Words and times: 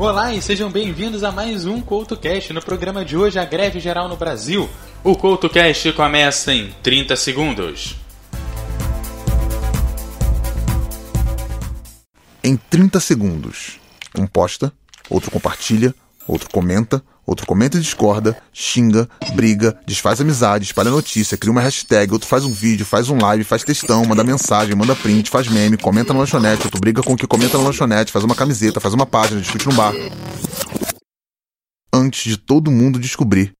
Olá 0.00 0.32
e 0.32 0.40
sejam 0.40 0.70
bem-vindos 0.70 1.22
a 1.22 1.30
mais 1.30 1.66
um 1.66 1.78
CoutoCast. 1.78 2.54
No 2.54 2.64
programa 2.64 3.04
de 3.04 3.18
hoje, 3.18 3.38
a 3.38 3.44
greve 3.44 3.78
geral 3.78 4.08
no 4.08 4.16
Brasil. 4.16 4.66
O 5.04 5.14
CoutoCast 5.14 5.92
começa 5.92 6.54
em 6.54 6.72
30 6.82 7.14
segundos. 7.16 7.96
Em 12.42 12.56
30 12.56 12.98
segundos, 12.98 13.78
um 14.18 14.26
posta, 14.26 14.72
outro 15.10 15.30
compartilha, 15.30 15.94
outro 16.26 16.48
comenta, 16.48 17.04
outro 17.30 17.46
comenta 17.46 17.78
e 17.78 17.80
discorda, 17.80 18.36
xinga, 18.52 19.08
briga, 19.36 19.80
desfaz 19.86 20.20
amizade, 20.20 20.64
espalha 20.64 20.90
notícia, 20.90 21.38
cria 21.38 21.52
uma 21.52 21.60
hashtag, 21.60 22.12
outro 22.12 22.26
faz 22.26 22.44
um 22.44 22.50
vídeo, 22.50 22.84
faz 22.84 23.08
um 23.08 23.20
live, 23.20 23.44
faz 23.44 23.62
textão, 23.62 24.04
manda 24.04 24.24
mensagem, 24.24 24.74
manda 24.74 24.96
print, 24.96 25.30
faz 25.30 25.46
meme, 25.46 25.76
comenta 25.76 26.12
na 26.12 26.18
lanchonete, 26.18 26.64
outro 26.64 26.80
briga 26.80 27.04
com 27.04 27.12
o 27.12 27.16
que 27.16 27.28
comenta 27.28 27.56
na 27.56 27.62
lanchonete, 27.62 28.10
faz 28.10 28.24
uma 28.24 28.34
camiseta, 28.34 28.80
faz 28.80 28.94
uma 28.94 29.06
página, 29.06 29.40
discute 29.40 29.68
no 29.68 29.74
bar. 29.74 29.94
Antes 31.94 32.24
de 32.24 32.36
todo 32.36 32.68
mundo 32.68 32.98
descobrir 32.98 33.52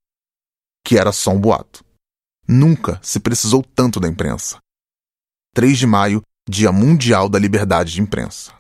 que 0.85 0.99
era 0.99 1.13
só 1.13 1.31
um 1.31 1.41
boato. 1.41 1.85
Nunca 2.49 2.99
se 3.01 3.21
precisou 3.21 3.63
tanto 3.63 4.01
da 4.01 4.09
imprensa. 4.09 4.59
3 5.55 5.79
de 5.79 5.87
maio, 5.87 6.23
Dia 6.49 6.73
Mundial 6.73 7.29
da 7.29 7.39
Liberdade 7.39 7.93
de 7.93 8.01
Imprensa. 8.01 8.53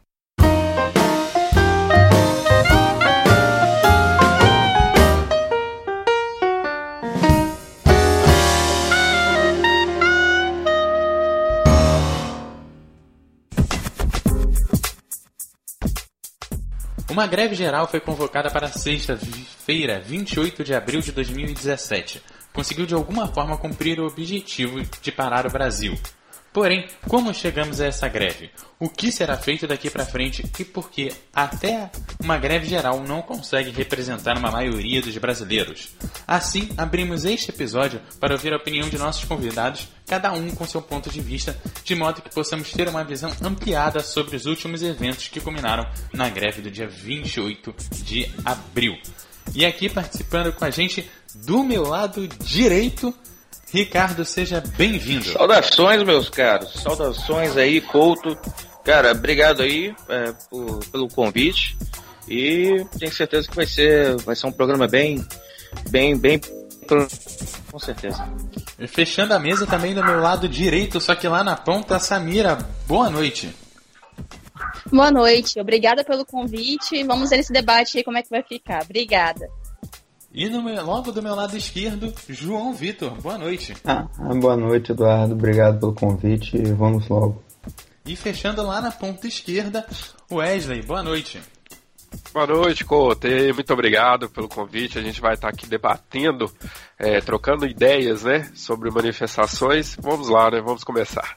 Uma 17.11 17.27
greve 17.27 17.57
geral 17.57 17.89
foi 17.89 17.99
convocada 17.99 18.49
para 18.53 18.69
sexta-feira, 18.69 20.01
28 20.01 20.63
de 20.63 20.73
abril 20.73 21.01
de 21.01 21.11
2017. 21.11 22.23
Conseguiu 22.53 22.87
de 22.87 22.95
alguma 22.95 23.27
forma 23.27 23.59
cumprir 23.59 23.99
o 23.99 24.07
objetivo 24.07 24.81
de 25.03 25.11
parar 25.11 25.45
o 25.45 25.51
Brasil. 25.51 25.99
Porém, 26.53 26.89
como 27.07 27.33
chegamos 27.33 27.81
a 27.81 27.87
essa 27.87 28.09
greve? 28.09 28.51
O 28.79 28.89
que 28.89 29.13
será 29.13 29.37
feito 29.37 29.69
daqui 29.69 29.89
para 29.89 30.05
frente 30.05 30.45
e 30.59 30.65
por 30.65 30.91
que 30.91 31.13
até 31.33 31.91
uma 32.21 32.39
greve 32.39 32.67
geral 32.67 33.05
não 33.05 33.23
consegue 33.23 33.71
representar 33.71 34.37
uma 34.37 34.51
maioria 34.51 35.01
dos 35.01 35.17
brasileiros? 35.17 35.91
Assim, 36.27 36.69
abrimos 36.77 37.25
este 37.25 37.51
episódio 37.51 38.01
para 38.19 38.35
ouvir 38.35 38.53
a 38.53 38.57
opinião 38.57 38.89
de 38.89 38.99
nossos 38.99 39.25
convidados, 39.25 39.87
cada 40.07 40.33
um 40.33 40.51
com 40.51 40.67
seu 40.67 40.83
ponto 40.83 41.09
de 41.09 41.21
vista, 41.21 41.57
de 41.85 41.95
modo 41.95 42.21
que 42.21 42.35
possamos 42.35 42.73
ter 42.73 42.89
uma 42.89 43.05
visão 43.05 43.33
ampliada 43.43 44.01
sobre 44.01 44.35
os 44.35 44.47
últimos 44.47 44.83
eventos 44.83 45.29
que 45.29 45.41
culminaram 45.41 45.89
na 46.13 46.29
greve 46.29 46.63
do 46.63 46.71
dia 46.71 46.89
28 46.89 47.73
de 48.03 48.29
abril. 48.45 48.99
E 49.55 49.65
aqui 49.65 49.89
participando 49.89 50.53
com 50.53 50.65
a 50.65 50.71
gente, 50.71 51.09
do 51.35 51.63
meu 51.63 51.83
lado 51.83 52.27
direito, 52.43 53.15
Ricardo, 53.73 54.25
seja 54.25 54.63
bem-vindo. 54.77 55.25
Saudações, 55.25 56.03
meus 56.03 56.29
caros. 56.29 56.73
Saudações 56.75 57.57
aí, 57.57 57.81
Couto. 57.81 58.37
Cara, 58.85 59.13
obrigado 59.13 59.63
aí 59.63 59.95
é, 60.09 60.33
por, 60.51 60.85
pelo 60.87 61.09
convite. 61.09 61.77
E 62.29 62.85
tenho 62.99 63.13
certeza 63.13 63.49
que 63.49 63.55
vai 63.55 63.67
ser, 63.67 64.17
vai 64.19 64.35
ser 64.35 64.47
um 64.47 64.53
programa 64.53 64.89
bem, 64.89 65.25
bem, 65.89 66.17
bem. 66.17 66.41
Com 67.71 67.79
certeza. 67.79 68.29
E 68.79 68.89
fechando 68.89 69.33
a 69.35 69.39
mesa 69.39 69.65
também 69.65 69.95
do 69.95 70.05
meu 70.05 70.19
lado 70.19 70.49
direito, 70.49 71.01
só 71.01 71.15
que 71.15 71.29
lá 71.29 71.45
na 71.45 71.55
ponta, 71.55 71.97
a 71.97 72.01
Samira. 72.01 72.59
Boa 72.89 73.09
noite. 73.09 73.55
Boa 74.91 75.11
noite, 75.11 75.61
obrigada 75.61 76.03
pelo 76.03 76.25
convite. 76.25 77.05
Vamos 77.05 77.31
ver 77.31 77.39
esse 77.39 77.53
debate 77.53 77.99
aí 77.99 78.05
como 78.05 78.19
é 78.19 78.23
que 78.23 78.31
vai 78.31 78.43
ficar. 78.43 78.83
Obrigada. 78.83 79.49
E 80.33 80.49
meu, 80.49 80.85
logo 80.85 81.11
do 81.11 81.21
meu 81.21 81.35
lado 81.35 81.57
esquerdo, 81.57 82.15
João 82.29 82.73
Vitor. 82.73 83.21
Boa 83.21 83.37
noite. 83.37 83.75
Ah, 83.85 84.07
boa 84.41 84.57
noite, 84.57 84.93
Eduardo. 84.93 85.35
Obrigado 85.35 85.81
pelo 85.81 85.93
convite 85.93 86.57
e 86.57 86.73
vamos 86.73 87.09
logo. 87.09 87.43
E 88.07 88.15
fechando 88.15 88.63
lá 88.63 88.81
na 88.81 88.93
ponta 88.93 89.27
esquerda, 89.27 89.85
Wesley. 90.31 90.83
Boa 90.83 91.03
noite. 91.03 91.41
Boa 92.33 92.47
noite, 92.47 92.85
Cote. 92.85 93.53
Muito 93.53 93.73
obrigado 93.73 94.31
pelo 94.31 94.49
convite. 94.49 95.01
A 95.01 95.03
gente 95.03 95.21
vai 95.21 95.35
estar 95.35 95.49
aqui 95.49 95.67
debatendo, 95.67 96.49
é, 96.97 97.21
trocando 97.21 97.67
ideias, 97.67 98.23
né, 98.23 98.49
sobre 98.55 98.89
manifestações. 98.89 99.97
Vamos 100.01 100.29
lá, 100.29 100.49
né? 100.49 100.61
Vamos 100.65 100.85
começar. 100.85 101.37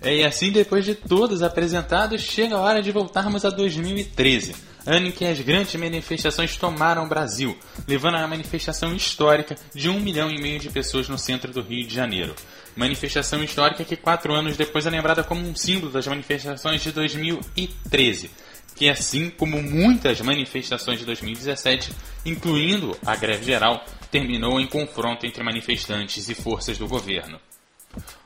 É, 0.00 0.16
e 0.16 0.24
assim, 0.24 0.52
depois 0.52 0.84
de 0.84 0.94
todos 0.94 1.42
apresentados, 1.42 2.20
chega 2.20 2.54
a 2.54 2.60
hora 2.60 2.80
de 2.80 2.92
voltarmos 2.92 3.44
a 3.44 3.50
2013 3.50 4.73
ano 4.86 5.06
em 5.06 5.12
que 5.12 5.24
as 5.24 5.40
grandes 5.40 5.74
manifestações 5.74 6.56
tomaram 6.56 7.04
o 7.04 7.08
Brasil, 7.08 7.56
levando 7.86 8.16
a 8.16 8.18
uma 8.18 8.28
manifestação 8.28 8.94
histórica 8.94 9.56
de 9.74 9.88
um 9.88 10.00
milhão 10.00 10.30
e 10.30 10.40
meio 10.40 10.58
de 10.58 10.70
pessoas 10.70 11.08
no 11.08 11.18
centro 11.18 11.52
do 11.52 11.62
Rio 11.62 11.86
de 11.86 11.94
Janeiro. 11.94 12.34
Manifestação 12.76 13.42
histórica 13.42 13.84
que 13.84 13.96
quatro 13.96 14.34
anos 14.34 14.56
depois 14.56 14.86
é 14.86 14.90
lembrada 14.90 15.24
como 15.24 15.46
um 15.46 15.54
símbolo 15.54 15.92
das 15.92 16.06
manifestações 16.06 16.82
de 16.82 16.92
2013, 16.92 18.30
que 18.74 18.88
assim 18.88 19.30
como 19.30 19.62
muitas 19.62 20.20
manifestações 20.20 20.98
de 20.98 21.06
2017, 21.06 21.92
incluindo 22.26 22.96
a 23.06 23.16
greve 23.16 23.44
geral, 23.44 23.84
terminou 24.10 24.60
em 24.60 24.66
confronto 24.66 25.24
entre 25.24 25.42
manifestantes 25.42 26.28
e 26.28 26.34
forças 26.34 26.76
do 26.76 26.88
governo. 26.88 27.40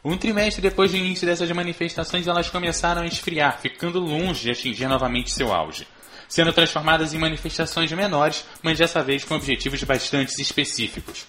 Um 0.03 0.17
trimestre 0.17 0.63
depois 0.63 0.91
do 0.91 0.97
início 0.97 1.27
dessas 1.27 1.51
manifestações, 1.51 2.27
elas 2.27 2.49
começaram 2.49 3.03
a 3.03 3.07
esfriar, 3.07 3.61
ficando 3.61 4.01
longe 4.01 4.45
de 4.45 4.51
atingir 4.51 4.89
novamente 4.89 5.31
seu 5.31 5.53
auge 5.53 5.87
sendo 6.29 6.53
transformadas 6.53 7.15
em 7.15 7.19
manifestações 7.19 7.91
menores, 7.93 8.45
mas 8.63 8.79
dessa 8.79 9.03
vez 9.03 9.25
com 9.25 9.35
objetivos 9.35 9.83
bastante 9.83 10.41
específicos. 10.41 11.27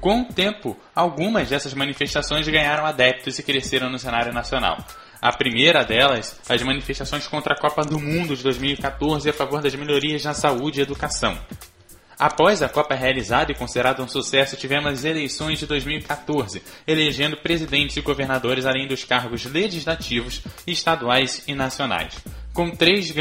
Com 0.00 0.22
o 0.22 0.32
tempo, 0.32 0.76
algumas 0.94 1.48
dessas 1.48 1.74
manifestações 1.74 2.48
ganharam 2.48 2.86
adeptos 2.86 3.38
e 3.38 3.42
cresceram 3.42 3.90
no 3.90 3.98
cenário 3.98 4.32
nacional. 4.32 4.78
A 5.20 5.32
primeira 5.32 5.84
delas, 5.84 6.40
as 6.48 6.62
manifestações 6.62 7.26
contra 7.26 7.54
a 7.54 7.58
Copa 7.58 7.82
do 7.82 7.98
Mundo 7.98 8.36
de 8.36 8.42
2014 8.42 9.28
a 9.28 9.32
favor 9.32 9.60
das 9.60 9.74
melhorias 9.74 10.24
na 10.24 10.32
saúde 10.32 10.78
e 10.78 10.82
educação. 10.82 11.36
Após 12.16 12.62
a 12.62 12.68
Copa 12.68 12.94
realizada 12.94 13.52
e 13.52 13.54
considerada 13.54 14.02
um 14.02 14.08
sucesso, 14.08 14.56
tivemos 14.56 14.92
as 14.92 15.04
eleições 15.04 15.58
de 15.60 15.66
2014, 15.66 16.62
elegendo 16.86 17.36
presidentes 17.36 17.96
e 17.96 18.00
governadores 18.00 18.66
além 18.66 18.88
dos 18.88 19.04
cargos 19.04 19.44
legislativos, 19.44 20.42
estaduais 20.66 21.44
e 21.46 21.54
nacionais. 21.54 22.16
Com 22.52 22.70
três 22.70 23.12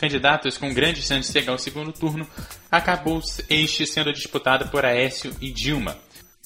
candidatos 0.00 0.56
com 0.56 0.72
grandes 0.72 1.04
chances 1.04 1.30
de 1.30 1.38
chegar 1.38 1.52
ao 1.52 1.58
segundo 1.58 1.92
turno, 1.92 2.26
acabou 2.70 3.20
este 3.50 3.86
sendo 3.86 4.12
disputado 4.12 4.68
por 4.68 4.84
Aécio 4.84 5.36
e 5.42 5.52
Dilma. 5.52 5.96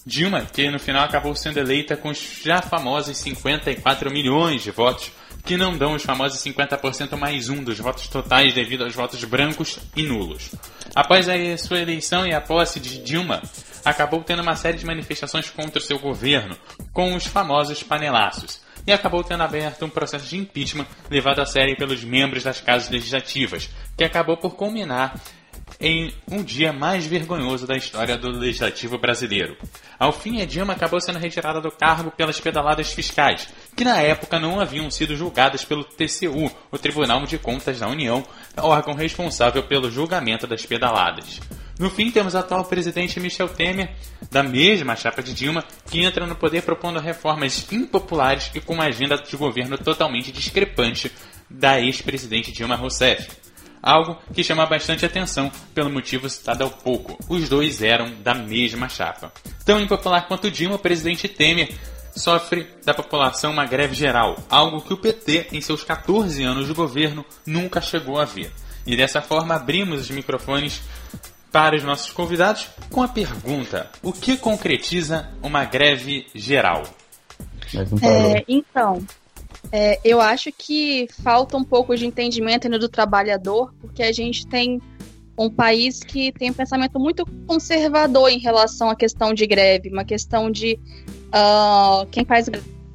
Dilma, 0.05 0.45
que 0.45 0.69
no 0.69 0.79
final 0.79 1.05
acabou 1.05 1.35
sendo 1.37 1.59
eleita 1.59 1.97
com 1.97 2.11
os 2.11 2.19
já 2.43 2.61
famosos 2.61 3.17
54 3.17 4.11
milhões 4.11 4.63
de 4.63 4.73
votos, 4.73 5.13
que 5.45 5.57
não 5.57 5.79
dão 5.79 5.95
os 5.95 6.03
famosos 6.03 6.43
50% 6.43 7.17
mais 7.17 7.49
um 7.49 7.63
dos 7.63 7.79
votos 7.79 8.09
totais 8.09 8.53
devido 8.53 8.83
aos 8.83 8.95
votos 8.95 9.23
brancos 9.23 9.79
e 9.95 10.03
nulos. 10.03 10.51
Após 10.95 11.29
a 11.29 11.35
sua 11.57 11.81
eleição 11.81 12.27
e 12.27 12.35
a 12.35 12.41
posse 12.41 12.81
de 12.81 12.99
Dilma, 12.99 13.41
acabou 13.85 14.23
tendo 14.25 14.43
uma 14.43 14.57
série 14.57 14.79
de 14.79 14.85
manifestações 14.85 15.49
contra 15.49 15.79
o 15.79 15.83
seu 15.83 15.99
governo, 15.99 16.57
com 16.93 17.15
os 17.15 17.27
famosos 17.27 17.83
panelaços 17.83 18.64
e 18.87 18.93
acabou 18.93 19.23
tendo 19.25 19.43
aberto 19.43 19.85
um 19.85 19.91
processo 19.91 20.27
de 20.27 20.37
impeachment 20.37 20.87
levado 21.11 21.41
a 21.41 21.47
sério 21.47 21.77
pelos 21.77 22.05
membros 22.05 22.43
das 22.43 22.61
casas 22.61 22.91
legislativas, 22.91 23.71
que 23.97 24.05
acabou 24.05 24.37
por 24.37 24.55
culminar 24.55 25.15
em 25.81 26.13
um 26.31 26.43
dia 26.43 26.73
mais 26.73 27.07
vergonhoso 27.07 27.67
da 27.67 27.77
história 27.77 28.17
do 28.17 28.31
legislativo 28.31 28.99
brasileiro. 28.99 29.57
Ao 29.99 30.13
fim, 30.13 30.41
a 30.41 30.47
Dilma 30.47 30.73
acabou 30.73 31.01
sendo 31.01 31.19
retirada 31.19 31.61
do 31.61 31.71
cargo 31.71 32.11
pelas 32.11 32.41
pedaladas 32.41 32.93
fiscais, 32.93 33.49
que 33.77 33.85
na 33.85 34.01
época 34.01 34.39
não 34.39 34.61
haviam 34.61 34.91
sido 34.91 35.17
julgadas 35.17 35.65
pelo 35.65 35.85
TCU, 35.85 36.51
o 36.71 36.79
Tribunal 36.79 37.25
de 37.25 37.39
Contas 37.39 37.81
da 37.81 37.89
União, 37.89 38.25
órgão 38.57 38.95
responsável 38.95 39.63
pelo 39.65 39.91
julgamento 39.91 40.47
das 40.47 40.65
pedaladas. 40.65 41.41
No 41.79 41.91
fim, 41.91 42.11
temos 42.11 42.35
o 42.35 42.39
atual 42.39 42.65
presidente 42.65 43.19
Michel 43.19 43.49
Temer, 43.49 43.95
da 44.31 44.43
mesma 44.43 44.95
chapa 44.95 45.23
de 45.23 45.35
Dilma, 45.35 45.65
que 45.91 46.05
entra 46.05 46.25
no 46.27 46.37
poder 46.37 46.63
propondo 46.63 47.01
reformas 47.01 47.67
impopulares 47.73 48.51
e 48.55 48.61
com 48.61 48.75
uma 48.75 48.85
agenda 48.85 49.17
de 49.17 49.37
governo 49.37 49.77
totalmente 49.77 50.31
discrepante 50.31 51.11
da 51.51 51.81
ex-presidente 51.81 52.53
Dilma 52.53 52.77
Rousseff. 52.77 53.29
Algo 53.83 54.17
que 54.33 54.45
chama 54.45 54.65
bastante 54.65 55.05
atenção 55.05 55.51
pelo 55.75 55.91
motivo 55.91 56.31
citado 56.31 56.65
há 56.65 56.71
pouco. 56.71 57.19
Os 57.29 57.49
dois 57.49 57.83
eram 57.83 58.15
da 58.23 58.35
mesma 58.35 58.89
chapa. 58.89 59.33
Tão 59.65 59.81
impopular 59.81 60.27
quanto 60.29 60.51
Dilma, 60.51 60.77
o 60.77 60.79
presidente 60.79 61.29
Temer 61.29 61.75
sofre 62.17 62.69
da 62.85 62.95
população 62.95 63.53
uma 63.53 63.67
greve 63.67 63.95
geral, 63.95 64.37
algo 64.49 64.81
que 64.81 64.93
o 64.93 64.97
PT, 64.97 65.49
em 65.53 65.61
seus 65.61 65.83
14 65.83 66.43
anos 66.45 66.69
de 66.69 66.73
governo, 66.73 67.25
nunca 67.45 67.81
chegou 67.81 68.21
a 68.21 68.25
ver. 68.25 68.53
E 68.87 68.97
dessa 68.97 69.21
forma 69.21 69.55
abrimos 69.55 70.03
os 70.03 70.11
microfones 70.11 70.81
para 71.55 71.77
os 71.77 71.85
nossos 71.85 72.11
convidados 72.11 72.69
com 72.91 73.01
a 73.01 73.07
pergunta: 73.07 73.89
o 74.03 74.13
que 74.13 74.37
concretiza 74.37 75.31
uma 75.41 75.65
greve 75.65 76.27
geral? 76.35 76.83
É, 78.03 78.45
então, 78.49 79.01
É, 79.73 79.99
eu 80.05 80.21
acho 80.21 80.53
que 80.53 81.09
falta 81.23 81.57
um 81.57 81.65
pouco 81.65 81.97
de 81.97 82.07
entendimento 82.07 82.69
do 82.69 82.89
trabalhador, 82.89 83.73
porque 83.81 84.03
a 84.03 84.13
gente 84.13 84.47
tem 84.47 84.81
um 85.39 85.49
país 85.49 86.01
que 86.01 86.31
tem 86.33 86.51
um 86.51 86.55
pensamento 86.55 86.99
muito 87.01 87.25
conservador 87.47 88.29
em 88.31 88.39
relação 88.39 88.91
à 88.91 88.97
questão 88.97 89.33
de 89.33 89.47
greve, 89.47 89.89
uma 89.91 90.05
questão 90.05 90.51
de 90.51 90.79
uh, 91.29 92.07
quem 92.11 92.25
faz 92.25 92.49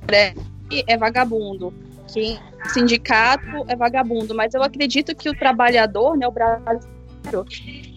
greve 0.06 0.40
é 0.88 0.96
vagabundo, 0.96 1.74
quem 2.14 2.40
sindicato 2.72 3.66
é 3.68 3.76
vagabundo, 3.76 4.36
mas 4.36 4.54
eu 4.54 4.64
acredito 4.64 5.16
que 5.16 5.30
o 5.30 5.38
trabalhador, 5.38 6.16
né, 6.18 6.28
o 6.28 6.32
brasileiro, 6.32 6.99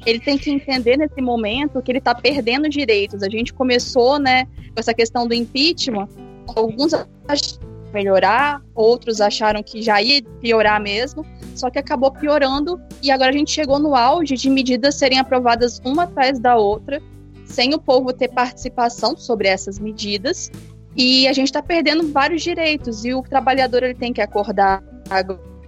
ele 0.05 0.21
tem 0.21 0.37
que 0.37 0.51
entender 0.51 0.97
nesse 0.97 1.21
momento 1.21 1.81
que 1.83 1.91
ele 1.91 1.99
está 1.99 2.15
perdendo 2.15 2.69
direitos. 2.69 3.23
A 3.23 3.29
gente 3.29 3.53
começou, 3.53 4.19
né, 4.19 4.45
com 4.45 4.79
essa 4.79 4.93
questão 4.93 5.27
do 5.27 5.35
impeachment, 5.35 6.09
alguns 6.55 6.93
melhorar, 7.93 8.63
outros 8.75 9.21
acharam 9.21 9.63
que 9.63 9.83
já 9.83 10.01
ia 10.01 10.23
piorar 10.41 10.81
mesmo, 10.81 11.25
só 11.55 11.71
que 11.71 11.79
acabou 11.79 12.11
piorando 12.11 12.81
e 13.03 13.11
agora 13.11 13.31
a 13.31 13.33
gente 13.33 13.51
chegou 13.51 13.79
no 13.79 13.95
auge 13.95 14.35
de 14.35 14.49
medidas 14.49 14.95
serem 14.95 15.19
aprovadas 15.19 15.81
uma 15.85 16.05
atrás 16.05 16.39
da 16.39 16.57
outra, 16.57 17.03
sem 17.45 17.75
o 17.75 17.79
povo 17.79 18.13
ter 18.13 18.29
participação 18.29 19.17
sobre 19.17 19.49
essas 19.49 19.79
medidas, 19.79 20.51
e 20.97 21.29
a 21.29 21.33
gente 21.33 21.49
está 21.49 21.63
perdendo 21.63 22.11
vários 22.11 22.43
direitos, 22.43 23.05
e 23.05 23.13
o 23.13 23.23
trabalhador 23.23 23.83
ele 23.83 23.95
tem 23.95 24.13
que 24.13 24.23
acordar 24.23 24.83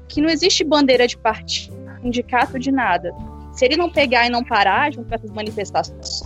que 0.09 0.21
não 0.21 0.29
existe 0.29 0.65
bandeira 0.65 1.07
de 1.07 1.17
partido, 1.17 1.77
sindicato 2.01 2.59
de 2.59 2.71
nada. 2.73 3.15
Se 3.55 3.65
ele 3.65 3.77
não 3.77 3.91
pegar 3.91 4.27
e 4.27 4.31
não 4.31 4.43
parar 4.45 4.93
junto 4.93 5.09
com 5.09 5.15
essas 5.15 5.31
manifestações, 5.31 6.23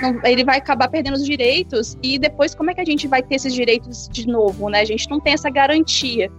não, 0.00 0.20
ele 0.24 0.44
vai 0.44 0.58
acabar 0.58 0.88
perdendo 0.88 1.14
os 1.14 1.24
direitos 1.24 1.96
e 2.02 2.18
depois 2.18 2.54
como 2.54 2.70
é 2.70 2.74
que 2.74 2.80
a 2.80 2.84
gente 2.84 3.06
vai 3.08 3.22
ter 3.22 3.36
esses 3.36 3.52
direitos 3.52 4.08
de 4.08 4.26
novo, 4.26 4.68
né? 4.68 4.80
A 4.80 4.84
gente 4.84 5.08
não 5.10 5.20
tem 5.20 5.32
essa 5.32 5.50
garantia. 5.50 6.30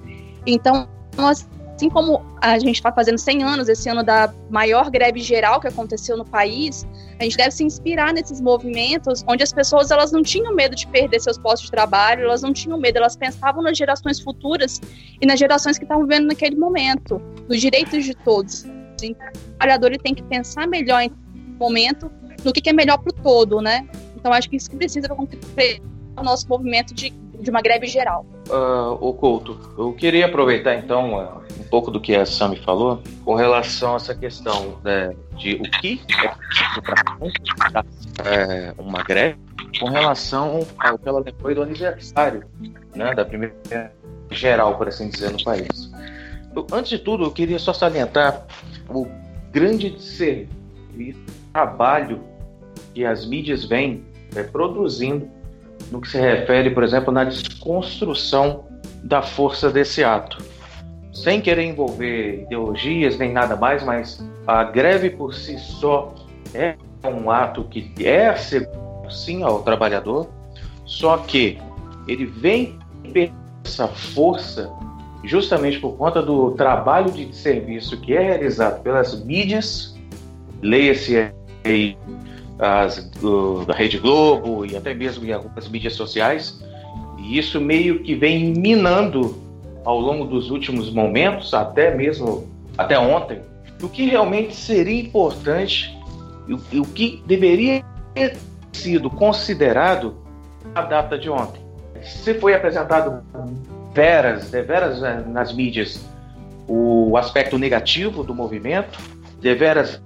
Então, 0.46 0.88
assim 1.76 1.90
como 1.90 2.22
a 2.42 2.58
gente 2.58 2.76
está 2.76 2.92
fazendo 2.92 3.18
100 3.18 3.44
anos, 3.44 3.70
esse 3.70 3.90
ano 3.90 4.04
da 4.04 4.34
maior 4.50 4.90
greve 4.90 5.20
geral 5.20 5.60
que 5.60 5.68
aconteceu 5.68 6.18
no 6.18 6.26
país, 6.26 6.88
a 7.20 7.24
gente 7.24 7.38
deve 7.38 7.52
se 7.52 7.64
inspirar 7.64 8.14
nesses 8.14 8.40
movimentos 8.40 9.24
onde 9.28 9.44
as 9.44 9.52
pessoas 9.52 9.92
elas 9.92 10.12
não 10.12 10.22
tinham 10.22 10.56
medo 10.56 10.76
de 10.76 10.88
perder 10.88 11.20
seus 11.20 11.38
postos 11.38 11.66
de 11.66 11.72
trabalho, 11.72 12.24
elas 12.24 12.42
não 12.42 12.54
tinham 12.54 12.78
medo, 12.80 12.98
elas 12.98 13.16
pensavam 13.16 13.62
nas 13.62 13.78
gerações 13.78 14.20
futuras 14.20 14.82
e 15.22 15.26
nas 15.26 15.38
gerações 15.38 15.78
que 15.78 15.84
estavam 15.84 16.06
vivendo 16.06 16.28
naquele 16.28 16.56
momento, 16.56 17.22
nos 17.48 17.60
direitos 17.60 18.06
de 18.06 18.14
todos. 18.14 18.66
Então, 19.08 19.28
o 19.28 19.58
trabalhador 19.58 19.88
ele 19.88 20.00
tem 20.00 20.14
que 20.14 20.24
pensar 20.24 20.68
melhor 20.68 21.02
em 21.02 21.12
momento 21.60 22.12
no 22.44 22.54
que, 22.54 22.62
que 22.62 22.70
é 22.70 22.74
melhor 22.74 22.98
para 22.98 23.10
o 23.10 23.14
todo, 23.14 23.62
né? 23.62 23.88
Então 24.16 24.32
acho 24.34 24.50
que 24.50 24.56
isso 24.56 24.70
que 24.70 24.76
precisa 24.76 25.08
concretizar 25.10 25.82
o 26.18 26.24
nosso 26.24 26.48
movimento 26.48 26.94
de, 26.94 27.10
de 27.10 27.50
uma 27.50 27.62
greve 27.62 27.88
geral. 27.88 28.26
Uh, 28.50 28.98
o 29.00 29.14
Couto, 29.14 29.58
eu 29.78 29.94
queria 29.94 30.26
aproveitar 30.26 30.76
então 30.76 31.14
uh, 31.14 31.42
um 31.60 31.64
pouco 31.70 31.92
do 31.92 32.02
que 32.02 32.16
a 32.16 32.26
Sami 32.26 32.58
falou 32.58 33.02
com 33.24 33.36
relação 33.36 33.94
a 33.94 33.96
essa 33.98 34.16
questão 34.16 34.80
né, 34.84 35.16
de 35.38 35.56
o 35.56 35.64
que 35.80 36.02
é 36.24 36.34
é, 38.26 38.74
uma 38.78 39.04
greve 39.04 39.38
com 39.80 39.90
relação 39.90 40.66
ao 40.80 40.98
que 40.98 41.08
ela 41.08 41.24
depois 41.24 41.56
do 41.56 41.62
aniversário 41.62 42.44
né, 42.96 43.14
da 43.14 43.24
primeira 43.24 43.56
geral, 44.32 44.78
por 44.78 44.88
assim 44.88 45.10
dizer, 45.10 45.32
no 45.32 45.44
país. 45.44 45.92
Antes 46.72 46.90
de 46.90 47.00
tudo, 47.00 47.24
eu 47.24 47.32
queria 47.32 47.60
só 47.60 47.72
salientar 47.72 48.46
o 48.90 49.08
grande 49.52 50.00
serviço, 50.00 51.20
trabalho 51.54 52.22
que 52.94 53.06
as 53.06 53.26
mídias 53.26 53.66
vêm 53.66 54.04
é, 54.36 54.44
produzindo 54.44 55.28
no 55.92 56.02
que 56.02 56.08
se 56.08 56.20
refere, 56.20 56.70
por 56.72 56.84
exemplo, 56.84 57.12
na 57.12 57.24
desconstrução 57.24 58.66
da 59.04 59.22
força 59.22 59.72
desse 59.72 60.04
ato. 60.04 60.38
Sem 61.14 61.42
querer 61.42 61.64
envolver 61.64 62.44
ideologias 62.44 63.18
nem 63.18 63.32
nada 63.32 63.56
mais, 63.56 63.84
mas 63.84 64.24
a 64.46 64.64
greve 64.64 65.10
por 65.10 65.34
si 65.34 65.58
só 65.58 66.14
é 66.54 66.76
um 67.04 67.32
ato 67.32 67.64
que 67.66 67.94
é 68.06 68.36
sim, 69.10 69.44
ao 69.44 69.64
trabalhador, 69.64 70.30
só 70.86 71.18
que 71.18 71.58
ele 72.08 72.26
vem 72.26 72.78
essa 73.64 73.88
força 73.88 74.72
justamente 75.24 75.80
por 75.80 75.94
conta 75.98 76.22
do 76.22 76.52
trabalho 76.52 77.12
de 77.12 77.36
serviço 77.36 78.00
que 78.00 78.16
é 78.16 78.22
realizado 78.22 78.82
pelas 78.82 79.24
mídias, 79.24 79.98
leia-se 80.62 81.32
aí 81.64 81.98
as, 82.58 83.10
do, 83.12 83.66
da 83.66 83.74
Rede 83.74 83.98
Globo 83.98 84.66
e 84.66 84.76
até 84.76 84.94
mesmo 84.94 85.26
em 85.26 85.32
algumas 85.32 85.68
mídias 85.68 85.94
sociais. 85.94 86.64
E 87.18 87.38
isso 87.38 87.60
meio 87.60 88.02
que 88.02 88.16
vem 88.16 88.54
minando 88.54 89.38
ao 89.84 90.00
longo 90.00 90.26
dos 90.26 90.52
últimos 90.52 90.92
momentos, 90.92 91.54
até 91.54 91.94
mesmo 91.94 92.48
até 92.78 92.98
ontem, 92.98 93.42
o 93.82 93.90
que 93.90 94.06
realmente 94.06 94.56
seria 94.56 95.02
importante 95.02 95.98
e 96.72 96.80
o 96.80 96.84
que 96.84 97.22
deveria 97.26 97.84
ter 98.14 98.38
sido 98.72 99.10
considerado 99.10 100.16
a 100.74 100.82
data 100.82 101.18
de 101.18 101.30
ontem. 101.30 101.62
Se 102.02 102.34
foi 102.36 102.54
apresentado 102.54 103.24
veras, 103.94 104.50
deveras 104.50 105.02
né, 105.02 105.24
nas 105.28 105.54
mídias 105.54 106.04
o 106.68 107.18
aspecto 107.18 107.58
negativo 107.58 108.24
do 108.24 108.34
movimento, 108.36 109.00
deveras 109.42 110.02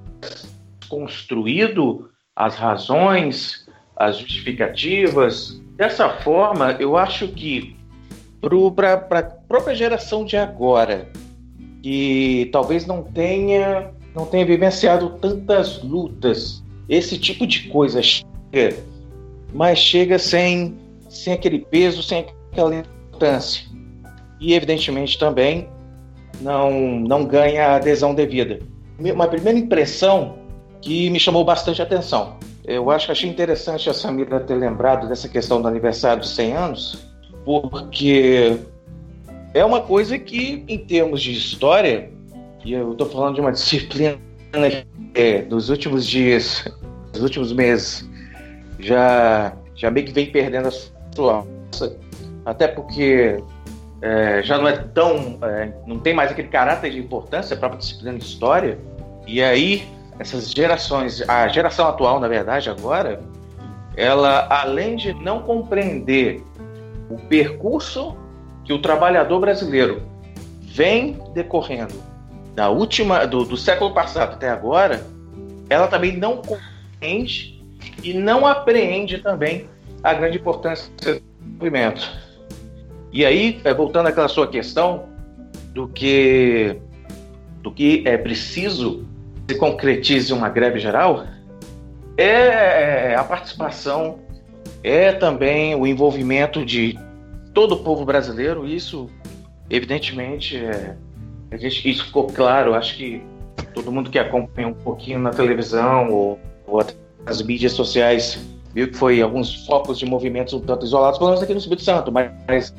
construído 0.87 2.09
as 2.35 2.55
razões, 2.55 3.67
as 3.95 4.17
justificativas. 4.17 5.61
Dessa 5.75 6.09
forma, 6.09 6.71
eu 6.79 6.95
acho 6.95 7.27
que 7.27 7.75
para 8.75 9.19
a 9.19 9.23
própria 9.23 9.75
geração 9.75 10.23
de 10.25 10.37
agora, 10.37 11.09
que 11.81 12.49
talvez 12.51 12.85
não 12.85 13.03
tenha, 13.03 13.91
não 14.15 14.25
tenha 14.25 14.45
vivenciado 14.45 15.17
tantas 15.21 15.81
lutas, 15.83 16.63
esse 16.87 17.17
tipo 17.17 17.45
de 17.47 17.67
coisa 17.69 18.01
chega, 18.01 18.77
mas 19.53 19.79
chega 19.79 20.17
sem, 20.19 20.77
sem 21.09 21.33
aquele 21.33 21.59
peso, 21.59 22.03
sem 22.03 22.25
aquela 22.51 22.83
importância. 23.13 23.65
E, 24.39 24.53
evidentemente, 24.53 25.17
também 25.17 25.69
não, 26.41 26.99
não 26.99 27.25
ganha 27.25 27.67
a 27.67 27.75
adesão 27.75 28.13
devida. 28.13 28.59
Uma 28.99 29.27
primeira 29.27 29.57
impressão 29.57 30.37
que 30.81 31.09
me 31.09 31.19
chamou 31.19 31.45
bastante 31.45 31.81
atenção. 31.81 32.37
Eu 32.65 32.89
acho 32.89 33.11
achei 33.11 33.29
interessante 33.29 33.89
a 33.89 33.93
Samira 33.93 34.39
ter 34.39 34.55
lembrado 34.55 35.07
dessa 35.07 35.27
questão 35.27 35.61
do 35.61 35.67
aniversário 35.67 36.21
dos 36.21 36.33
100 36.35 36.53
anos, 36.53 37.05
porque 37.45 38.57
é 39.53 39.63
uma 39.63 39.81
coisa 39.81 40.17
que, 40.17 40.63
em 40.67 40.77
termos 40.77 41.21
de 41.21 41.33
história, 41.33 42.09
e 42.63 42.73
eu 42.73 42.93
estou 42.93 43.09
falando 43.09 43.35
de 43.35 43.41
uma 43.41 43.51
disciplina 43.51 44.17
que 44.51 44.85
é, 45.19 45.41
nos 45.43 45.69
últimos 45.69 46.07
dias, 46.07 46.65
nos 47.13 47.21
últimos 47.21 47.51
meses, 47.51 48.09
já, 48.79 49.53
já 49.75 49.91
meio 49.91 50.05
que 50.05 50.13
vem 50.13 50.31
perdendo 50.31 50.69
a 50.69 50.71
sua 50.71 51.45
força, 51.73 51.97
até 52.45 52.67
porque 52.67 53.43
é, 54.01 54.41
já 54.43 54.57
não 54.57 54.67
é 54.67 54.77
tão. 54.77 55.39
É, 55.41 55.71
não 55.85 55.99
tem 55.99 56.13
mais 56.13 56.31
aquele 56.31 56.49
caráter 56.49 56.91
de 56.91 56.99
importância, 56.99 57.55
a 57.55 57.59
própria 57.59 57.79
disciplina 57.79 58.17
de 58.17 58.25
história, 58.25 58.77
e 59.25 59.41
aí 59.41 59.87
essas 60.19 60.51
gerações, 60.51 61.27
a 61.27 61.47
geração 61.47 61.87
atual, 61.87 62.19
na 62.19 62.27
verdade, 62.27 62.69
agora, 62.69 63.19
ela, 63.95 64.47
além 64.49 64.95
de 64.95 65.13
não 65.13 65.41
compreender 65.41 66.43
o 67.09 67.15
percurso 67.15 68.15
que 68.63 68.73
o 68.73 68.79
trabalhador 68.79 69.39
brasileiro 69.39 70.03
vem 70.61 71.19
decorrendo 71.33 71.95
da 72.55 72.69
última 72.69 73.25
do, 73.25 73.43
do 73.43 73.57
século 73.57 73.93
passado 73.93 74.33
até 74.33 74.49
agora, 74.49 75.05
ela 75.69 75.87
também 75.87 76.17
não 76.17 76.37
compreende 76.37 77.63
e 78.03 78.13
não 78.13 78.45
apreende 78.45 79.17
também 79.19 79.67
a 80.03 80.13
grande 80.13 80.37
importância 80.37 80.91
do 81.01 81.21
movimento. 81.57 82.11
E 83.13 83.23
aí, 83.23 83.61
é, 83.63 83.71
voltando 83.73 84.07
àquela 84.07 84.27
sua 84.27 84.47
questão 84.47 85.05
do 85.73 85.87
que 85.87 86.77
do 87.61 87.71
que 87.71 88.03
é 88.05 88.17
preciso 88.17 89.05
se 89.47 89.55
concretize 89.55 90.33
uma 90.33 90.49
greve 90.49 90.79
geral 90.79 91.25
é, 92.17 93.11
é 93.11 93.15
a 93.15 93.23
participação, 93.23 94.19
é 94.83 95.11
também 95.11 95.75
o 95.75 95.87
envolvimento 95.87 96.65
de 96.65 96.99
todo 97.53 97.75
o 97.75 97.83
povo 97.83 98.03
brasileiro. 98.03 98.67
Isso, 98.67 99.09
evidentemente, 99.69 100.57
é, 100.57 100.95
a 101.51 101.57
gente, 101.57 101.89
isso 101.89 102.05
ficou 102.05 102.27
claro. 102.27 102.73
Acho 102.73 102.97
que 102.97 103.23
todo 103.73 103.91
mundo 103.91 104.09
que 104.09 104.19
acompanha 104.19 104.67
um 104.67 104.73
pouquinho 104.73 105.19
na 105.19 105.31
televisão 105.31 106.09
ou, 106.09 106.39
ou 106.67 106.85
nas 107.25 107.41
mídias 107.41 107.73
sociais 107.73 108.39
viu 108.73 108.87
que 108.87 108.97
foi 108.97 109.21
alguns 109.21 109.65
focos 109.65 109.99
de 109.99 110.05
movimentos 110.05 110.53
um 110.53 110.59
tanto 110.59 110.85
isolados, 110.85 111.17
pelo 111.17 111.29
menos 111.29 111.43
aqui 111.43 111.53
no 111.53 111.59
Espírito 111.59 111.83
Santo, 111.83 112.11
mas 112.11 112.73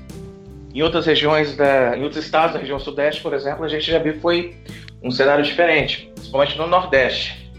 em 0.75 0.83
outras 0.83 1.07
regiões, 1.07 1.57
da, 1.57 1.97
em 1.97 2.03
outros 2.03 2.25
estados 2.25 2.55
da 2.55 2.61
região 2.61 2.79
sudeste, 2.81 3.23
por 3.23 3.33
exemplo, 3.33 3.65
a 3.65 3.69
gente 3.69 3.89
já 3.91 3.99
viu 3.99 4.19
foi 4.21 4.57
um 5.03 5.11
cenário 5.11 5.45
diferente, 5.45 6.11
principalmente 6.15 6.59
no 6.59 6.67
Nordeste. 6.67 7.51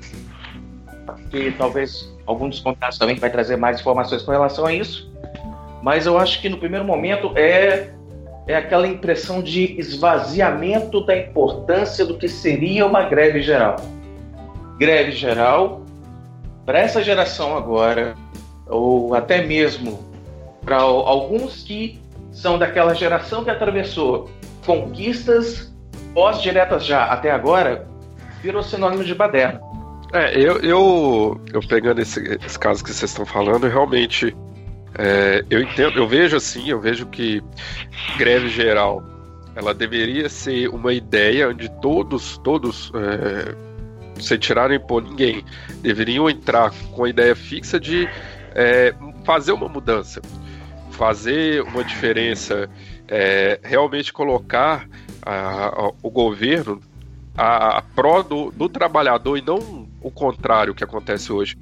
Que 1.32 1.52
talvez 1.52 2.14
algum 2.26 2.50
dos 2.50 2.60
contatos 2.60 2.98
também 2.98 3.16
vai 3.16 3.30
trazer 3.30 3.56
mais 3.56 3.80
informações 3.80 4.22
com 4.22 4.32
relação 4.32 4.66
a 4.66 4.74
isso. 4.74 5.10
Mas 5.82 6.06
eu 6.06 6.18
acho 6.18 6.42
que 6.42 6.50
no 6.50 6.58
primeiro 6.58 6.84
momento 6.84 7.32
é 7.38 7.96
é 8.48 8.56
aquela 8.56 8.88
impressão 8.88 9.42
de 9.42 9.76
esvaziamento 9.80 11.04
da 11.04 11.18
importância 11.18 12.06
do 12.06 12.18
que 12.18 12.28
seria 12.28 12.86
uma 12.86 13.04
greve 13.04 13.42
geral. 13.42 13.78
Greve 14.78 15.12
geral, 15.12 15.82
para 16.66 16.80
essa 16.80 17.02
geração 17.02 17.58
agora, 17.58 18.16
ou 18.68 19.16
até 19.16 19.44
mesmo 19.44 20.00
para 20.64 20.78
alguns 20.78 21.64
que 21.64 22.00
são 22.36 22.60
daquela 22.60 22.94
geração 22.94 23.44
que 23.44 23.50
atravessou 23.50 24.30
conquistas 24.66 25.74
pós-diretas 26.14 26.86
já 26.86 27.06
até 27.06 27.32
agora, 27.32 27.88
virou 28.44 28.62
sinônimo 28.62 29.04
de 29.04 29.16
baderna. 29.16 29.62
É, 30.14 30.38
eu, 30.38 30.60
eu, 30.60 31.42
eu 31.54 31.62
pegando 31.68 32.02
esse, 32.02 32.20
esse 32.46 32.60
caso 32.60 32.84
que 32.84 32.92
vocês 32.92 33.10
estão 33.10 33.26
falando, 33.26 33.68
realmente 33.68 34.36
é, 34.98 35.44
eu 35.50 35.62
entendo, 35.62 35.98
eu 35.98 36.08
vejo 36.08 36.36
assim, 36.36 36.70
eu 36.70 36.80
vejo 36.80 37.06
que 37.08 37.42
greve 38.18 38.50
geral 38.50 39.04
ela 39.56 39.74
deveria 39.74 40.28
ser 40.28 40.68
uma 40.68 40.94
ideia 40.94 41.50
onde 41.50 41.70
todos, 41.80 42.38
todos, 42.40 42.92
é, 42.94 43.56
sem 44.22 44.38
tirarem 44.38 44.80
por 44.80 45.02
ninguém, 45.02 45.46
deveriam 45.82 46.30
entrar 46.30 46.74
com 46.92 47.06
a 47.06 47.10
ideia 47.10 47.34
fixa 47.36 47.80
de 47.80 48.08
é, 48.54 48.94
fazer 49.24 49.54
uma 49.54 49.70
mudança, 49.70 50.22
fazer 50.96 51.62
uma 51.62 51.84
diferença, 51.84 52.70
é, 53.08 53.60
realmente 53.64 54.12
colocar 54.12 54.88
a, 55.22 55.68
a, 55.68 55.92
o 56.02 56.10
governo 56.10 56.82
a, 57.38 57.80
a 57.80 57.82
pró 57.82 58.24
do, 58.24 58.52
do, 58.52 58.70
trabalhador 58.70 59.38
e 59.38 59.42
não 59.42 59.88
o 60.02 60.10
contrário 60.10 60.74
que 60.74 60.84
acontece 60.84 61.32
hoje. 61.32 61.58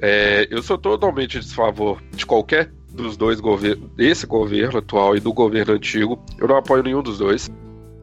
É, 0.00 0.46
eu 0.50 0.62
sou 0.62 0.78
totalmente 0.78 1.38
desfavor 1.38 2.02
de 2.12 2.24
qualquer 2.24 2.70
dos 2.90 3.16
dois 3.16 3.40
governos, 3.40 3.90
desse 3.94 4.26
governo 4.26 4.78
atual 4.78 5.16
e 5.16 5.20
do 5.20 5.32
governo 5.32 5.74
antigo. 5.74 6.22
Eu 6.38 6.48
não 6.48 6.56
apoio 6.56 6.82
nenhum 6.82 7.02
dos 7.02 7.18
dois. 7.18 7.50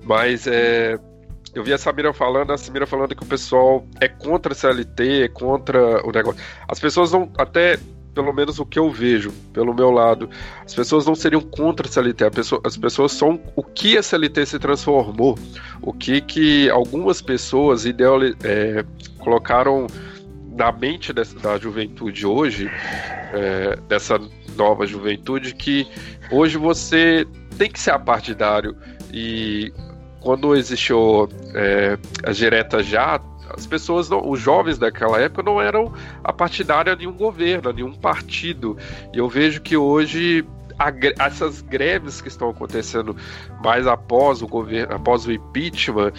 Mas 0.03 0.45
é, 0.45 0.99
eu 1.53 1.63
vi 1.63 1.73
a 1.73 1.77
Samira 1.77 2.13
falando, 2.13 2.51
a 2.51 2.57
Samira 2.57 2.85
falando 2.85 3.15
que 3.15 3.23
o 3.23 3.25
pessoal 3.25 3.83
é 3.99 4.07
contra 4.07 4.53
a 4.53 4.55
CLT, 4.55 5.23
é 5.23 5.27
contra 5.27 6.05
o 6.05 6.11
negócio. 6.11 6.39
As 6.67 6.79
pessoas 6.79 7.11
não, 7.11 7.29
até 7.37 7.79
pelo 8.15 8.33
menos 8.33 8.57
o 8.59 8.65
que 8.65 8.79
eu 8.79 8.89
vejo, 8.89 9.31
pelo 9.53 9.73
meu 9.73 9.91
lado, 9.91 10.29
as 10.65 10.73
pessoas 10.73 11.05
não 11.05 11.13
seriam 11.13 11.41
contra 11.41 11.85
a 11.85 11.91
CLT, 11.91 12.23
a 12.23 12.31
pessoa, 12.31 12.61
as 12.63 12.77
pessoas 12.77 13.11
são 13.11 13.39
o 13.55 13.61
que 13.61 13.97
a 13.97 14.01
CLT 14.01 14.45
se 14.45 14.57
transformou, 14.57 15.37
o 15.81 15.91
que 15.91 16.21
que 16.21 16.69
algumas 16.69 17.21
pessoas 17.21 17.85
ideal, 17.85 18.19
é, 18.23 18.85
colocaram 19.19 19.85
na 20.55 20.71
mente 20.71 21.11
dessa, 21.11 21.37
da 21.37 21.57
juventude 21.57 22.25
hoje, 22.25 22.71
é, 23.33 23.77
dessa 23.89 24.17
nova 24.55 24.87
juventude, 24.87 25.53
que 25.53 25.85
hoje 26.31 26.57
você 26.57 27.27
tem 27.57 27.69
que 27.69 27.79
ser 27.79 27.91
apartidário 27.91 28.75
e 29.13 29.73
quando 30.21 30.55
existiu 30.55 31.29
é, 31.53 31.97
as 32.23 32.37
diretas 32.37 32.85
já, 32.85 33.19
as 33.49 33.65
pessoas, 33.65 34.09
não, 34.09 34.29
os 34.29 34.39
jovens 34.39 34.77
daquela 34.77 35.19
época 35.19 35.43
não 35.43 35.61
eram 35.61 35.93
a 36.23 36.95
nenhum 36.95 37.13
governo, 37.13 37.69
a 37.69 37.73
nenhum 37.73 37.93
partido. 37.93 38.77
E 39.13 39.17
eu 39.17 39.29
vejo 39.29 39.61
que 39.61 39.77
hoje 39.77 40.45
a, 40.77 40.91
essas 41.25 41.61
greves 41.61 42.21
que 42.21 42.27
estão 42.27 42.49
acontecendo 42.49 43.15
mais 43.63 43.87
após 43.87 44.41
o 44.41 44.47
governo, 44.47 44.95
após 44.95 45.25
o 45.25 45.31
impeachment, 45.31 46.11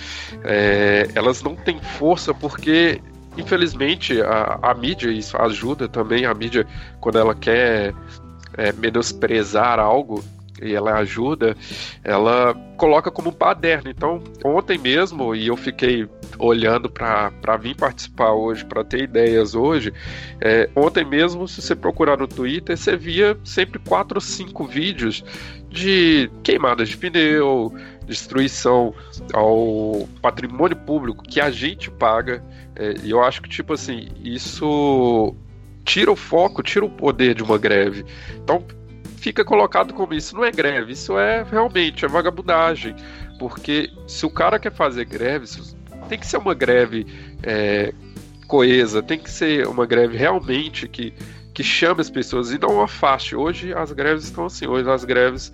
é, 0.45 1.09
elas 1.15 1.43
não 1.43 1.55
têm 1.55 1.81
força 1.81 2.33
porque 2.33 3.01
infelizmente 3.37 4.21
a, 4.23 4.59
a 4.63 4.75
mídia 4.75 5.11
isso 5.11 5.37
ajuda 5.37 5.89
também 5.89 6.25
a 6.25 6.35
mídia 6.35 6.67
quando 7.01 7.19
ela 7.19 7.35
quer 7.35 7.95
é, 8.57 8.73
menosprezar 8.73 9.79
algo 9.79 10.25
e 10.61 10.75
ela 10.75 10.95
ajuda, 10.95 11.55
ela 12.03 12.55
coloca 12.77 13.11
como 13.11 13.31
paderno. 13.31 13.91
Então, 13.91 14.23
ontem 14.45 14.79
mesmo, 14.79 15.35
e 15.35 15.49
eu 15.49 15.57
fiquei 15.57 16.09
olhando 16.39 16.91
para 16.91 17.57
vir 17.61 17.75
participar 17.77 18.33
hoje, 18.33 18.65
para 18.65 18.85
ter 18.85 19.03
ideias 19.03 19.55
hoje, 19.55 19.93
é, 20.41 20.69
ontem 20.75 21.05
mesmo, 21.05 21.47
se 21.47 21.63
você 21.63 21.75
procurar 21.75 22.19
no 22.19 22.27
Twitter, 22.27 22.77
você 22.77 22.97
via 22.97 23.39
sempre 23.45 23.79
quatro 23.79 24.17
ou 24.17 24.21
cinco 24.21 24.65
vídeos 24.65 25.25
de 25.69 26.31
queimadas 26.43 26.89
de 26.89 26.97
pneu, 26.97 27.75
destruição 28.07 28.95
ao 29.33 30.09
patrimônio 30.23 30.77
público 30.77 31.25
que 31.25 31.41
a 31.41 31.51
gente 31.51 31.91
paga. 31.91 32.43
É, 32.75 32.95
e 33.03 33.11
eu 33.11 33.23
acho 33.23 33.43
que, 33.43 33.49
tipo 33.49 33.73
assim, 33.73 34.09
isso 34.23 35.35
tira 35.85 36.11
o 36.11 36.17
foco, 36.17 36.63
tira 36.63 36.85
o 36.85 36.91
poder 36.91 37.35
de 37.35 37.43
uma 37.43 37.59
greve. 37.59 38.05
Então, 38.43 38.65
fica 39.17 39.45
colocado 39.45 39.93
como 39.93 40.15
isso 40.15 40.37
não 40.37 40.45
é 40.45 40.51
greve, 40.51 40.93
isso 40.93 41.19
é 41.19 41.43
realmente 41.43 42.05
é 42.05 42.09
vagabundagem. 42.09 42.95
Porque 43.39 43.91
se 44.07 44.25
o 44.25 44.31
cara 44.31 44.59
quer 44.59 44.73
fazer 44.73 45.05
greve, 45.05 45.47
tem 46.07 46.19
que 46.19 46.27
ser 46.27 46.39
uma 46.39 46.55
greve 46.55 47.07
é, 47.43 47.93
coesa, 48.47 49.03
tem 49.03 49.19
que 49.19 49.31
ser 49.31 49.67
uma 49.67 49.87
greve 49.87 50.17
realmente 50.17 50.89
que 50.89 51.13
que 51.57 51.65
chame 51.65 52.03
as 52.03 52.11
pessoas 52.11 52.53
e 52.53 52.59
não 52.59 52.83
afaste. 52.83 53.35
Hoje 53.35 53.73
as 53.73 53.91
greves 53.91 54.25
estão 54.25 54.45
assim, 54.45 54.67
hoje 54.67 54.91
as 54.91 55.07
greves, 55.07 55.51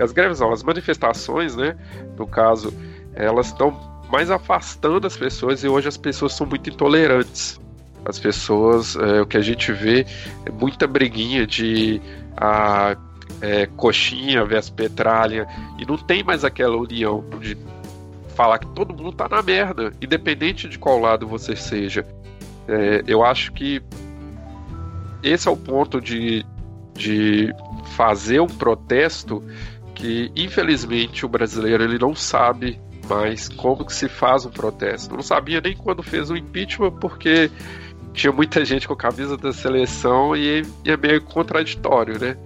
as 0.00 0.10
greves 0.10 0.40
não, 0.40 0.50
as 0.50 0.62
manifestações, 0.62 1.54
né, 1.54 1.76
no 2.16 2.26
caso, 2.26 2.72
elas 3.14 3.48
estão 3.48 3.78
mais 4.10 4.30
afastando 4.30 5.06
as 5.06 5.18
pessoas 5.18 5.62
e 5.62 5.68
hoje 5.68 5.86
as 5.86 5.98
pessoas 5.98 6.32
são 6.32 6.46
muito 6.46 6.70
intolerantes. 6.70 7.60
As 8.06 8.18
pessoas, 8.18 8.96
é, 8.96 9.20
o 9.20 9.26
que 9.26 9.36
a 9.36 9.42
gente 9.42 9.70
vê 9.70 10.06
é 10.46 10.50
muita 10.50 10.86
briguinha 10.86 11.46
de 11.46 12.00
a 12.34 12.96
é, 13.42 13.66
coxinha 13.66 14.46
versus 14.46 14.70
petralha 14.70 15.46
e 15.78 15.84
não 15.84 15.98
tem 15.98 16.22
mais 16.22 16.42
aquela 16.42 16.76
união 16.76 17.22
de 17.38 17.54
falar 18.34 18.58
que 18.58 18.66
todo 18.68 18.94
mundo 18.94 19.12
tá 19.12 19.28
na 19.28 19.42
merda, 19.42 19.92
independente 20.00 20.68
de 20.68 20.78
qual 20.78 20.98
lado 20.98 21.26
você 21.26 21.54
seja. 21.56 22.06
É, 22.66 23.02
eu 23.06 23.24
acho 23.24 23.52
que 23.52 23.82
esse 25.22 25.48
é 25.48 25.50
o 25.50 25.56
ponto 25.56 26.00
de, 26.00 26.44
de 26.94 27.54
fazer 27.96 28.40
um 28.40 28.46
protesto 28.46 29.42
que 29.94 30.30
infelizmente 30.36 31.24
o 31.24 31.28
brasileiro 31.28 31.84
ele 31.84 31.98
não 31.98 32.14
sabe 32.14 32.80
mais 33.08 33.48
como 33.48 33.84
que 33.84 33.92
se 33.92 34.08
faz 34.08 34.44
um 34.44 34.50
protesto. 34.50 35.14
Não 35.14 35.22
sabia 35.22 35.60
nem 35.60 35.76
quando 35.76 36.02
fez 36.02 36.30
o 36.30 36.36
impeachment 36.36 36.92
porque 36.92 37.50
tinha 38.12 38.32
muita 38.32 38.64
gente 38.64 38.88
com 38.88 38.96
camisa 38.96 39.36
da 39.36 39.52
seleção 39.52 40.36
e, 40.36 40.62
e 40.84 40.90
é 40.90 40.96
meio 40.96 41.22
contraditório, 41.22 42.18
né? 42.18 42.36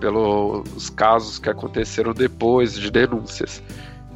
Pelos 0.00 0.90
casos 0.90 1.38
que 1.38 1.48
aconteceram 1.48 2.12
depois 2.12 2.74
de 2.74 2.90
denúncias. 2.90 3.62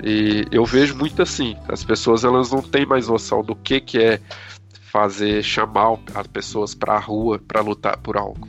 E 0.03 0.45
eu 0.51 0.65
vejo 0.65 0.97
muito 0.97 1.23
assim, 1.23 1.57
as 1.69 1.83
pessoas 1.83 2.25
elas 2.25 2.51
não 2.51 2.63
têm 2.63 2.85
mais 2.85 3.09
noção 3.09 3.43
do 3.43 3.55
que 3.55 3.81
que 3.81 3.99
é 3.99 4.21
fazer 4.93 5.43
chamar 5.43 5.99
as 6.15 6.27
pessoas 6.27 6.75
para 6.75 6.95
a 6.95 6.99
rua 6.99 7.39
para 7.39 7.61
lutar 7.61 7.97
por 7.99 8.17
algo. 8.17 8.49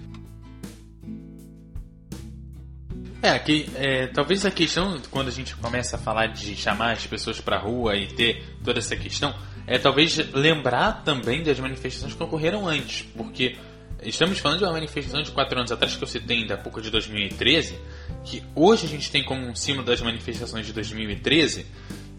É, 3.22 3.32
aqui, 3.32 3.70
é, 3.76 4.08
talvez 4.08 4.46
a 4.46 4.52
questão, 4.52 5.02
quando 5.10 5.28
a 5.28 5.32
gente 5.32 5.56
começa 5.56 5.96
a 5.96 6.00
falar 6.00 6.28
de 6.28 6.56
chamar 6.56 6.92
as 6.92 7.06
pessoas 7.08 7.42
para 7.42 7.58
a 7.58 7.60
rua 7.60 7.98
e 7.98 8.08
ter 8.08 8.58
toda 8.64 8.80
essa 8.80 8.96
questão, 8.96 9.34
é 9.66 9.78
talvez 9.78 10.18
lembrar 10.34 11.04
também 11.04 11.44
das 11.44 11.60
manifestações 11.60 12.14
que 12.14 12.24
ocorreram 12.24 12.68
antes, 12.68 13.02
porque 13.18 13.58
estamos 14.04 14.40
falando 14.40 14.60
de 14.60 14.64
uma 14.66 14.74
manifestação 14.74 15.22
de 15.22 15.32
quatro 15.32 15.58
anos 15.58 15.72
atrás 15.72 15.96
que 15.96 16.04
eu 16.04 16.08
citei 16.08 16.38
ainda 16.38 16.54
há 16.56 16.58
pouco 16.58 16.82
de 16.82 16.90
2013, 16.90 17.78
que 18.24 18.44
hoje 18.56 18.86
a 18.86 18.90
gente 18.90 19.12
tem 19.12 19.24
como 19.24 19.46
um 19.46 19.56
símbolo 19.56 19.86
das 19.86 20.02
manifestações 20.02 20.66
de 20.66 20.74
2013 20.74 21.66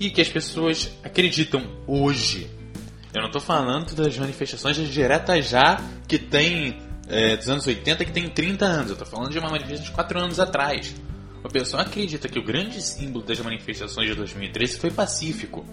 e 0.00 0.10
que 0.10 0.20
as 0.20 0.28
pessoas 0.28 0.90
acreditam 1.02 1.62
hoje 1.86 2.58
eu 3.12 3.22
não 3.22 3.28
estou 3.28 3.40
falando 3.40 3.94
das 3.94 4.16
manifestações 4.18 4.76
diretas 4.76 5.48
já 5.48 5.80
que 6.06 6.18
tem 6.18 6.78
é, 7.08 7.36
dos 7.36 7.48
anos 7.48 7.66
80 7.66 8.04
que 8.04 8.12
tem 8.12 8.28
30 8.28 8.64
anos. 8.64 8.88
Eu 8.88 8.92
estou 8.92 9.08
falando 9.08 9.30
de 9.30 9.38
uma 9.38 9.48
manifestação 9.48 9.86
de 9.86 9.92
4 9.92 10.18
anos 10.18 10.38
atrás. 10.38 10.94
O 11.42 11.48
pessoal 11.48 11.82
acredita 11.82 12.28
que 12.28 12.38
o 12.38 12.44
grande 12.44 12.82
símbolo 12.82 13.24
das 13.24 13.40
manifestações 13.40 14.08
de 14.08 14.14
2013 14.14 14.78
foi 14.78 14.90
pacífico. 14.90 15.64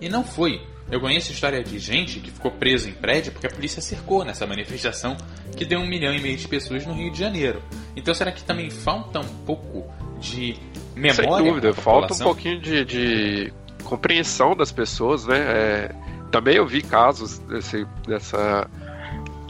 E 0.00 0.08
não 0.08 0.24
foi. 0.24 0.62
Eu 0.90 1.00
conheço 1.00 1.30
história 1.30 1.62
de 1.62 1.78
gente 1.78 2.18
que 2.18 2.30
ficou 2.30 2.50
preso 2.50 2.88
em 2.88 2.92
prédio 2.92 3.32
porque 3.32 3.46
a 3.46 3.50
polícia 3.50 3.80
cercou 3.80 4.24
nessa 4.24 4.46
manifestação 4.46 5.16
que 5.56 5.64
deu 5.64 5.78
um 5.78 5.86
milhão 5.86 6.12
e 6.12 6.20
meio 6.20 6.36
de 6.36 6.48
pessoas 6.48 6.84
no 6.84 6.94
Rio 6.94 7.12
de 7.12 7.18
Janeiro. 7.18 7.62
Então 7.94 8.12
será 8.12 8.32
que 8.32 8.42
também 8.42 8.70
falta 8.70 9.20
um 9.20 9.44
pouco 9.46 9.84
de 10.18 10.56
memória? 10.96 11.36
Sem 11.36 11.44
dúvida, 11.44 11.72
falta 11.74 12.14
um 12.14 12.18
pouquinho 12.18 12.60
de, 12.60 12.84
de 12.84 13.52
compreensão 13.84 14.56
das 14.56 14.72
pessoas, 14.72 15.26
né? 15.26 15.38
É 15.38 15.94
também 16.30 16.56
eu 16.56 16.66
vi 16.66 16.82
casos 16.82 17.38
desse, 17.40 17.86
dessa. 18.06 18.68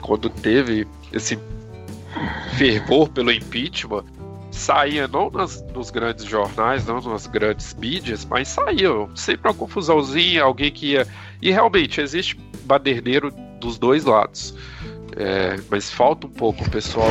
Quando 0.03 0.31
teve 0.31 0.87
esse 1.13 1.39
fervor 2.57 3.11
pelo 3.11 3.31
impeachment, 3.31 4.05
saía 4.51 5.07
não 5.07 5.31
nas, 5.31 5.63
nos 5.73 5.91
grandes 5.91 6.25
jornais, 6.25 6.87
não 6.87 7.01
nas 7.01 7.27
grandes 7.27 7.75
mídias, 7.75 8.25
mas 8.25 8.49
saía 8.49 8.89
sempre 9.15 9.49
uma 9.49 9.55
confusãozinha, 9.55 10.43
alguém 10.43 10.71
que 10.71 10.93
ia. 10.93 11.07
E 11.41 11.51
realmente 11.51 12.01
existe 12.01 12.39
baderneiro 12.65 13.31
dos 13.61 13.79
dois 13.79 14.05
lados. 14.05 14.55
É, 15.17 15.59
mas 15.69 15.91
falta 15.91 16.27
um 16.27 16.31
pouco 16.31 16.65
o 16.65 16.71
pessoal 16.71 17.09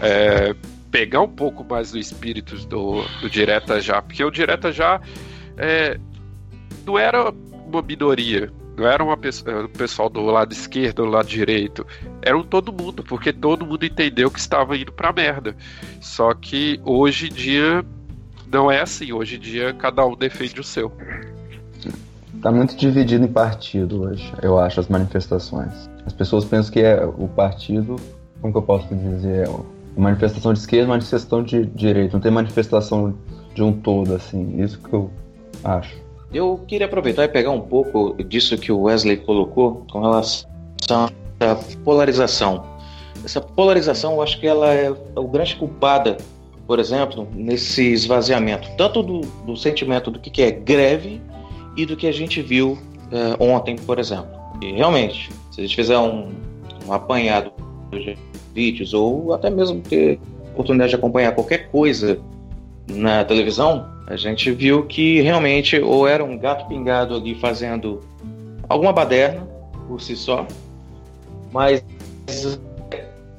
é, 0.00 0.54
pegar 0.90 1.20
um 1.20 1.28
pouco 1.28 1.64
mais 1.64 1.92
do 1.92 1.98
espírito 1.98 2.56
do, 2.66 3.02
do 3.20 3.28
Direta 3.28 3.80
Já, 3.80 4.00
porque 4.00 4.24
o 4.24 4.30
Direta 4.30 4.72
Já 4.72 5.00
é, 5.56 5.98
não 6.86 6.98
era 6.98 7.30
uma 7.30 7.82
minoria, 7.82 8.50
não 8.76 8.86
era 8.86 9.02
uma 9.02 9.14
o 9.14 9.68
pessoal 9.68 10.08
do 10.08 10.22
lado 10.22 10.52
esquerdo, 10.52 11.04
do 11.04 11.10
lado 11.10 11.26
direito, 11.26 11.86
era 12.22 12.36
um 12.36 12.42
todo 12.42 12.72
mundo, 12.72 13.02
porque 13.02 13.32
todo 13.32 13.66
mundo 13.66 13.84
entendeu 13.84 14.30
que 14.30 14.38
estava 14.38 14.76
indo 14.76 14.92
pra 14.92 15.12
merda. 15.12 15.54
Só 16.00 16.32
que 16.34 16.80
hoje 16.84 17.28
em 17.28 17.32
dia 17.32 17.84
não 18.50 18.70
é 18.70 18.80
assim, 18.80 19.12
hoje 19.12 19.36
em 19.36 19.40
dia 19.40 19.72
cada 19.74 20.04
um 20.06 20.16
defende 20.16 20.60
o 20.60 20.64
seu. 20.64 20.92
Tá 22.40 22.50
muito 22.50 22.76
dividido 22.76 23.24
em 23.24 23.32
partido 23.32 24.02
hoje, 24.02 24.32
eu 24.42 24.58
acho, 24.58 24.80
as 24.80 24.88
manifestações. 24.88 25.88
As 26.04 26.12
pessoas 26.12 26.44
pensam 26.44 26.72
que 26.72 26.80
é 26.80 27.04
o 27.04 27.28
partido, 27.28 27.96
como 28.40 28.52
que 28.52 28.58
eu 28.58 28.62
posso 28.62 28.92
dizer, 28.94 29.48
manifestação 29.96 30.52
de 30.52 30.58
esquerda, 30.58 30.88
manifestação 30.88 31.42
de 31.42 31.66
direita, 31.66 32.14
não 32.14 32.20
tem 32.20 32.32
manifestação 32.32 33.14
de 33.54 33.62
um 33.62 33.72
todo, 33.72 34.14
assim, 34.14 34.60
isso 34.60 34.80
que 34.80 34.92
eu 34.92 35.10
acho. 35.62 35.94
Eu 36.32 36.58
queria 36.66 36.86
aproveitar 36.86 37.24
e 37.24 37.28
pegar 37.28 37.50
um 37.50 37.60
pouco 37.60 38.14
disso 38.24 38.56
que 38.56 38.72
o 38.72 38.82
Wesley 38.82 39.18
colocou 39.18 39.84
com 39.90 40.00
relação 40.00 40.48
à 40.88 41.54
polarização. 41.84 42.64
Essa 43.22 43.40
polarização, 43.40 44.14
eu 44.14 44.22
acho 44.22 44.40
que 44.40 44.46
ela 44.46 44.72
é 44.72 44.90
o 44.90 45.28
grande 45.28 45.56
culpada, 45.56 46.16
por 46.66 46.78
exemplo, 46.78 47.28
nesse 47.34 47.92
esvaziamento, 47.92 48.66
tanto 48.78 49.02
do, 49.02 49.20
do 49.44 49.56
sentimento 49.56 50.10
do 50.10 50.18
que 50.18 50.42
é 50.42 50.50
greve 50.50 51.20
e 51.76 51.84
do 51.84 51.96
que 51.96 52.06
a 52.06 52.12
gente 52.12 52.40
viu 52.40 52.78
é, 53.10 53.36
ontem, 53.42 53.76
por 53.76 53.98
exemplo. 53.98 54.30
E 54.62 54.72
realmente, 54.72 55.30
se 55.50 55.60
a 55.60 55.64
gente 55.64 55.76
fizer 55.76 55.98
um, 55.98 56.30
um 56.88 56.92
apanhado 56.92 57.52
de 57.90 58.16
vídeos 58.54 58.94
ou 58.94 59.34
até 59.34 59.50
mesmo 59.50 59.82
ter 59.82 60.18
oportunidade 60.52 60.90
de 60.90 60.96
acompanhar 60.96 61.34
qualquer 61.34 61.70
coisa 61.70 62.18
na 62.88 63.24
televisão, 63.24 63.86
a 64.06 64.16
gente 64.16 64.50
viu 64.50 64.84
que 64.86 65.20
realmente 65.20 65.80
ou 65.80 66.06
era 66.06 66.24
um 66.24 66.36
gato 66.36 66.66
pingado 66.66 67.14
ali 67.14 67.34
fazendo 67.34 68.00
alguma 68.68 68.92
baderna 68.92 69.46
por 69.86 70.00
si 70.00 70.16
só, 70.16 70.46
mas 71.52 71.84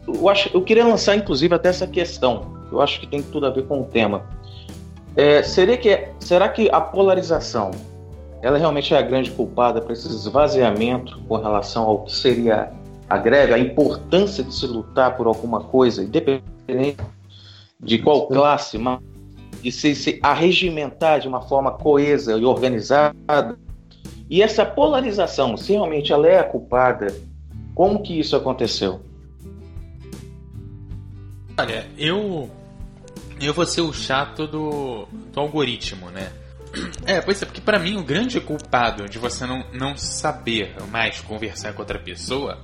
eu, 0.07 0.29
acho, 0.29 0.49
eu 0.53 0.61
queria 0.61 0.85
lançar 0.85 1.15
inclusive 1.15 1.53
até 1.53 1.69
essa 1.69 1.87
questão, 1.87 2.53
eu 2.71 2.81
acho 2.81 2.99
que 2.99 3.07
tem 3.07 3.21
tudo 3.21 3.45
a 3.45 3.49
ver 3.49 3.65
com 3.65 3.81
o 3.81 3.85
tema. 3.85 4.23
É, 5.15 5.43
seria 5.43 5.77
que, 5.77 6.07
será 6.19 6.49
que 6.49 6.69
a 6.71 6.81
polarização 6.81 7.71
ela 8.43 8.57
realmente 8.57 8.93
é 8.93 8.97
a 8.97 9.01
grande 9.01 9.31
culpada 9.31 9.79
para 9.79 9.93
esse 9.93 10.05
esvaziamento 10.05 11.17
com 11.29 11.37
relação 11.37 11.83
ao 11.83 11.99
que 12.03 12.11
seria 12.11 12.71
a 13.09 13.17
greve, 13.17 13.53
a 13.53 13.57
importância 13.57 14.43
de 14.43 14.53
se 14.53 14.67
lutar 14.67 15.15
por 15.15 15.27
alguma 15.27 15.61
coisa, 15.61 16.03
independente 16.03 16.97
de 17.79 17.99
qual 17.99 18.27
classe, 18.27 18.77
de 19.63 19.71
se, 19.71 19.95
se 19.95 20.19
arregimentar 20.21 21.21
de 21.21 21.27
uma 21.27 21.41
forma 21.41 21.71
coesa 21.71 22.37
e 22.37 22.43
organizada. 22.43 23.57
E 24.29 24.41
essa 24.41 24.65
polarização, 24.65 25.55
se 25.55 25.71
realmente 25.71 26.11
ela 26.11 26.27
é 26.27 26.37
a 26.37 26.43
culpada, 26.43 27.15
como 27.73 28.03
que 28.03 28.19
isso 28.19 28.35
aconteceu? 28.35 28.99
Olha, 31.57 31.87
eu 31.97 32.49
eu 33.39 33.53
vou 33.53 33.65
ser 33.65 33.81
o 33.81 33.93
chato 33.93 34.45
do, 34.45 35.07
do 35.31 35.39
algoritmo, 35.39 36.09
né? 36.09 36.31
É, 37.05 37.21
pois 37.21 37.41
é, 37.41 37.45
porque 37.45 37.61
para 37.61 37.79
mim 37.79 37.97
o 37.97 38.03
grande 38.03 38.41
culpado 38.41 39.07
de 39.07 39.19
você 39.19 39.45
não, 39.45 39.63
não 39.71 39.95
saber 39.95 40.75
mais 40.91 41.21
conversar 41.21 41.73
com 41.73 41.81
outra 41.81 41.99
pessoa 41.99 42.59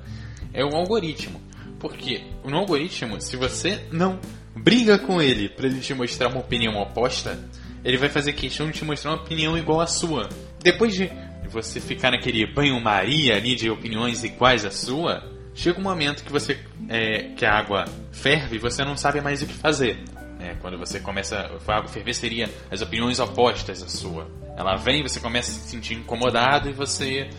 é 0.51 0.65
o 0.65 0.75
algoritmo. 0.75 1.39
Porque 1.79 2.23
no 2.43 2.57
algoritmo, 2.57 3.21
se 3.21 3.37
você 3.37 3.85
não 3.91 4.19
briga 4.55 4.97
com 4.97 5.21
ele 5.21 5.49
para 5.49 5.67
ele 5.67 5.79
te 5.79 5.93
mostrar 5.93 6.27
uma 6.27 6.39
opinião 6.39 6.75
oposta, 6.81 7.39
ele 7.83 7.97
vai 7.97 8.09
fazer 8.09 8.33
questão 8.33 8.67
de 8.67 8.73
te 8.73 8.85
mostrar 8.85 9.11
uma 9.11 9.21
opinião 9.21 9.57
igual 9.57 9.81
à 9.81 9.87
sua. 9.87 10.29
Depois 10.61 10.93
de 10.93 11.09
você 11.49 11.79
ficar 11.79 12.11
naquele 12.11 12.45
banho-maria 12.45 13.35
ali 13.35 13.55
de 13.55 13.69
opiniões 13.69 14.23
iguais 14.23 14.65
à 14.65 14.71
sua, 14.71 15.23
chega 15.55 15.79
um 15.79 15.83
momento 15.83 16.23
que 16.23 16.31
você 16.31 16.59
é, 16.87 17.29
que 17.35 17.45
a 17.45 17.57
água 17.57 17.85
ferve 18.11 18.57
e 18.57 18.59
você 18.59 18.83
não 18.83 18.95
sabe 18.95 19.21
mais 19.21 19.41
o 19.41 19.47
que 19.47 19.53
fazer. 19.53 20.03
É, 20.39 20.55
quando 20.61 20.77
você 20.77 20.99
começa 20.99 21.37
a 21.37 21.75
água 21.75 21.89
ferver 21.89 22.13
seria 22.13 22.49
as 22.71 22.81
opiniões 22.81 23.19
opostas 23.19 23.83
à 23.83 23.89
sua. 23.89 24.29
Ela 24.57 24.75
vem, 24.75 25.03
você 25.03 25.19
começa 25.19 25.51
a 25.51 25.53
se 25.53 25.69
sentir 25.69 25.95
incomodado 25.95 26.69
e 26.69 26.73
você 26.73 27.29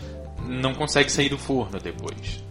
não 0.47 0.73
consegue 0.73 1.11
sair 1.11 1.29
do 1.29 1.37
forno 1.37 1.79
depois 1.79 2.50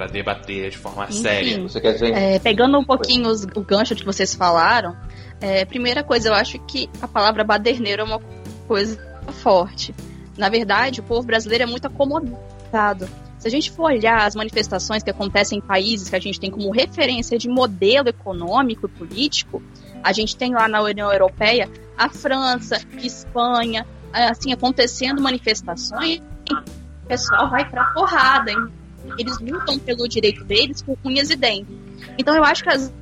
para 0.00 0.06
debater 0.06 0.70
de 0.70 0.78
forma 0.78 1.04
Enfim, 1.04 1.22
séria. 1.22 1.60
Você 1.60 1.78
quer 1.78 1.92
dizer? 1.92 2.14
É, 2.14 2.38
pegando 2.38 2.78
um 2.78 2.84
pouquinho 2.84 3.28
os, 3.28 3.44
o 3.44 3.60
gancho 3.60 3.94
de 3.94 4.00
que 4.00 4.06
vocês 4.06 4.34
falaram, 4.34 4.96
é, 5.42 5.66
primeira 5.66 6.02
coisa, 6.02 6.30
eu 6.30 6.34
acho 6.34 6.58
que 6.60 6.88
a 7.02 7.06
palavra 7.06 7.44
baderneiro 7.44 8.00
é 8.00 8.04
uma 8.06 8.20
coisa 8.66 8.98
forte. 9.42 9.94
Na 10.38 10.48
verdade, 10.48 11.00
o 11.00 11.02
povo 11.02 11.26
brasileiro 11.26 11.64
é 11.64 11.66
muito 11.66 11.86
acomodado. 11.86 13.06
Se 13.38 13.46
a 13.46 13.50
gente 13.50 13.70
for 13.70 13.92
olhar 13.92 14.26
as 14.26 14.34
manifestações 14.34 15.02
que 15.02 15.10
acontecem 15.10 15.58
em 15.58 15.60
países 15.60 16.08
que 16.08 16.16
a 16.16 16.20
gente 16.20 16.40
tem 16.40 16.50
como 16.50 16.70
referência 16.70 17.36
de 17.36 17.48
modelo 17.50 18.08
econômico 18.08 18.86
e 18.86 18.88
político, 18.88 19.62
a 20.02 20.14
gente 20.14 20.34
tem 20.34 20.54
lá 20.54 20.66
na 20.66 20.80
União 20.80 21.12
Europeia 21.12 21.68
a 21.98 22.08
França, 22.08 22.80
Espanha, 23.02 23.86
assim, 24.14 24.50
acontecendo 24.50 25.20
manifestações, 25.20 26.22
o 26.50 27.06
pessoal 27.06 27.50
vai 27.50 27.68
pra 27.68 27.84
porrada, 27.92 28.50
hein? 28.50 28.79
Eles 29.18 29.38
lutam 29.38 29.78
pelo 29.78 30.08
direito 30.08 30.44
deles 30.44 30.82
com 30.82 30.96
unhas 31.04 31.30
e 31.30 31.36
dentes. 31.36 31.74
Então 32.18 32.34
eu 32.34 32.44
acho 32.44 32.62
que 32.62 32.70
as 32.70 32.92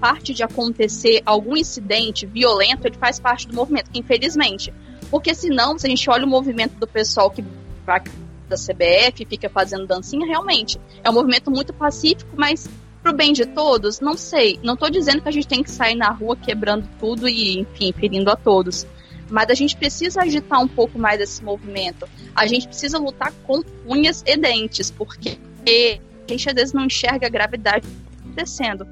parte 0.00 0.32
de 0.32 0.42
acontecer 0.42 1.22
algum 1.26 1.56
incidente 1.56 2.24
violento, 2.24 2.86
ele 2.86 2.96
faz 2.96 3.20
parte 3.20 3.46
do 3.46 3.54
movimento, 3.54 3.90
infelizmente. 3.94 4.72
Porque 5.10 5.34
senão, 5.34 5.78
se 5.78 5.86
a 5.86 5.90
gente 5.90 6.08
olha 6.08 6.24
o 6.24 6.28
movimento 6.28 6.74
do 6.78 6.86
pessoal 6.86 7.30
que 7.30 7.44
vai 7.84 8.02
da 8.48 8.56
CBF 8.56 9.24
fica 9.26 9.48
fazendo 9.48 9.86
dancinha, 9.86 10.26
realmente 10.26 10.80
é 11.04 11.10
um 11.10 11.12
movimento 11.12 11.50
muito 11.52 11.72
pacífico, 11.72 12.30
mas 12.36 12.68
pro 13.00 13.12
bem 13.12 13.32
de 13.32 13.46
todos, 13.46 14.00
não 14.00 14.16
sei. 14.16 14.58
Não 14.62 14.76
tô 14.76 14.90
dizendo 14.90 15.22
que 15.22 15.28
a 15.28 15.32
gente 15.32 15.46
tem 15.46 15.62
que 15.62 15.70
sair 15.70 15.94
na 15.94 16.10
rua 16.10 16.36
quebrando 16.36 16.88
tudo 16.98 17.28
e, 17.28 17.60
enfim, 17.60 17.92
ferindo 17.92 18.30
a 18.30 18.36
todos. 18.36 18.86
Mas 19.30 19.48
a 19.48 19.54
gente 19.54 19.76
precisa 19.76 20.22
agitar 20.22 20.60
um 20.60 20.68
pouco 20.68 20.98
mais 20.98 21.20
esse 21.20 21.42
movimento. 21.42 22.08
A 22.34 22.46
gente 22.46 22.66
precisa 22.66 22.98
lutar 22.98 23.32
com 23.46 23.62
unhas 23.86 24.22
e 24.26 24.36
dentes, 24.36 24.90
porque 24.90 25.38
a 25.64 26.32
gente 26.32 26.48
às 26.48 26.54
vezes 26.54 26.72
não 26.72 26.86
enxerga 26.86 27.26
a 27.26 27.30
gravidade 27.30 27.86
acontecendo. 28.20 28.86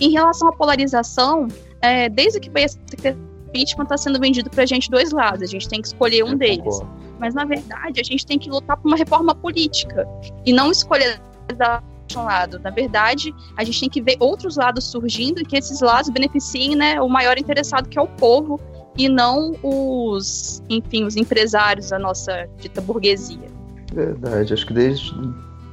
Em 0.00 0.10
relação 0.10 0.48
à 0.48 0.52
polarização, 0.52 1.48
é, 1.80 2.08
desde 2.08 2.40
que 2.40 2.50
veio 2.50 2.66
esse 2.66 2.78
impeachment, 2.78 3.84
está 3.84 3.96
sendo 3.96 4.18
vendido 4.18 4.48
para 4.50 4.62
a 4.62 4.66
gente 4.66 4.90
dois 4.90 5.12
lados. 5.12 5.42
A 5.42 5.46
gente 5.46 5.68
tem 5.68 5.80
que 5.80 5.88
escolher 5.88 6.24
um 6.24 6.30
Eu 6.30 6.38
deles. 6.38 6.78
Concordo. 6.78 7.02
Mas, 7.18 7.34
na 7.34 7.44
verdade, 7.44 8.00
a 8.00 8.04
gente 8.04 8.26
tem 8.26 8.38
que 8.38 8.50
lutar 8.50 8.76
por 8.76 8.88
uma 8.88 8.96
reforma 8.96 9.34
política 9.34 10.08
e 10.44 10.52
não 10.52 10.72
escolher 10.72 11.20
um 12.16 12.24
lado. 12.24 12.58
Na 12.58 12.70
verdade, 12.70 13.32
a 13.56 13.64
gente 13.64 13.80
tem 13.80 13.88
que 13.88 14.02
ver 14.02 14.16
outros 14.18 14.56
lados 14.56 14.84
surgindo 14.84 15.40
e 15.40 15.44
que 15.44 15.56
esses 15.56 15.80
lados 15.80 16.10
beneficiem 16.10 16.74
né, 16.74 17.00
o 17.00 17.08
maior 17.08 17.38
interessado, 17.38 17.88
que 17.88 17.98
é 17.98 18.02
o 18.02 18.08
povo, 18.08 18.60
e 18.96 19.08
não 19.08 19.54
os, 19.62 20.62
enfim, 20.68 21.04
os 21.04 21.16
empresários 21.16 21.90
da 21.90 21.98
nossa 21.98 22.48
dita 22.58 22.80
burguesia. 22.80 23.50
Verdade, 23.92 24.52
acho 24.52 24.66
que 24.66 24.72
desde 24.72 25.12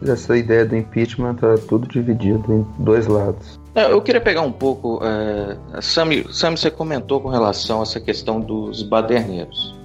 essa 0.08 0.38
ideia 0.38 0.66
do 0.66 0.76
impeachment 0.76 1.34
está 1.34 1.58
tudo 1.68 1.88
dividido 1.88 2.54
em 2.54 2.84
dois 2.84 3.08
lados. 3.08 3.60
É, 3.76 3.92
eu 3.92 4.02
queria 4.02 4.22
pegar 4.22 4.42
um 4.42 4.52
pouco. 4.52 5.02
É, 5.04 5.82
Sami, 5.82 6.26
Sami, 6.32 6.58
você 6.58 6.72
comentou 6.72 7.20
com 7.22 7.30
relação 7.30 7.80
a 7.80 7.84
essa 7.84 8.00
questão 8.00 8.40
dos 8.40 8.84
baderneiros. 8.84 9.76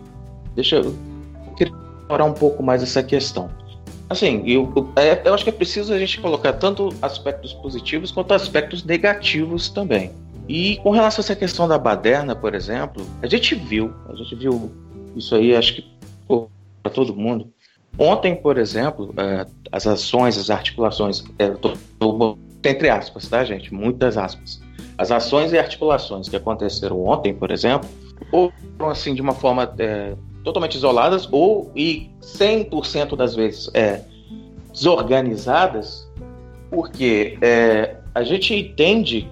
Deixa 0.55 0.77
eu, 0.77 0.85
eu 0.85 1.53
queria 1.57 1.75
explorar 2.01 2.25
um 2.25 2.33
pouco 2.33 2.63
mais 2.63 2.83
essa 2.83 3.03
questão. 3.03 3.51
Assim, 4.09 4.43
eu, 4.47 4.73
eu, 4.77 4.89
é, 4.97 5.23
eu 5.25 5.35
acho 5.35 5.45
que 5.45 5.51
é 5.51 5.53
preciso 5.53 5.93
a 5.93 5.99
gente 5.99 6.21
colocar 6.21 6.53
tanto 6.55 6.91
aspectos 7.01 7.53
positivos 7.55 8.13
quanto 8.13 8.35
aspectos 8.35 8.85
negativos 8.85 9.69
também. 9.69 10.13
E 10.49 10.77
com 10.79 10.91
relação 10.91 11.23
a 11.23 11.25
essa 11.25 11.37
questão 11.37 11.67
da 11.67 11.79
baderna, 11.79 12.37
por 12.37 12.55
exemplo, 12.55 13.05
a 13.23 13.27
gente 13.27 13.55
viu, 13.55 13.95
a 14.09 14.15
gente 14.15 14.35
viu 14.35 14.71
isso 15.17 15.35
aí, 15.35 15.55
acho 15.55 15.77
que 15.77 15.95
para 16.83 16.93
todo 16.93 17.17
mundo. 17.17 17.51
Ontem, 17.99 18.35
por 18.35 18.59
exemplo, 18.59 19.15
é, 19.17 19.47
as 19.73 19.87
ações, 19.87 20.37
as 20.37 20.51
articulações, 20.51 21.25
é, 21.39 21.49
tô, 21.51 21.73
tô, 21.99 22.39
entre 22.63 22.91
aspas, 22.91 23.29
tá, 23.29 23.43
gente? 23.45 23.73
Muitas 23.73 24.19
aspas. 24.19 24.61
As 24.99 25.11
ações 25.11 25.53
e 25.53 25.59
articulações 25.59 26.29
que 26.29 26.37
aconteceram 26.37 27.03
ontem, 27.05 27.35
por 27.35 27.51
exemplo, 27.51 27.89
ou 28.31 28.53
assim 28.91 29.15
de 29.15 29.23
uma 29.23 29.33
forma 29.33 29.73
é, 29.79 30.15
totalmente 30.43 30.77
isoladas 30.77 31.29
ou 31.31 31.73
e 31.75 32.11
100% 32.21 33.17
das 33.17 33.35
vezes 33.35 33.71
é, 33.75 34.03
desorganizadas, 34.73 36.09
porque 36.71 37.39
é, 37.41 37.97
a 38.15 38.23
gente 38.23 38.55
entende 38.55 39.31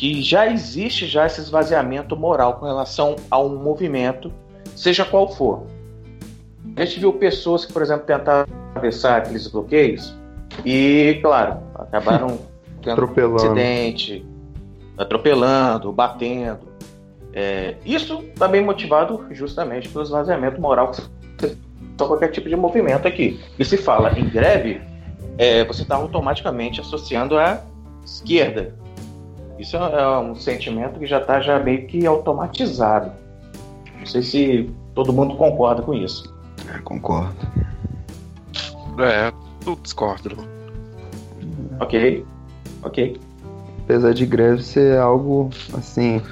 que 0.00 0.22
já 0.22 0.50
existe 0.50 1.06
já 1.06 1.26
esse 1.26 1.42
esvaziamento 1.42 2.16
moral 2.16 2.54
com 2.54 2.64
relação 2.64 3.16
a 3.30 3.38
um 3.38 3.54
movimento, 3.56 4.32
seja 4.74 5.04
qual 5.04 5.28
for. 5.28 5.66
A 6.74 6.86
gente 6.86 7.00
viu 7.00 7.12
pessoas 7.12 7.66
que, 7.66 7.72
por 7.74 7.82
exemplo, 7.82 8.06
tentaram 8.06 8.50
atravessar 8.70 9.18
aqueles 9.18 9.46
bloqueios 9.46 10.16
e, 10.64 11.18
claro, 11.20 11.58
acabaram 11.74 12.38
tendo 12.82 13.04
um 13.04 13.36
acidente, 13.36 14.24
atropelando, 14.96 15.92
batendo. 15.92 16.60
É, 17.34 17.76
isso 17.84 18.24
também 18.38 18.64
motivado 18.64 19.26
justamente 19.32 19.86
pelo 19.90 20.02
esvaziamento 20.02 20.58
moral 20.58 20.92
que 20.92 21.54
qualquer 21.98 22.28
tipo 22.28 22.48
de 22.48 22.56
movimento 22.56 23.06
aqui. 23.06 23.38
E 23.58 23.64
se 23.66 23.76
fala 23.76 24.18
em 24.18 24.26
greve, 24.30 24.80
é, 25.36 25.62
você 25.62 25.82
está 25.82 25.96
automaticamente 25.96 26.80
associando 26.80 27.38
à 27.38 27.62
esquerda. 28.02 28.74
Isso 29.60 29.76
é 29.76 30.18
um 30.18 30.34
sentimento 30.34 30.98
que 30.98 31.06
já 31.06 31.20
está 31.20 31.38
já 31.38 31.58
meio 31.58 31.86
que 31.86 32.06
automatizado. 32.06 33.12
Não 33.98 34.06
sei 34.06 34.22
se 34.22 34.70
todo 34.94 35.12
mundo 35.12 35.36
concorda 35.36 35.82
com 35.82 35.92
isso. 35.92 36.34
É, 36.74 36.78
concordo. 36.78 37.36
É, 38.98 39.30
tu 39.62 39.78
discordo. 39.82 40.34
Ok, 41.78 42.24
ok. 42.82 43.20
Apesar 43.84 44.14
de 44.14 44.24
greve 44.24 44.62
ser 44.62 44.98
algo 44.98 45.50
assim, 45.74 46.22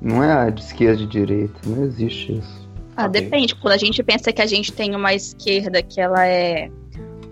não 0.00 0.20
é 0.20 0.50
de 0.50 0.60
esquerda 0.60 0.96
de 0.96 1.06
direita, 1.06 1.54
não 1.64 1.84
existe 1.84 2.36
isso. 2.36 2.68
Ah, 2.96 3.06
okay. 3.06 3.22
depende. 3.22 3.54
Quando 3.54 3.74
a 3.74 3.78
gente 3.78 4.02
pensa 4.02 4.32
que 4.32 4.42
a 4.42 4.46
gente 4.46 4.72
tem 4.72 4.96
uma 4.96 5.14
esquerda 5.14 5.84
que 5.84 6.00
ela 6.00 6.26
é 6.26 6.68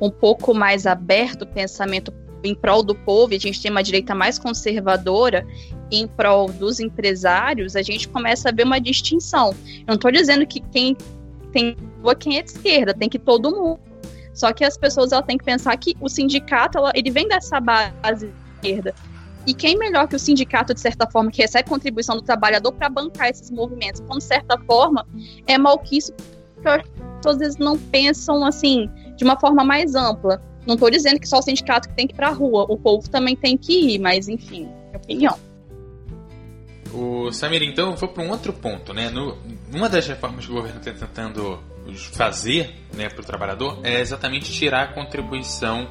um 0.00 0.10
pouco 0.10 0.54
mais 0.54 0.86
aberta 0.86 1.44
o 1.44 1.48
pensamento 1.48 2.12
em 2.44 2.54
prol 2.54 2.82
do 2.82 2.94
povo, 2.94 3.34
a 3.34 3.38
gente 3.38 3.60
tem 3.60 3.70
uma 3.70 3.82
direita 3.82 4.14
mais 4.14 4.38
conservadora 4.38 5.46
em 5.90 6.06
prol 6.06 6.50
dos 6.52 6.80
empresários, 6.80 7.74
a 7.74 7.82
gente 7.82 8.08
começa 8.08 8.48
a 8.48 8.52
ver 8.52 8.64
uma 8.64 8.80
distinção. 8.80 9.54
Eu 9.80 9.84
não 9.88 9.94
estou 9.94 10.10
dizendo 10.10 10.46
que 10.46 10.60
quem 10.60 10.96
tem 11.52 11.76
quem 12.20 12.38
é 12.38 12.42
de 12.42 12.50
esquerda, 12.50 12.94
tem 12.94 13.08
que 13.08 13.18
todo 13.18 13.50
mundo. 13.50 13.80
Só 14.32 14.52
que 14.52 14.64
as 14.64 14.76
pessoas 14.76 15.10
têm 15.26 15.36
que 15.36 15.44
pensar 15.44 15.76
que 15.76 15.96
o 16.00 16.08
sindicato 16.08 16.78
ela, 16.78 16.92
ele 16.94 17.10
vem 17.10 17.26
dessa 17.26 17.58
base 17.60 18.32
esquerda. 18.54 18.94
E 19.46 19.54
quem 19.54 19.76
melhor 19.76 20.06
que 20.06 20.14
o 20.14 20.18
sindicato, 20.18 20.74
de 20.74 20.80
certa 20.80 21.10
forma, 21.10 21.30
que 21.30 21.42
recebe 21.42 21.68
contribuição 21.68 22.14
do 22.14 22.22
trabalhador 22.22 22.70
para 22.72 22.88
bancar 22.88 23.30
esses 23.30 23.50
movimentos? 23.50 24.00
Então, 24.00 24.18
de 24.18 24.24
certa 24.24 24.58
forma, 24.58 25.06
é 25.46 25.56
malquice 25.58 26.12
que 26.12 26.68
as 26.68 26.82
pessoas 26.82 27.34
às 27.34 27.38
vezes 27.38 27.56
não 27.56 27.78
pensam 27.78 28.44
assim, 28.44 28.88
de 29.16 29.24
uma 29.24 29.38
forma 29.40 29.64
mais 29.64 29.94
ampla. 29.94 30.40
Não 30.68 30.74
estou 30.74 30.90
dizendo 30.90 31.18
que 31.18 31.26
só 31.26 31.38
o 31.38 31.42
sindicato 31.42 31.88
que 31.88 31.94
tem 31.94 32.06
que 32.06 32.12
ir 32.12 32.16
para 32.16 32.28
a 32.28 32.32
rua, 32.32 32.66
o 32.68 32.76
povo 32.76 33.08
também 33.08 33.34
tem 33.34 33.56
que 33.56 33.94
ir, 33.94 33.98
mas 33.98 34.28
enfim, 34.28 34.68
minha 34.88 34.98
opinião. 34.98 35.38
O 36.92 37.32
Samir, 37.32 37.62
então, 37.62 37.96
foi 37.96 38.08
para 38.08 38.22
um 38.22 38.28
outro 38.28 38.52
ponto, 38.52 38.92
né? 38.92 39.08
No, 39.08 39.38
uma 39.72 39.88
das 39.88 40.06
reformas 40.06 40.44
que 40.44 40.52
o 40.52 40.54
governo 40.54 40.78
está 40.78 40.92
tentando 40.92 41.58
fazer 42.12 42.74
né, 42.94 43.08
para 43.08 43.22
o 43.22 43.24
trabalhador 43.24 43.80
é 43.82 43.98
exatamente 43.98 44.52
tirar 44.52 44.82
a 44.82 44.92
contribuição 44.92 45.88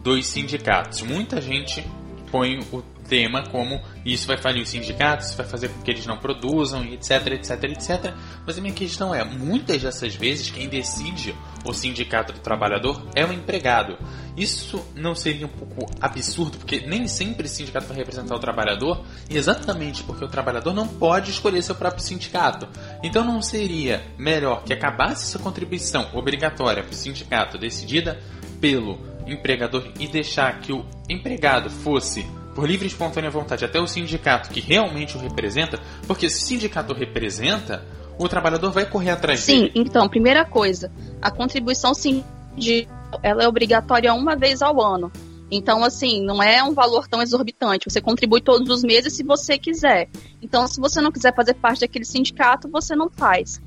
dos 0.00 0.28
sindicatos. 0.28 1.02
Muita 1.02 1.40
gente 1.40 1.84
põe 2.30 2.60
o 2.70 2.82
tema 3.10 3.42
como 3.48 3.82
isso 4.04 4.28
vai 4.28 4.38
falir 4.38 4.62
os 4.62 4.68
sindicatos, 4.68 5.26
isso 5.26 5.36
vai 5.36 5.44
fazer 5.44 5.68
com 5.68 5.82
que 5.82 5.90
eles 5.90 6.06
não 6.06 6.16
produzam, 6.16 6.84
etc, 6.84 7.26
etc, 7.32 7.64
etc. 7.64 8.14
Mas 8.46 8.56
a 8.56 8.60
minha 8.60 8.72
questão 8.72 9.12
é, 9.12 9.24
muitas 9.24 9.82
dessas 9.82 10.14
vezes 10.14 10.48
quem 10.48 10.68
decide 10.68 11.34
o 11.64 11.72
sindicato 11.74 12.32
do 12.32 12.38
trabalhador 12.38 13.02
é 13.14 13.26
o 13.26 13.32
empregado. 13.32 13.98
Isso 14.36 14.82
não 14.94 15.14
seria 15.14 15.46
um 15.46 15.50
pouco 15.50 15.92
absurdo, 16.00 16.56
porque 16.56 16.86
nem 16.86 17.08
sempre 17.08 17.46
o 17.46 17.48
sindicato 17.48 17.86
vai 17.86 17.96
representar 17.96 18.36
o 18.36 18.38
trabalhador, 18.38 19.04
exatamente 19.28 20.04
porque 20.04 20.24
o 20.24 20.28
trabalhador 20.28 20.72
não 20.72 20.86
pode 20.86 21.32
escolher 21.32 21.60
seu 21.62 21.74
próprio 21.74 22.02
sindicato. 22.02 22.68
Então 23.02 23.24
não 23.24 23.42
seria 23.42 24.06
melhor 24.16 24.62
que 24.62 24.72
acabasse 24.72 25.24
essa 25.24 25.38
contribuição 25.40 26.08
obrigatória 26.14 26.84
para 26.84 26.92
o 26.92 26.96
sindicato 26.96 27.58
decidida 27.58 28.20
pelo 28.60 29.00
empregador 29.26 29.90
e 29.98 30.06
deixar 30.06 30.60
que 30.60 30.72
o 30.72 30.84
empregado 31.08 31.68
fosse 31.68 32.24
por 32.60 32.68
livre 32.68 32.84
e 32.84 32.88
espontânea 32.88 33.30
vontade 33.30 33.64
até 33.64 33.80
o 33.80 33.86
sindicato 33.86 34.50
que 34.50 34.60
realmente 34.60 35.16
o 35.16 35.18
representa, 35.18 35.80
porque 36.06 36.28
se 36.28 36.42
o 36.42 36.46
sindicato 36.46 36.92
representa, 36.92 37.82
o 38.18 38.28
trabalhador 38.28 38.70
vai 38.70 38.84
correr 38.84 39.12
atrás 39.12 39.40
Sim, 39.40 39.60
dele. 39.60 39.72
Sim, 39.74 39.80
então, 39.80 40.06
primeira 40.10 40.44
coisa, 40.44 40.92
a 41.22 41.30
contribuição 41.30 41.94
sindical 41.94 42.92
ela 43.22 43.42
é 43.42 43.48
obrigatória 43.48 44.12
uma 44.12 44.36
vez 44.36 44.60
ao 44.60 44.78
ano. 44.78 45.10
Então, 45.50 45.82
assim, 45.82 46.22
não 46.22 46.42
é 46.42 46.62
um 46.62 46.74
valor 46.74 47.08
tão 47.08 47.22
exorbitante. 47.22 47.90
Você 47.90 47.98
contribui 47.98 48.42
todos 48.42 48.68
os 48.68 48.82
meses 48.82 49.14
se 49.14 49.22
você 49.22 49.56
quiser. 49.56 50.10
Então, 50.42 50.66
se 50.66 50.78
você 50.78 51.00
não 51.00 51.10
quiser 51.10 51.34
fazer 51.34 51.54
parte 51.54 51.80
daquele 51.80 52.04
sindicato, 52.04 52.68
você 52.68 52.94
não 52.94 53.08
faz. 53.08 53.58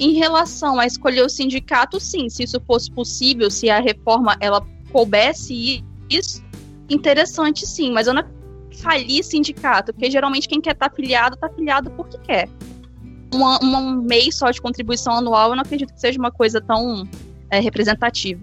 Em 0.00 0.14
relação 0.14 0.80
a 0.80 0.86
escolher 0.86 1.22
o 1.22 1.28
sindicato, 1.28 2.00
sim, 2.00 2.30
se 2.30 2.44
isso 2.44 2.58
fosse 2.66 2.90
possível, 2.90 3.50
se 3.50 3.68
a 3.68 3.78
reforma 3.78 4.38
ela 4.40 4.66
coubesse 4.90 5.84
isso, 6.08 6.42
interessante 6.92 7.66
sim, 7.66 7.90
mas 7.92 8.06
eu 8.06 8.14
não 8.14 8.24
falir 8.72 9.22
sindicato, 9.22 9.92
porque 9.92 10.10
geralmente 10.10 10.48
quem 10.48 10.60
quer 10.60 10.72
estar 10.72 10.88
tá 10.88 10.92
afiliado, 10.92 11.34
está 11.34 11.46
afiliado 11.46 11.90
porque 11.90 12.18
quer. 12.18 12.48
Uma, 13.32 13.62
um 13.62 14.02
mês 14.02 14.36
só 14.36 14.50
de 14.50 14.60
contribuição 14.60 15.14
anual, 15.14 15.50
eu 15.50 15.56
não 15.56 15.62
acredito 15.62 15.92
que 15.92 16.00
seja 16.00 16.18
uma 16.18 16.30
coisa 16.30 16.60
tão 16.60 17.08
é, 17.50 17.60
representativa. 17.60 18.40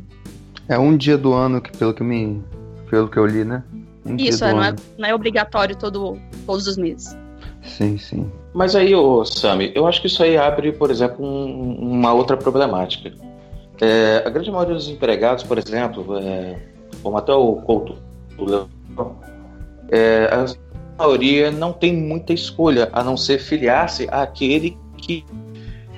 É 0.68 0.80
um 0.80 0.98
dia 0.98 1.18
do 1.18 1.34
ano, 1.34 1.62
que, 1.62 1.76
pelo 1.76 1.94
que 1.94 2.04
me. 2.04 2.44
Pelo 2.90 3.08
que 3.08 3.18
eu 3.18 3.26
li, 3.26 3.44
né? 3.44 3.64
Um 4.04 4.16
Isso, 4.16 4.44
é, 4.44 4.54
não, 4.54 4.64
é, 4.64 4.76
não 4.98 5.10
é 5.10 5.14
obrigatório 5.14 5.76
todo, 5.76 6.18
todos 6.46 6.66
os 6.66 6.78
meses. 6.78 7.16
Sim, 7.62 7.98
sim. 7.98 8.32
Mas 8.54 8.76
aí, 8.76 8.96
ô, 8.96 9.24
Sami, 9.24 9.72
eu 9.76 9.86
acho 9.86 10.02
que 10.02 10.08
isso 10.08 10.24
aí 10.24 10.38
abre, 10.38 10.72
por 10.72 10.90
exemplo, 10.90 11.24
um, 11.24 11.76
uma 11.76 12.14
outra 12.14 12.36
problemática. 12.36 13.14
É, 13.80 14.24
a 14.26 14.30
grande 14.30 14.50
maioria 14.50 14.74
dos 14.74 14.90
empregados, 14.90 15.44
por 15.44 15.58
exemplo, 15.60 16.18
é, 16.18 16.58
como 17.04 17.18
até 17.18 17.32
o 17.32 17.56
Couto 17.58 18.09
é, 19.92 20.30
a 20.32 20.46
maioria 20.98 21.52
não 21.52 21.74
tem 21.74 21.96
muita 21.96 22.34
escolha 22.34 22.90
a 22.92 23.04
não 23.04 23.18
ser 23.18 23.40
filiar-se 23.40 24.08
àquele 24.12 24.78
que 24.98 25.26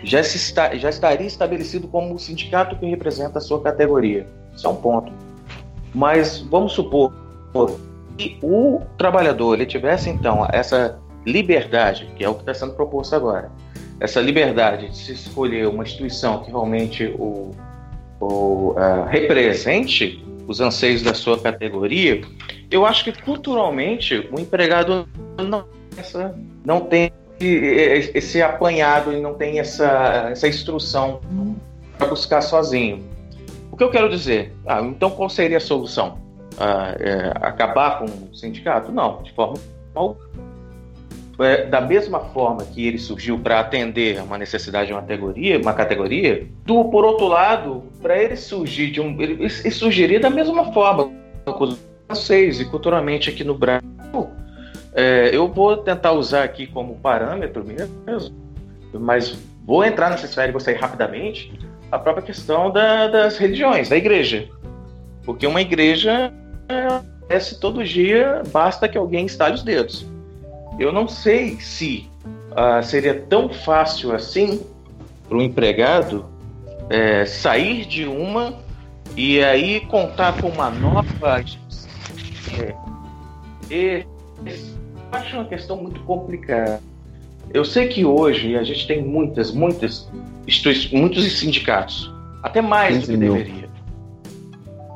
já, 0.03 0.19
está, 0.19 0.75
já 0.75 0.89
estaria 0.89 1.27
estabelecido 1.27 1.87
como 1.87 2.13
o 2.13 2.19
sindicato 2.19 2.75
que 2.77 2.85
representa 2.85 3.39
a 3.39 3.41
sua 3.41 3.61
categoria. 3.61 4.27
Isso 4.55 4.67
é 4.67 4.69
um 4.69 4.75
ponto. 4.75 5.11
Mas 5.93 6.39
vamos 6.39 6.73
supor 6.73 7.13
que 8.17 8.37
o 8.41 8.81
trabalhador 8.97 9.55
ele 9.55 9.65
tivesse 9.65 10.09
então 10.09 10.47
essa 10.51 10.99
liberdade, 11.25 12.11
que 12.15 12.23
é 12.23 12.29
o 12.29 12.33
que 12.33 12.41
está 12.41 12.53
sendo 12.53 12.73
proposto 12.73 13.15
agora, 13.15 13.51
essa 13.99 14.19
liberdade 14.19 14.89
de 14.89 14.97
se 14.97 15.11
escolher 15.11 15.67
uma 15.67 15.83
instituição 15.83 16.39
que 16.43 16.49
realmente 16.49 17.05
o, 17.19 17.51
o 18.19 18.71
uh, 18.71 19.05
represente 19.07 20.23
os 20.47 20.61
anseios 20.61 21.01
da 21.01 21.13
sua 21.13 21.39
categoria, 21.39 22.21
eu 22.69 22.85
acho 22.85 23.03
que 23.03 23.11
culturalmente 23.21 24.27
o 24.31 24.39
empregado 24.39 25.07
não, 25.37 25.65
essa, 25.97 26.35
não 26.65 26.81
tem 26.81 27.11
esse 27.39 28.41
apanhado, 28.41 29.11
ele 29.11 29.21
não 29.21 29.33
tem 29.33 29.59
essa, 29.59 30.29
essa 30.31 30.47
instrução 30.47 31.21
para 31.97 32.07
buscar 32.07 32.41
sozinho. 32.41 33.03
O 33.71 33.77
que 33.77 33.83
eu 33.83 33.89
quero 33.89 34.09
dizer? 34.09 34.53
Ah, 34.67 34.81
então 34.81 35.09
qual 35.09 35.29
seria 35.29 35.57
a 35.57 35.61
solução? 35.61 36.19
Ah, 36.59 36.95
é, 36.99 37.31
acabar 37.41 37.99
com 37.99 38.05
o 38.05 38.35
sindicato? 38.35 38.91
Não, 38.91 39.23
de 39.23 39.31
forma 39.33 39.55
é, 41.43 41.65
da 41.65 41.81
mesma 41.81 42.19
forma 42.19 42.63
que 42.63 42.87
ele 42.87 42.97
surgiu 42.97 43.37
para 43.39 43.59
atender 43.59 44.21
uma 44.21 44.37
necessidade 44.37 44.87
de 44.87 44.93
uma 44.93 45.01
categoria, 45.01 45.59
uma 45.59 45.73
categoria, 45.73 46.47
do 46.65 46.85
por 46.85 47.05
outro 47.05 47.27
lado, 47.27 47.83
para 48.01 48.21
ele 48.21 48.35
surgir 48.35 48.91
de 48.91 49.01
um, 49.01 49.19
ele, 49.21 49.43
ele 49.43 49.71
surgiria 49.71 50.19
da 50.19 50.29
mesma 50.29 50.71
forma 50.73 51.11
franceses 52.07 52.59
e 52.59 52.65
culturalmente 52.65 53.29
aqui 53.29 53.43
no 53.43 53.55
Brasil. 53.55 53.87
É, 54.93 55.29
eu 55.33 55.47
vou 55.47 55.77
tentar 55.77 56.11
usar 56.11 56.43
aqui 56.43 56.67
como 56.67 56.95
parâmetro 56.95 57.63
mesmo, 57.63 58.35
mas 58.93 59.37
vou 59.65 59.85
entrar 59.85 60.09
nessa 60.09 60.25
esfera 60.25 60.49
e 60.49 60.51
vou 60.51 60.59
sair 60.59 60.75
rapidamente. 60.75 61.51
A 61.89 61.97
própria 61.97 62.23
questão 62.23 62.71
da, 62.71 63.07
das 63.07 63.37
religiões, 63.37 63.89
da 63.89 63.97
igreja, 63.97 64.47
porque 65.23 65.45
uma 65.45 65.61
igreja 65.61 66.31
acontece 66.67 67.59
todo 67.59 67.83
dia, 67.83 68.43
basta 68.51 68.87
que 68.87 68.97
alguém 68.97 69.25
estale 69.25 69.55
os 69.55 69.63
dedos. 69.63 70.05
Eu 70.79 70.91
não 70.91 71.07
sei 71.07 71.59
se 71.59 72.09
uh, 72.51 72.83
seria 72.83 73.13
tão 73.13 73.49
fácil 73.49 74.13
assim 74.13 74.61
para 75.27 75.37
o 75.37 75.41
empregado 75.41 76.25
é, 76.89 77.25
sair 77.25 77.85
de 77.85 78.05
uma 78.05 78.59
e 79.15 79.41
aí 79.41 79.81
contar 79.81 80.39
com 80.41 80.49
uma 80.49 80.69
nova. 80.69 81.43
É, 83.69 84.05
acho 85.11 85.35
uma 85.35 85.45
questão 85.45 85.77
muito 85.77 86.01
complicada. 86.01 86.81
Eu 87.53 87.65
sei 87.65 87.87
que 87.87 88.05
hoje 88.05 88.57
a 88.57 88.63
gente 88.63 88.87
tem 88.87 89.03
muitas, 89.03 89.51
muitas 89.51 90.09
muitos 90.91 91.39
sindicatos, 91.39 92.13
até 92.43 92.61
mais 92.61 93.01
do 93.01 93.11
que 93.11 93.17
mil. 93.17 93.33
deveria. 93.35 93.69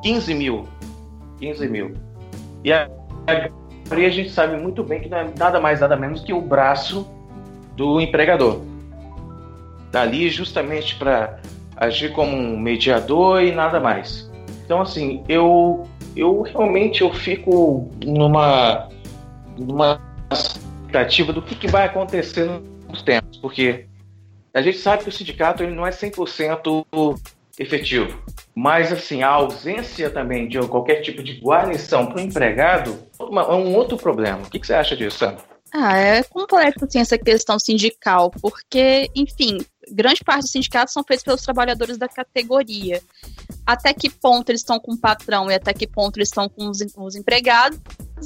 15 0.03 0.33
mil. 0.33 0.67
15 1.39 1.67
mil. 1.67 1.93
E 2.63 2.71
a, 2.71 2.89
a 3.27 3.49
a 3.91 4.09
gente 4.09 4.29
sabe 4.31 4.57
muito 4.57 4.83
bem 4.83 5.01
que 5.01 5.09
não 5.09 5.17
é 5.17 5.31
nada 5.37 5.59
mais, 5.59 5.79
nada 5.79 5.95
menos 5.95 6.21
que 6.21 6.33
o 6.33 6.41
braço 6.41 7.07
do 7.75 8.01
empregador. 8.01 8.61
Tá 9.91 10.01
ali 10.01 10.29
justamente 10.29 10.95
para 10.95 11.39
agir 11.77 12.11
como 12.11 12.35
um 12.35 12.57
mediador 12.57 13.41
e 13.43 13.51
nada 13.51 13.79
mais. 13.79 14.29
Então, 14.65 14.81
assim, 14.81 15.23
eu, 15.29 15.87
eu 16.15 16.41
realmente 16.41 17.01
eu 17.01 17.13
fico 17.13 17.89
numa, 18.03 18.89
numa 19.57 20.01
expectativa 20.31 21.31
do 21.31 21.41
que, 21.41 21.55
que 21.55 21.67
vai 21.67 21.85
acontecer 21.85 22.49
nos 22.89 23.01
tempos, 23.03 23.37
porque 23.37 23.85
a 24.53 24.61
gente 24.61 24.77
sabe 24.77 25.03
que 25.03 25.09
o 25.09 25.11
sindicato 25.11 25.61
ele 25.61 25.75
não 25.75 25.85
é 25.85 25.91
100% 25.91 26.85
efetivo, 27.57 28.21
mas 28.53 28.91
assim, 28.91 29.23
a 29.23 29.29
ausência 29.29 30.09
também 30.09 30.47
de 30.47 30.59
qualquer 30.67 31.01
tipo 31.01 31.23
de 31.23 31.39
guarnição 31.39 32.05
para 32.05 32.17
o 32.17 32.21
empregado 32.21 32.97
é 33.19 33.53
um 33.53 33.73
outro 33.75 33.97
problema. 33.97 34.39
O 34.39 34.49
que, 34.49 34.59
que 34.59 34.67
você 34.67 34.73
acha 34.73 34.95
disso, 34.95 35.19
Sandra? 35.19 35.43
Ah, 35.73 35.97
é 35.97 36.23
complexo 36.23 36.85
assim, 36.85 36.99
essa 36.99 37.17
questão 37.17 37.59
sindical, 37.59 38.31
porque, 38.41 39.09
enfim, 39.13 39.57
grande 39.91 40.23
parte 40.23 40.43
dos 40.43 40.51
sindicatos 40.51 40.93
são 40.93 41.03
feitos 41.03 41.23
pelos 41.23 41.41
trabalhadores 41.41 41.97
da 41.97 42.07
categoria. 42.07 43.01
Até 43.65 43.93
que 43.93 44.09
ponto 44.09 44.49
eles 44.49 44.61
estão 44.61 44.79
com 44.79 44.93
o 44.93 44.97
patrão 44.97 45.51
e 45.51 45.53
até 45.53 45.73
que 45.73 45.85
ponto 45.85 46.17
eles 46.17 46.29
estão 46.29 46.47
com 46.47 46.69
os, 46.69 46.79
os 46.95 47.15
empregados 47.15 47.79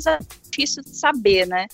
é 0.06 0.20
difícil 0.44 0.84
de 0.84 0.96
saber, 0.96 1.48
né? 1.48 1.66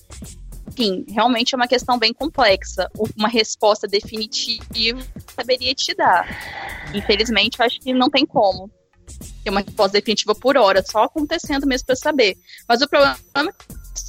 Enfim, 0.78 1.06
realmente 1.08 1.56
é 1.56 1.58
uma 1.58 1.68
questão 1.68 1.98
bem 1.98 2.14
complexa. 2.14 2.90
Uma 3.18 3.30
resposta 3.30 3.88
definitiva 3.88 5.00
saberia 5.34 5.74
te 5.74 5.96
dar. 5.96 6.28
Infelizmente, 6.94 7.60
eu 7.60 7.66
acho 7.66 7.80
que 7.80 7.94
não 7.94 8.10
tem 8.10 8.26
como 8.26 8.70
ter 9.44 9.50
uma 9.52 9.62
resposta 9.62 9.94
definitiva 9.94 10.36
por 10.36 10.58
hora, 10.58 10.84
só 10.84 11.04
acontecendo 11.04 11.66
mesmo 11.66 11.86
para 11.86 11.96
saber. 11.96 12.36
Mas 12.68 12.82
o 12.82 12.90
problema 12.90 13.18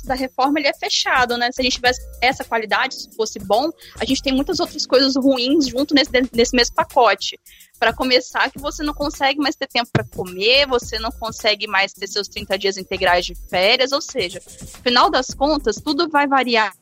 da 0.05 0.15
reforma 0.15 0.59
ele 0.59 0.69
é 0.69 0.75
fechado, 0.75 1.37
né? 1.37 1.51
Se 1.53 1.61
a 1.61 1.65
gente 1.65 1.75
tivesse 1.75 2.01
essa 2.21 2.45
qualidade, 2.45 2.95
se 2.95 3.11
fosse 3.15 3.39
bom, 3.39 3.71
a 4.01 4.05
gente 4.05 4.23
tem 4.23 4.35
muitas 4.35 4.61
outras 4.61 4.87
coisas 4.87 5.17
ruins 5.17 5.67
junto 5.67 5.95
nesse, 5.95 6.11
nesse 6.33 6.57
mesmo 6.57 6.75
pacote. 6.75 7.39
Para 7.79 7.93
começar, 7.93 8.51
que 8.51 8.59
você 8.59 8.83
não 8.83 8.95
consegue 8.95 9.39
mais 9.39 9.55
ter 9.55 9.67
tempo 9.67 9.91
para 9.93 10.05
comer, 10.05 10.67
você 10.67 10.99
não 10.99 11.11
consegue 11.11 11.67
mais 11.67 11.93
ter 11.93 12.07
seus 12.07 12.27
30 12.29 12.59
dias 12.59 12.77
integrais 12.79 13.27
de 13.27 13.35
férias, 13.35 13.93
ou 13.93 14.01
seja, 14.01 14.41
no 14.61 14.83
final 14.83 15.11
das 15.11 15.29
contas, 15.29 15.77
tudo 15.77 16.09
vai 16.09 16.27
variar 16.27 16.75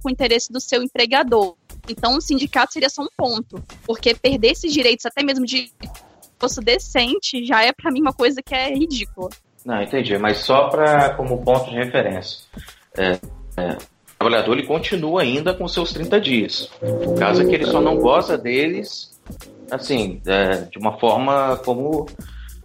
com 0.00 0.08
o 0.08 0.10
interesse 0.10 0.52
do 0.52 0.60
seu 0.60 0.82
empregador. 0.82 1.56
Então, 1.88 2.16
o 2.16 2.20
sindicato 2.20 2.72
seria 2.72 2.88
só 2.88 3.02
um 3.02 3.08
ponto, 3.16 3.62
porque 3.84 4.14
perder 4.14 4.52
esses 4.52 4.72
direitos, 4.72 5.06
até 5.06 5.22
mesmo 5.22 5.44
de 5.44 5.70
fosse 6.38 6.60
decente, 6.60 7.44
já 7.44 7.62
é 7.62 7.72
para 7.72 7.90
mim 7.90 8.00
uma 8.00 8.12
coisa 8.12 8.42
que 8.42 8.54
é 8.54 8.74
ridícula. 8.74 9.30
Não, 9.64 9.82
entendi, 9.82 10.16
mas 10.18 10.38
só 10.38 10.68
para 10.68 11.10
como 11.14 11.42
ponto 11.42 11.70
de 11.70 11.76
referência. 11.76 12.40
É, 12.96 13.12
é, 13.56 13.70
o 13.70 14.18
trabalhador 14.18 14.52
ele 14.52 14.66
continua 14.66 15.22
ainda 15.22 15.54
com 15.54 15.66
seus 15.66 15.92
30 15.92 16.20
dias. 16.20 16.70
O 16.82 17.14
caso 17.14 17.42
é 17.42 17.46
que 17.46 17.54
ele 17.54 17.66
só 17.66 17.80
não 17.80 17.96
goza 17.96 18.36
deles, 18.36 19.18
assim, 19.70 20.20
é, 20.26 20.56
de 20.70 20.78
uma 20.78 20.98
forma 20.98 21.56
como 21.64 22.06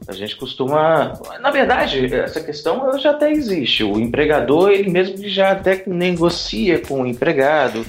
a 0.07 0.13
gente 0.13 0.35
costuma. 0.35 1.13
Na 1.39 1.51
verdade, 1.51 2.13
essa 2.13 2.41
questão 2.41 2.97
já 2.99 3.11
até 3.11 3.31
existe. 3.31 3.83
O 3.83 3.99
empregador, 3.99 4.71
ele 4.71 4.89
mesmo 4.89 5.17
já 5.27 5.51
até 5.51 5.83
negocia 5.87 6.79
com 6.79 7.01
o 7.01 7.07
empregado 7.07 7.85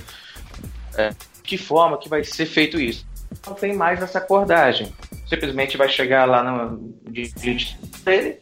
é, 0.96 1.10
que 1.42 1.56
forma 1.58 1.98
que 1.98 2.08
vai 2.08 2.22
ser 2.22 2.46
feito 2.46 2.80
isso. 2.80 3.04
Não 3.46 3.54
tem 3.54 3.74
mais 3.74 4.02
essa 4.02 4.18
acordagem. 4.18 4.92
Simplesmente 5.28 5.76
vai 5.76 5.88
chegar 5.88 6.26
lá 6.26 6.42
no 6.42 6.94
dia 7.10 7.28
dele 8.04 8.38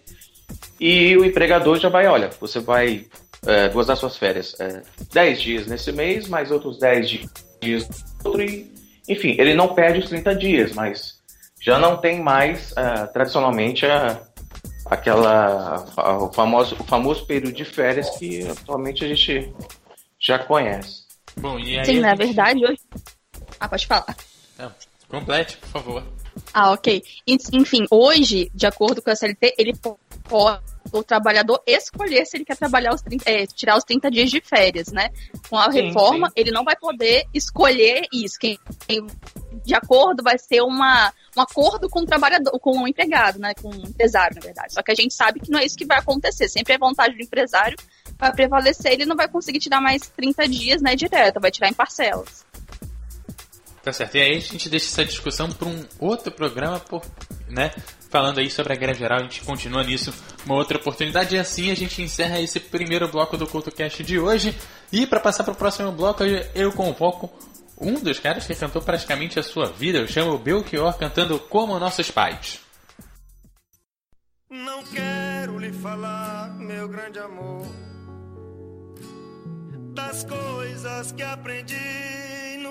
e 0.81 1.17
o 1.17 1.25
empregador 1.25 1.79
já 1.79 1.89
vai, 1.89 2.07
olha, 2.07 2.31
você 2.41 2.61
vai 2.61 3.07
é, 3.47 3.69
gozar 3.69 3.97
suas 3.97 4.17
férias 4.17 4.59
é, 4.61 4.83
10 5.13 5.41
dias 5.41 5.67
nesse 5.67 5.93
mês, 5.93 6.29
mais 6.29 6.51
outros 6.51 6.79
10 6.79 7.09
dias 7.61 7.89
outro, 8.25 8.43
e, 8.43 8.73
enfim, 9.09 9.37
ele 9.39 9.55
não 9.55 9.75
perde 9.75 10.01
os 10.01 10.09
30 10.09 10.35
dias, 10.35 10.73
mas 10.73 11.19
já 11.61 11.79
não 11.79 11.97
tem 11.97 12.21
mais 12.23 12.73
é, 12.77 13.07
tradicionalmente 13.07 13.87
a, 13.87 14.21
aquela 14.87 15.85
a, 15.97 16.19
o, 16.19 16.33
famoso, 16.33 16.77
o 16.79 16.85
famoso 16.85 17.27
período 17.27 17.55
de 17.55 17.65
férias 17.65 18.11
que 18.11 18.47
atualmente 18.47 19.05
a 19.05 19.09
gente 19.09 19.53
já 20.19 20.39
conhece. 20.39 21.07
Bom, 21.37 21.59
e 21.59 21.79
aí 21.79 21.85
Sim, 21.85 22.01
na 22.01 22.11
gente... 22.11 22.19
verdade, 22.27 22.65
hoje. 22.65 22.81
Ah, 23.61 23.69
pode 23.69 23.87
falar. 23.87 24.17
Não, 24.59 24.73
complete, 25.09 25.57
por 25.59 25.69
favor. 25.69 26.18
Ah, 26.53 26.73
ok. 26.73 27.03
Enfim, 27.27 27.85
hoje, 27.91 28.51
de 28.55 28.67
acordo 28.67 29.03
com 29.03 29.11
a 29.11 29.17
CLT, 29.17 29.55
ele 29.59 29.73
pode 30.25 30.79
o 30.93 31.03
trabalhador 31.03 31.61
escolher 31.67 32.25
se 32.25 32.37
ele 32.37 32.45
quer 32.45 32.57
trabalhar 32.57 32.95
os 32.95 33.03
30, 33.03 33.31
é, 33.31 33.47
tirar 33.47 33.77
os 33.77 33.85
30 33.85 34.11
dias 34.11 34.31
de 34.31 34.41
férias, 34.41 34.89
né? 34.89 35.11
Com 35.49 35.59
a 35.59 35.71
sim, 35.71 35.83
reforma, 35.83 36.29
sim. 36.29 36.33
ele 36.37 36.51
não 36.51 36.65
vai 36.65 36.77
poder 36.77 37.27
escolher 37.35 38.07
isso. 38.13 38.39
Quem, 38.39 38.59
quem, 38.87 39.07
de 39.65 39.75
acordo 39.75 40.23
vai 40.23 40.39
ser 40.39 40.63
uma, 40.63 41.13
um 41.37 41.41
acordo 41.43 41.89
com 41.89 42.01
o 42.01 42.07
trabalhador, 42.07 42.59
com 42.59 42.83
o 42.83 42.89
empregado, 42.89 43.39
né? 43.39 43.53
Com 43.61 43.69
o 43.69 43.87
empresário, 43.87 44.37
na 44.37 44.41
verdade. 44.41 44.73
Só 44.73 44.83
que 44.83 44.93
a 44.93 44.95
gente 44.95 45.15
sabe 45.15 45.41
que 45.41 45.51
não 45.51 45.59
é 45.59 45.65
isso 45.65 45.77
que 45.77 45.87
vai 45.87 45.99
acontecer. 45.99 46.49
Sempre 46.49 46.75
é 46.75 46.79
vontade 46.79 47.15
do 47.15 47.23
empresário 47.23 47.77
vai 48.19 48.33
prevalecer, 48.33 48.93
ele 48.93 49.07
não 49.07 49.15
vai 49.15 49.29
conseguir 49.29 49.61
tirar 49.61 49.81
mais 49.81 50.09
30 50.09 50.49
dias, 50.49 50.83
né, 50.83 50.97
direto, 50.97 51.41
vai 51.41 51.53
tirar 51.53 51.69
em 51.69 51.73
parcelas. 51.73 52.45
Tá 53.89 53.93
certo. 53.95 54.17
E 54.17 54.21
aí 54.21 54.37
a 54.37 54.41
gente 54.41 54.69
deixa 54.69 54.87
essa 54.87 55.03
discussão 55.03 55.51
para 55.51 55.67
um 55.67 55.83
outro 55.99 56.31
programa, 56.31 56.79
por, 56.79 57.01
né? 57.49 57.71
Falando 58.11 58.39
aí 58.39 58.51
sobre 58.51 58.75
a 58.75 58.77
greve 58.77 58.99
geral, 58.99 59.19
a 59.19 59.23
gente 59.23 59.41
continua 59.41 59.83
nisso 59.83 60.13
uma 60.45 60.57
outra 60.57 60.77
oportunidade. 60.77 61.35
E 61.35 61.39
assim 61.39 61.71
a 61.71 61.75
gente 61.75 62.03
encerra 62.03 62.39
esse 62.39 62.61
primeiro 62.61 63.09
bloco 63.09 63.39
do 63.39 63.47
CultoCast 63.47 64.05
de 64.05 64.19
hoje. 64.19 64.55
E 64.93 65.07
para 65.07 65.21
passar 65.21 65.43
para 65.43 65.55
o 65.55 65.57
próximo 65.57 65.91
bloco, 65.91 66.23
eu 66.55 66.71
convoco 66.73 67.33
um 67.81 67.95
dos 67.95 68.19
caras 68.19 68.47
que 68.47 68.55
cantou 68.55 68.83
praticamente 68.83 69.39
a 69.39 69.43
sua 69.43 69.73
vida. 69.73 70.01
Eu 70.01 70.07
chamo 70.07 70.33
o 70.33 70.39
Belchior 70.39 70.99
cantando 70.99 71.39
Como 71.39 71.79
Nossos 71.79 72.11
Pais. 72.11 72.61
Não 74.51 74.83
quero 74.85 75.59
lhe 75.59 75.73
falar, 75.73 76.51
meu 76.59 76.87
grande 76.89 77.19
amor, 77.21 77.67
das 79.95 80.25
coisas 80.25 81.13
que 81.13 81.23
aprendi 81.23 82.48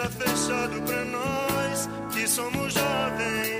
Está 0.00 0.08
fechado 0.08 0.80
para 0.82 1.04
nós 1.04 1.88
que 2.12 2.26
somos 2.26 2.72
jovens. 2.72 3.59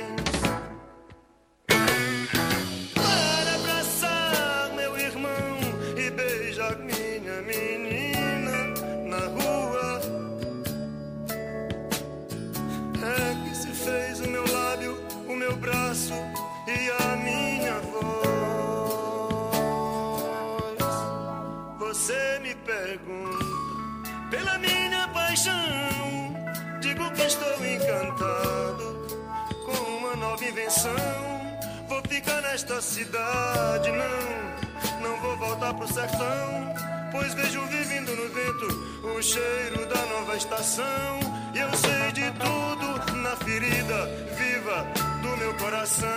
Vou 31.88 32.02
ficar 32.08 32.40
nesta 32.42 32.80
cidade, 32.80 33.90
não, 33.90 35.08
não 35.08 35.20
vou 35.20 35.36
voltar 35.36 35.74
pro 35.74 35.86
sertão. 35.92 36.74
Pois 37.12 37.34
vejo 37.34 37.60
vivendo 37.66 38.14
no 38.14 38.28
vento 38.28 39.18
o 39.18 39.22
cheiro 39.22 39.86
da 39.86 40.06
nova 40.06 40.36
estação. 40.36 41.20
E 41.54 41.58
eu 41.58 41.70
sei 41.74 42.12
de 42.12 42.30
tudo 42.38 43.16
na 43.16 43.36
ferida 43.36 44.06
viva 44.36 44.86
do 45.22 45.36
meu 45.36 45.54
coração. 45.54 46.08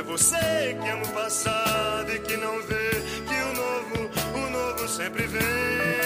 É 0.00 0.02
você 0.02 0.78
que 0.82 0.88
ama 0.88 1.02
o 1.02 1.08
passado 1.08 2.10
e 2.10 2.18
que 2.20 2.34
não 2.38 2.62
vê 2.62 2.90
que 3.28 3.34
o 3.34 3.52
novo, 3.52 4.10
o 4.34 4.50
novo 4.50 4.88
sempre 4.88 5.26
vem. 5.26 5.99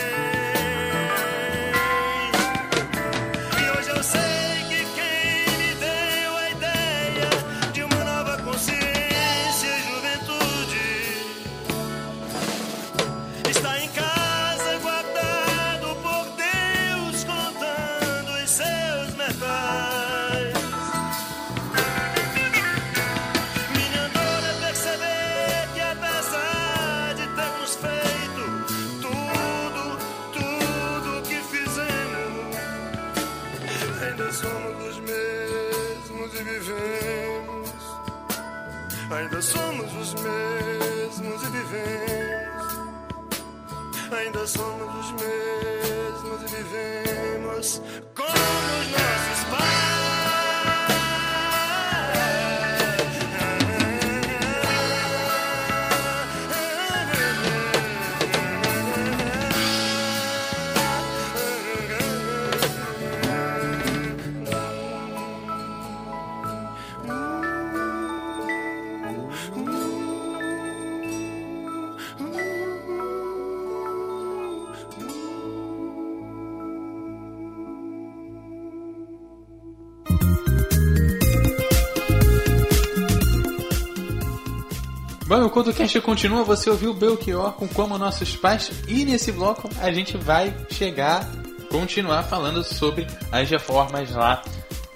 Enquanto 85.55 85.71
o 85.71 85.73
cast 85.73 86.01
continua, 86.01 86.43
você 86.43 86.69
ouviu 86.69 86.91
o 86.91 86.95
Belchior 86.95 87.53
com 87.53 87.69
Como 87.69 87.97
Nossos 87.97 88.35
Pais 88.35 88.73
e 88.89 89.05
nesse 89.05 89.31
bloco 89.31 89.71
a 89.81 89.93
gente 89.93 90.17
vai 90.17 90.53
chegar, 90.69 91.31
continuar 91.71 92.25
falando 92.25 92.65
sobre 92.65 93.07
as 93.31 93.49
reformas 93.49 94.11
lá 94.11 94.43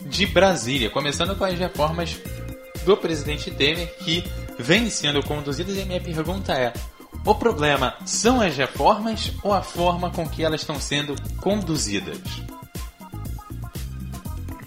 de 0.01 0.27
Brasília, 0.27 0.91
começando 0.91 1.37
com 1.37 1.45
as 1.45 1.57
reformas 1.57 2.19
do 2.85 2.97
presidente 2.97 3.53
Temer 3.53 3.97
que 3.99 4.25
vêm 4.59 4.91
sendo 4.91 5.25
conduzidas 5.25 5.77
e 5.77 5.83
a 5.83 5.87
minha 5.87 6.01
pergunta 6.01 6.53
é: 6.53 6.73
o 7.25 7.37
problema 7.37 7.95
são 8.05 8.41
as 8.41 8.57
reformas 8.57 9.31
ou 9.45 9.55
a 9.55 9.63
forma 9.63 10.11
com 10.11 10.29
que 10.29 10.43
elas 10.43 10.63
estão 10.63 10.81
sendo 10.81 11.15
conduzidas? 11.41 12.19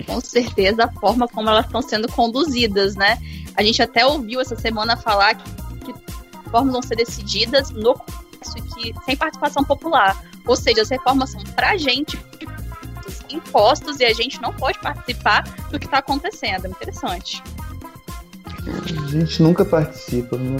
com 0.07 0.19
certeza 0.19 0.85
a 0.85 0.91
forma 0.99 1.27
como 1.27 1.49
elas 1.49 1.65
estão 1.65 1.81
sendo 1.81 2.07
conduzidas, 2.07 2.95
né? 2.95 3.17
A 3.55 3.63
gente 3.63 3.81
até 3.81 4.05
ouviu 4.05 4.41
essa 4.41 4.55
semana 4.55 4.97
falar 4.97 5.35
que 5.35 5.60
reformas 6.51 6.73
vão 6.73 6.81
ser 6.81 6.95
decididas 6.95 7.69
no 7.71 7.93
Congresso 7.93 8.57
e 8.57 8.61
que 8.61 9.05
sem 9.05 9.15
participação 9.15 9.63
popular. 9.63 10.21
Ou 10.45 10.55
seja, 10.55 10.81
as 10.81 10.89
reformas 10.89 11.31
são 11.31 11.41
pra 11.55 11.77
gente 11.77 12.19
impostos 13.29 13.99
e 13.99 14.05
a 14.05 14.13
gente 14.13 14.41
não 14.41 14.53
pode 14.53 14.77
participar 14.79 15.43
do 15.69 15.79
que 15.79 15.85
está 15.85 15.99
acontecendo. 15.99 16.65
É 16.65 16.69
interessante. 16.69 17.41
A 18.67 19.07
gente 19.07 19.41
nunca 19.41 19.63
participa, 19.63 20.37
né? 20.37 20.57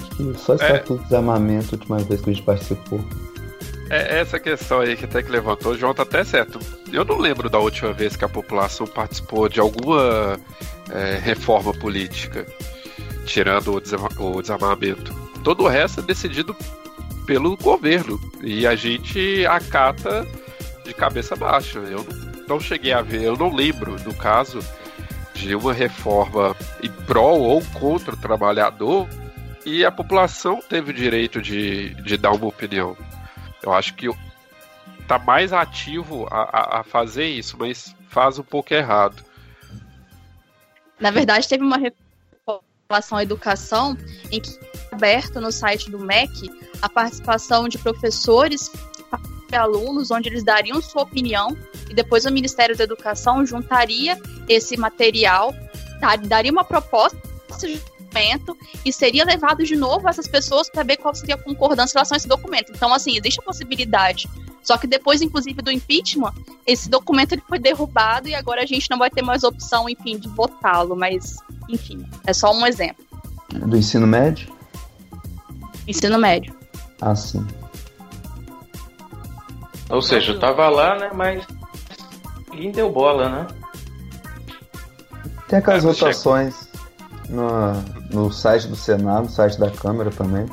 Acho 0.00 0.16
que 0.16 0.38
só 0.38 0.54
Estatuto 0.54 1.02
de 1.02 1.04
Desarmamento, 1.04 1.74
a 1.74 1.78
última 1.78 1.98
vez 1.98 2.20
que 2.20 2.30
a 2.30 2.32
gente 2.32 2.44
participou. 2.44 3.04
É 3.90 4.20
essa 4.20 4.40
questão 4.40 4.80
aí 4.80 4.96
que 4.96 5.04
até 5.04 5.22
que 5.22 5.30
levantou, 5.30 5.72
o 5.72 5.76
João 5.76 5.92
tá 5.92 6.04
até 6.04 6.24
certo. 6.24 6.58
Eu 6.90 7.04
não 7.04 7.18
lembro 7.18 7.50
da 7.50 7.58
última 7.58 7.92
vez 7.92 8.16
que 8.16 8.24
a 8.24 8.28
população 8.28 8.86
participou 8.86 9.48
de 9.48 9.60
alguma 9.60 10.38
é, 10.90 11.18
reforma 11.18 11.72
política, 11.72 12.46
tirando 13.24 13.74
o, 13.74 13.80
desarma- 13.80 14.08
o 14.18 14.40
desarmamento. 14.40 15.14
Todo 15.42 15.64
o 15.64 15.68
resto 15.68 16.00
é 16.00 16.02
decidido 16.02 16.56
pelo 17.26 17.56
governo 17.56 18.18
e 18.42 18.66
a 18.66 18.74
gente 18.74 19.44
acata 19.46 20.26
de 20.84 20.92
cabeça 20.94 21.34
baixa. 21.36 21.78
Eu 21.78 22.06
não, 22.46 22.60
cheguei 22.60 22.92
a 22.92 23.02
ver, 23.02 23.22
eu 23.22 23.36
não 23.36 23.54
lembro, 23.54 23.96
no 24.04 24.14
caso, 24.14 24.60
de 25.34 25.54
uma 25.54 25.72
reforma 25.72 26.54
em 26.82 26.90
prol 27.06 27.40
ou 27.40 27.62
contra 27.72 28.14
o 28.14 28.18
trabalhador 28.18 29.08
e 29.64 29.84
a 29.84 29.90
população 29.90 30.60
teve 30.68 30.90
o 30.90 30.94
direito 30.94 31.40
de, 31.40 31.94
de 32.02 32.16
dar 32.16 32.32
uma 32.32 32.46
opinião. 32.46 32.96
Eu 33.62 33.72
acho 33.72 33.94
que 33.94 34.08
tá 35.08 35.18
mais 35.18 35.52
ativo 35.52 36.26
a, 36.30 36.42
a- 36.42 36.80
a 36.80 36.84
fazer 36.84 37.26
isso, 37.26 37.56
mas 37.58 37.94
faz 38.08 38.38
um 38.38 38.42
pouco 38.42 38.72
errado. 38.74 39.22
Na 41.00 41.10
verdade, 41.10 41.48
teve 41.48 41.64
uma 41.64 41.78
relação 42.94 43.18
à 43.18 43.22
educação 43.22 43.96
em 44.30 44.40
que 44.40 44.58
aberto 44.90 45.40
no 45.40 45.50
site 45.50 45.90
do 45.90 45.98
MEC 45.98 46.50
a 46.80 46.88
participação 46.88 47.68
de 47.68 47.78
professores 47.78 48.70
e 49.50 49.56
alunos, 49.56 50.10
onde 50.10 50.28
eles 50.28 50.44
dariam 50.44 50.80
sua 50.80 51.02
opinião 51.02 51.56
e 51.90 51.94
depois 51.94 52.24
o 52.24 52.30
Ministério 52.30 52.76
da 52.76 52.84
Educação 52.84 53.44
juntaria 53.44 54.18
esse 54.48 54.76
material, 54.76 55.54
daria 56.26 56.52
uma 56.52 56.64
proposta 56.64 57.18
de 57.60 57.76
documento 57.76 58.56
e 58.84 58.92
seria 58.92 59.24
levado 59.24 59.64
de 59.64 59.74
novo 59.74 60.08
essas 60.08 60.28
pessoas 60.28 60.70
para 60.70 60.84
ver 60.84 60.96
qual 60.96 61.14
seria 61.14 61.34
a 61.34 61.38
concordância 61.38 61.94
em 61.94 61.98
relação 61.98 62.14
a 62.14 62.18
esse 62.18 62.28
documento. 62.28 62.72
Então, 62.74 62.92
assim, 62.94 63.16
existe 63.16 63.40
a 63.40 63.42
possibilidade. 63.42 64.28
Só 64.64 64.78
que 64.78 64.86
depois, 64.86 65.20
inclusive, 65.22 65.60
do 65.62 65.70
impeachment, 65.70 66.32
esse 66.66 66.88
documento 66.88 67.32
ele 67.32 67.42
foi 67.46 67.58
derrubado 67.58 68.28
e 68.28 68.34
agora 68.34 68.62
a 68.62 68.66
gente 68.66 68.90
não 68.90 68.98
vai 68.98 69.10
ter 69.10 69.22
mais 69.22 69.44
opção, 69.44 69.88
enfim, 69.88 70.18
de 70.18 70.28
votá-lo. 70.28 70.96
Mas, 70.96 71.36
enfim, 71.68 72.04
é 72.26 72.32
só 72.32 72.50
um 72.52 72.66
exemplo. 72.66 73.04
Do 73.50 73.76
ensino 73.76 74.06
médio? 74.06 74.52
Ensino 75.86 76.18
médio. 76.18 76.54
Ah, 77.00 77.14
sim. 77.14 77.46
Ou 79.90 80.00
seja, 80.00 80.32
eu 80.32 80.40
tava 80.40 80.68
lá, 80.68 80.98
né? 80.98 81.10
Mas 81.14 81.46
ninguém 82.50 82.72
deu 82.72 82.90
bola, 82.90 83.28
né? 83.28 83.46
Tem 85.46 85.58
aquelas 85.58 85.84
É, 85.84 85.88
votações 85.88 86.68
no, 87.28 87.82
no 88.10 88.32
site 88.32 88.66
do 88.66 88.76
Senado, 88.76 89.24
no 89.24 89.30
site 89.30 89.58
da 89.58 89.70
Câmara 89.70 90.10
também. 90.10 90.46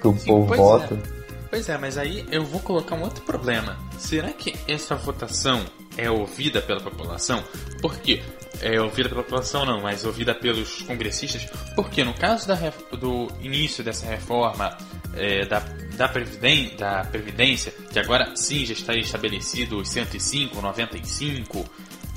Que 0.00 0.08
o 0.08 0.16
Sim, 0.16 0.26
povo 0.26 0.46
pois 0.48 0.60
vota. 0.60 1.13
Pois 1.54 1.68
é, 1.68 1.78
mas 1.78 1.96
aí 1.96 2.26
eu 2.32 2.44
vou 2.44 2.58
colocar 2.58 2.96
um 2.96 3.02
outro 3.02 3.22
problema. 3.22 3.78
Será 3.96 4.32
que 4.32 4.56
essa 4.66 4.96
votação 4.96 5.64
é 5.96 6.10
ouvida 6.10 6.60
pela 6.60 6.80
população? 6.80 7.44
Por 7.80 7.96
quê? 7.98 8.24
É 8.60 8.80
ouvida 8.80 9.08
pela 9.08 9.22
população 9.22 9.64
não, 9.64 9.80
mas 9.80 10.04
ouvida 10.04 10.34
pelos 10.34 10.82
congressistas? 10.82 11.46
Porque 11.76 12.02
no 12.02 12.12
caso 12.12 12.48
da 12.48 12.56
do 12.98 13.28
início 13.40 13.84
dessa 13.84 14.04
reforma 14.04 14.76
é, 15.14 15.46
da, 15.46 15.60
da, 15.96 16.08
previden 16.08 16.74
da 16.76 17.04
Previdência, 17.04 17.72
que 17.88 18.00
agora 18.00 18.34
sim 18.34 18.66
já 18.66 18.72
está 18.72 18.92
estabelecido 18.96 19.78
os 19.78 19.88
105, 19.90 20.60
95, 20.60 21.64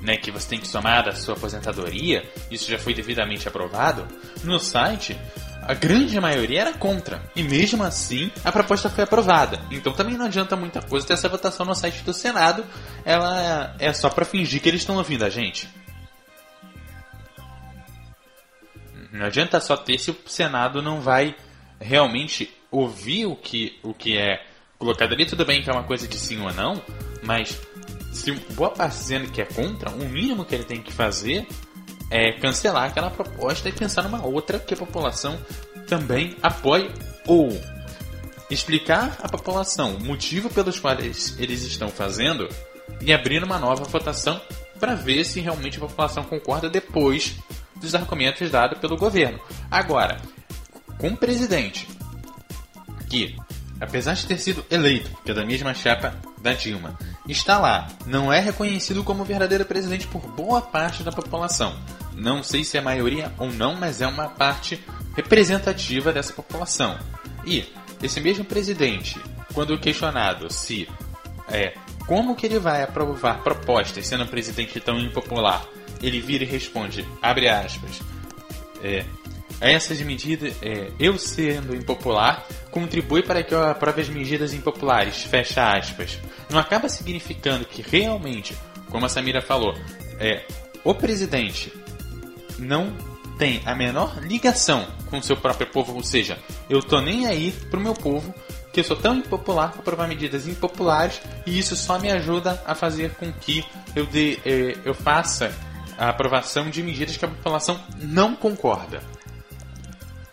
né, 0.02 0.18
que 0.18 0.32
você 0.32 0.50
tem 0.50 0.60
que 0.60 0.68
somar 0.68 1.06
da 1.06 1.14
sua 1.14 1.36
aposentadoria, 1.36 2.28
isso 2.50 2.72
já 2.72 2.80
foi 2.80 2.96
devidamente 2.96 3.48
aprovado, 3.48 4.08
no 4.44 4.60
site 4.60 5.16
a 5.68 5.74
grande 5.74 6.18
maioria 6.18 6.62
era 6.62 6.74
contra. 6.74 7.22
E 7.36 7.44
mesmo 7.44 7.84
assim, 7.84 8.32
a 8.42 8.54
proposta 8.54 8.90
foi 8.90 9.04
aprovada. 9.04 9.60
Então 9.70 9.92
também 9.92 10.18
não 10.18 10.26
adianta 10.26 10.56
muita 10.56 10.82
coisa 10.82 11.06
ter 11.06 11.12
essa 11.14 11.28
votação 11.28 11.66
no 11.66 11.76
site 11.76 12.04
do 12.04 12.14
Senado. 12.14 12.66
Ela 13.04 13.76
é 13.78 13.92
só 13.92 14.10
para 14.10 14.24
fingir 14.24 14.62
que 14.62 14.70
eles 14.70 14.80
estão 14.80 14.96
ouvindo 14.96 15.26
a 15.26 15.30
gente. 15.30 15.68
Não 19.12 19.26
adianta 19.26 19.60
só 19.60 19.76
ter 19.76 20.00
se 20.00 20.10
o 20.10 20.18
Senado 20.26 20.82
não 20.82 21.02
vai 21.02 21.36
realmente 21.82 22.50
ouvir 22.72 23.26
o 23.26 23.36
que, 23.36 23.78
o 23.84 23.94
que 23.94 24.18
é 24.18 24.46
colocado 24.80 25.12
ali. 25.12 25.26
Tudo 25.26 25.46
bem 25.46 25.62
que 25.62 25.70
é 25.70 25.74
uma 25.74 25.84
coisa 25.84 26.08
de 26.08 26.16
sim 26.16 26.40
ou 26.40 26.54
não, 26.54 26.82
mas 27.22 27.60
se 28.14 28.32
boa 28.54 28.70
parte 28.70 28.96
dizendo 28.96 29.30
que 29.30 29.42
é 29.42 29.46
contra, 29.46 29.90
o 29.90 30.08
mínimo 30.08 30.46
que 30.46 30.56
ele 30.56 30.64
tem 30.64 30.82
que 30.82 30.94
fazer 30.94 31.46
é 32.10 32.32
cancelar 32.34 32.86
aquela 32.86 33.10
proposta 33.10 33.68
e 33.68 33.72
pensar 33.72 34.04
numa 34.04 34.26
outra 34.26 34.60
que 34.60 34.74
a 34.74 34.78
população 34.78 35.38
também 35.88 36.36
apoie 36.42 36.92
ou 37.26 37.50
explicar 38.50 39.18
à 39.22 39.28
população 39.28 39.96
o 39.96 40.04
motivo 40.04 40.50
pelos 40.50 40.80
quais 40.80 41.38
eles 41.38 41.64
estão 41.64 41.90
fazendo 41.90 42.48
e 43.02 43.14
abrir 43.14 43.44
uma 43.44 43.60
nova 43.60 43.84
votação 43.84 44.40
para 44.80 44.96
ver 44.96 45.26
se 45.26 45.40
realmente 45.40 45.78
a 45.78 45.82
população 45.82 46.24
concorda 46.24 46.70
depois 46.70 47.36
dos 47.76 47.94
argumentos 47.94 48.50
dados 48.50 48.80
pelo 48.80 48.98
governo. 48.98 49.40
Agora, 49.70 50.18
com 50.98 51.10
um 51.10 51.16
presidente 51.16 51.88
que, 53.10 53.36
apesar 53.80 54.14
de 54.14 54.26
ter 54.26 54.38
sido 54.40 54.66
eleito, 54.70 55.12
da 55.34 55.46
mesma 55.46 55.74
chapa 55.74 56.16
da 56.42 56.54
Dilma, 56.54 56.98
está 57.28 57.58
lá, 57.60 57.88
não 58.06 58.32
é 58.32 58.40
reconhecido 58.40 59.04
como 59.04 59.26
verdadeiro 59.26 59.66
presidente 59.66 60.08
por 60.08 60.22
boa 60.22 60.62
parte 60.62 61.04
da 61.04 61.12
população. 61.12 61.76
Não 62.14 62.42
sei 62.42 62.64
se 62.64 62.78
é 62.78 62.82
maioria 62.82 63.32
ou 63.38 63.52
não, 63.52 63.76
mas 63.76 64.02
é 64.02 64.08
uma 64.08 64.30
parte 64.30 64.84
representativa 65.16 66.12
dessa 66.12 66.34
população. 66.34 66.98
E 67.46 67.66
esse 68.02 68.20
mesmo 68.20 68.46
presidente, 68.46 69.20
quando 69.54 69.78
questionado 69.80 70.52
se 70.52 70.88
é 71.50 71.74
como 72.06 72.36
que 72.36 72.46
ele 72.46 72.60
vai 72.60 72.84
aprovar 72.84 73.44
propostas 73.44 74.08
sendo 74.08 74.24
um 74.24 74.28
presidente 74.28 74.80
tão 74.80 74.98
impopular, 74.98 75.66
ele 76.02 76.22
vira 76.22 76.44
e 76.44 76.48
responde, 76.48 77.06
abre 77.22 77.50
aspas, 77.50 78.02
é, 78.84 79.06
essas 79.60 80.00
medidas, 80.02 80.54
é, 80.62 80.92
eu 81.00 81.18
sendo 81.18 81.76
impopular, 81.76 82.46
contribui 82.72 83.24
para 83.24 83.44
que 83.44 83.54
eu 83.54 83.64
aprove 83.64 84.02
as 84.02 84.10
medidas 84.10 84.54
impopulares, 84.54 85.24
fecha 85.24 85.72
aspas. 85.72 86.20
Não 86.50 86.60
acaba 86.60 86.90
significando 86.90 87.66
que 87.66 87.82
realmente, 87.82 88.56
como 88.90 89.06
a 89.06 89.10
Samira 89.10 89.42
falou, 89.42 89.74
é, 90.20 90.46
o 90.84 90.94
presidente 90.94 91.74
não 92.60 92.96
tem 93.38 93.62
a 93.66 93.76
menor 93.76 94.20
ligação 94.22 94.88
com 95.08 95.20
o 95.20 95.24
seu 95.24 95.38
próprio 95.38 95.68
povo, 95.68 95.94
ou 95.94 96.04
seja, 96.04 96.38
eu 96.70 96.82
tô 96.82 97.00
nem 97.00 97.28
aí 97.28 97.52
pro 97.70 97.80
meu 97.80 97.94
povo, 97.94 98.34
que 98.74 98.80
eu 98.80 98.84
sou 98.84 98.96
tão 98.96 99.16
impopular 99.16 99.72
para 99.72 99.80
aprovar 99.80 100.08
medidas 100.08 100.48
impopulares 100.48 101.22
e 101.46 101.58
isso 101.58 101.76
só 101.76 101.98
me 101.98 102.12
ajuda 102.12 102.62
a 102.66 102.76
fazer 102.76 103.12
com 103.16 103.32
que 103.32 103.66
eu, 103.96 104.06
de, 104.06 104.40
eh, 104.46 104.78
eu 104.86 104.94
faça 104.94 105.52
a 105.98 106.10
aprovação 106.10 106.70
de 106.70 106.84
medidas 106.84 107.18
que 107.18 107.26
a 107.26 107.28
população 107.28 107.80
não 108.00 108.36
concorda. 108.36 109.02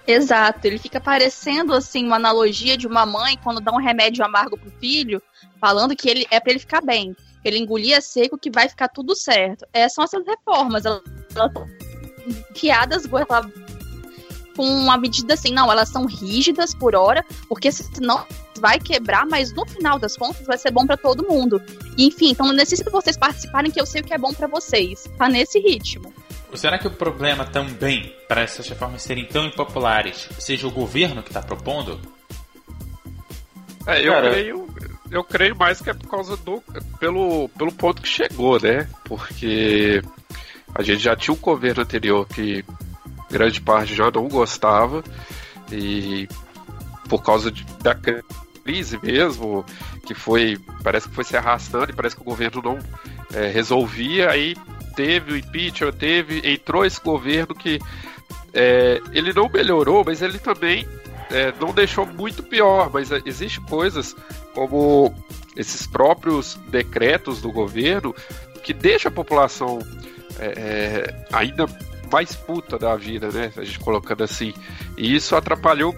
Exato, 0.06 0.66
ele 0.66 0.78
fica 0.78 1.00
parecendo 1.00 1.72
assim 1.72 2.04
uma 2.04 2.16
analogia 2.16 2.76
de 2.76 2.86
uma 2.86 3.06
mãe 3.06 3.38
quando 3.42 3.60
dá 3.60 3.72
um 3.72 3.80
remédio 3.80 4.24
amargo 4.24 4.58
pro 4.58 4.70
filho, 4.72 5.22
falando 5.58 5.96
que 5.96 6.08
ele 6.08 6.26
é 6.30 6.38
para 6.38 6.50
ele 6.50 6.58
ficar 6.58 6.82
bem, 6.82 7.16
ele 7.42 7.58
engolia 7.58 8.00
seco 8.00 8.36
que 8.36 8.50
vai 8.50 8.68
ficar 8.68 8.88
tudo 8.88 9.14
certo. 9.16 9.66
Essas 9.72 9.94
são 9.94 10.04
essas 10.04 10.26
reformas, 10.26 10.84
elas, 10.84 11.02
elas 11.34 11.52
guiadas 12.52 13.06
com 14.54 14.62
uma 14.62 14.96
medida 14.98 15.34
assim, 15.34 15.52
não, 15.52 15.72
elas 15.72 15.88
são 15.88 16.04
rígidas 16.04 16.74
por 16.74 16.94
hora, 16.94 17.24
porque 17.48 17.72
senão 17.72 18.26
vai 18.60 18.78
quebrar, 18.78 19.26
mas 19.26 19.52
no 19.52 19.66
final 19.66 19.98
das 19.98 20.16
contas 20.16 20.46
vai 20.46 20.56
ser 20.56 20.70
bom 20.70 20.86
para 20.86 20.96
todo 20.96 21.26
mundo. 21.26 21.60
Enfim, 21.98 22.30
então 22.30 22.46
não 22.46 22.54
necessito 22.54 22.90
vocês 22.90 23.16
participarem 23.16 23.70
que 23.70 23.80
eu 23.80 23.86
sei 23.86 24.00
o 24.00 24.04
que 24.04 24.14
é 24.14 24.18
bom 24.18 24.32
para 24.32 24.46
vocês. 24.46 25.04
Tá 25.18 25.28
nesse 25.28 25.58
ritmo. 25.58 26.12
Será 26.54 26.78
que 26.78 26.86
o 26.86 26.90
problema 26.90 27.44
também 27.44 28.14
para 28.28 28.42
essas 28.42 28.68
reformas 28.68 29.02
serem 29.02 29.26
tão 29.26 29.44
impopulares 29.44 30.28
seja 30.38 30.66
o 30.66 30.70
governo 30.70 31.22
que 31.22 31.30
está 31.30 31.42
propondo? 31.42 32.00
É, 33.86 34.06
eu 34.06 34.12
Cara, 34.12 34.30
creio, 34.30 34.68
eu 35.10 35.24
creio 35.24 35.56
mais 35.56 35.80
que 35.80 35.90
é 35.90 35.94
por 35.94 36.08
causa 36.08 36.36
do 36.36 36.62
pelo, 36.98 37.48
pelo 37.50 37.72
ponto 37.72 38.00
que 38.00 38.08
chegou, 38.08 38.60
né? 38.60 38.88
Porque 39.04 40.02
a 40.74 40.82
gente 40.82 41.02
já 41.02 41.14
tinha 41.14 41.34
um 41.34 41.38
governo 41.38 41.82
anterior 41.82 42.26
que 42.26 42.64
grande 43.30 43.60
parte 43.60 43.94
já 43.94 44.10
não 44.10 44.28
gostava 44.28 45.02
e 45.70 46.28
por 47.08 47.22
causa 47.22 47.50
de, 47.50 47.64
da 47.82 47.94
crise 47.94 48.98
mesmo, 49.02 49.64
que 50.06 50.14
foi 50.14 50.58
parece 50.82 51.08
que 51.08 51.14
foi 51.14 51.24
se 51.24 51.36
arrastando 51.36 51.90
e 51.90 51.94
parece 51.94 52.16
que 52.16 52.22
o 52.22 52.24
governo 52.24 52.62
não 52.62 52.78
é, 53.34 53.48
resolvia, 53.48 54.30
aí 54.30 54.56
teve 54.94 55.32
o 55.32 55.36
impeachment, 55.36 55.92
teve 55.92 56.40
entrou 56.52 56.84
esse 56.84 57.00
governo 57.00 57.54
que 57.54 57.78
é, 58.52 59.00
ele 59.12 59.32
não 59.32 59.48
melhorou, 59.48 60.04
mas 60.04 60.22
ele 60.22 60.38
também 60.38 60.86
é, 61.30 61.52
não 61.60 61.72
deixou 61.72 62.06
muito 62.06 62.42
pior, 62.42 62.90
mas 62.92 63.10
é, 63.10 63.20
existe 63.24 63.60
coisas 63.60 64.14
como 64.54 65.14
esses 65.56 65.86
próprios 65.86 66.58
decretos 66.68 67.40
do 67.40 67.50
governo 67.50 68.14
que 68.62 68.72
deixa 68.72 69.08
a 69.08 69.12
população 69.12 69.80
é, 70.38 70.46
é, 70.46 71.26
ainda 71.32 71.66
mais 72.10 72.34
puta 72.34 72.78
da 72.78 72.96
vida, 72.96 73.30
né? 73.30 73.52
A 73.56 73.64
gente 73.64 73.78
colocando 73.78 74.22
assim. 74.22 74.54
E 74.96 75.14
isso 75.14 75.34
atrapalhou 75.34 75.94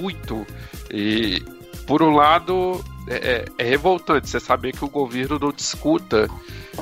muito. 0.00 0.46
E 0.90 1.42
por 1.88 2.02
um 2.02 2.10
lado 2.10 2.84
é, 3.08 3.16
é, 3.16 3.44
é 3.58 3.64
revoltante 3.64 4.28
você 4.28 4.38
saber 4.38 4.72
que 4.72 4.84
o 4.84 4.88
governo 4.88 5.38
não 5.38 5.50
discuta, 5.50 6.28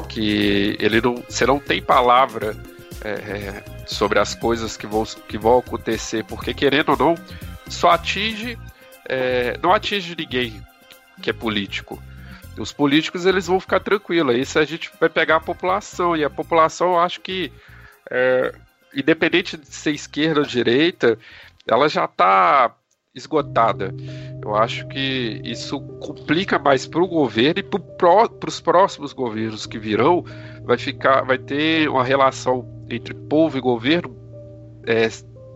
que 0.08 0.76
ele 0.80 1.00
não, 1.00 1.14
você 1.14 1.46
não 1.46 1.58
tem 1.58 1.80
palavra 1.80 2.56
é, 3.02 3.10
é, 3.10 3.64
sobre 3.86 4.18
as 4.18 4.34
coisas 4.34 4.76
que 4.76 4.86
vão, 4.86 5.04
que 5.04 5.38
vão 5.38 5.58
acontecer, 5.58 6.24
porque 6.24 6.52
querendo 6.52 6.90
ou 6.90 6.96
não, 6.98 7.14
só 7.68 7.90
atinge, 7.90 8.58
é, 9.08 9.56
não 9.62 9.72
atinge 9.72 10.16
ninguém 10.18 10.60
que 11.22 11.30
é 11.30 11.32
político 11.32 12.02
os 12.58 12.72
políticos 12.72 13.26
eles 13.26 13.46
vão 13.46 13.60
ficar 13.60 13.80
tranquilos. 13.80 14.36
Isso 14.36 14.58
a 14.58 14.64
gente 14.64 14.90
vai 14.98 15.08
pegar 15.08 15.36
a 15.36 15.40
população. 15.40 16.16
E 16.16 16.24
a 16.24 16.30
população, 16.30 16.92
eu 16.92 16.98
acho 16.98 17.20
que, 17.20 17.52
é, 18.10 18.54
independente 18.94 19.56
de 19.56 19.66
ser 19.66 19.92
esquerda 19.92 20.40
ou 20.40 20.46
direita, 20.46 21.18
ela 21.66 21.88
já 21.88 22.04
está 22.04 22.74
esgotada. 23.16 23.94
Eu 24.42 24.54
acho 24.54 24.86
que 24.88 25.40
isso 25.42 25.80
complica 26.00 26.58
mais 26.58 26.86
para 26.86 27.02
o 27.02 27.08
governo 27.08 27.60
e 27.60 27.62
para 27.62 28.48
os 28.48 28.60
próximos 28.60 29.12
governos 29.12 29.66
que 29.66 29.78
virão. 29.78 30.24
Vai 30.64 30.78
ficar, 30.78 31.22
vai 31.22 31.38
ter 31.38 31.88
uma 31.88 32.04
relação 32.04 32.68
entre 32.88 33.14
povo 33.14 33.58
e 33.58 33.60
governo 33.60 34.14
é, 34.86 35.08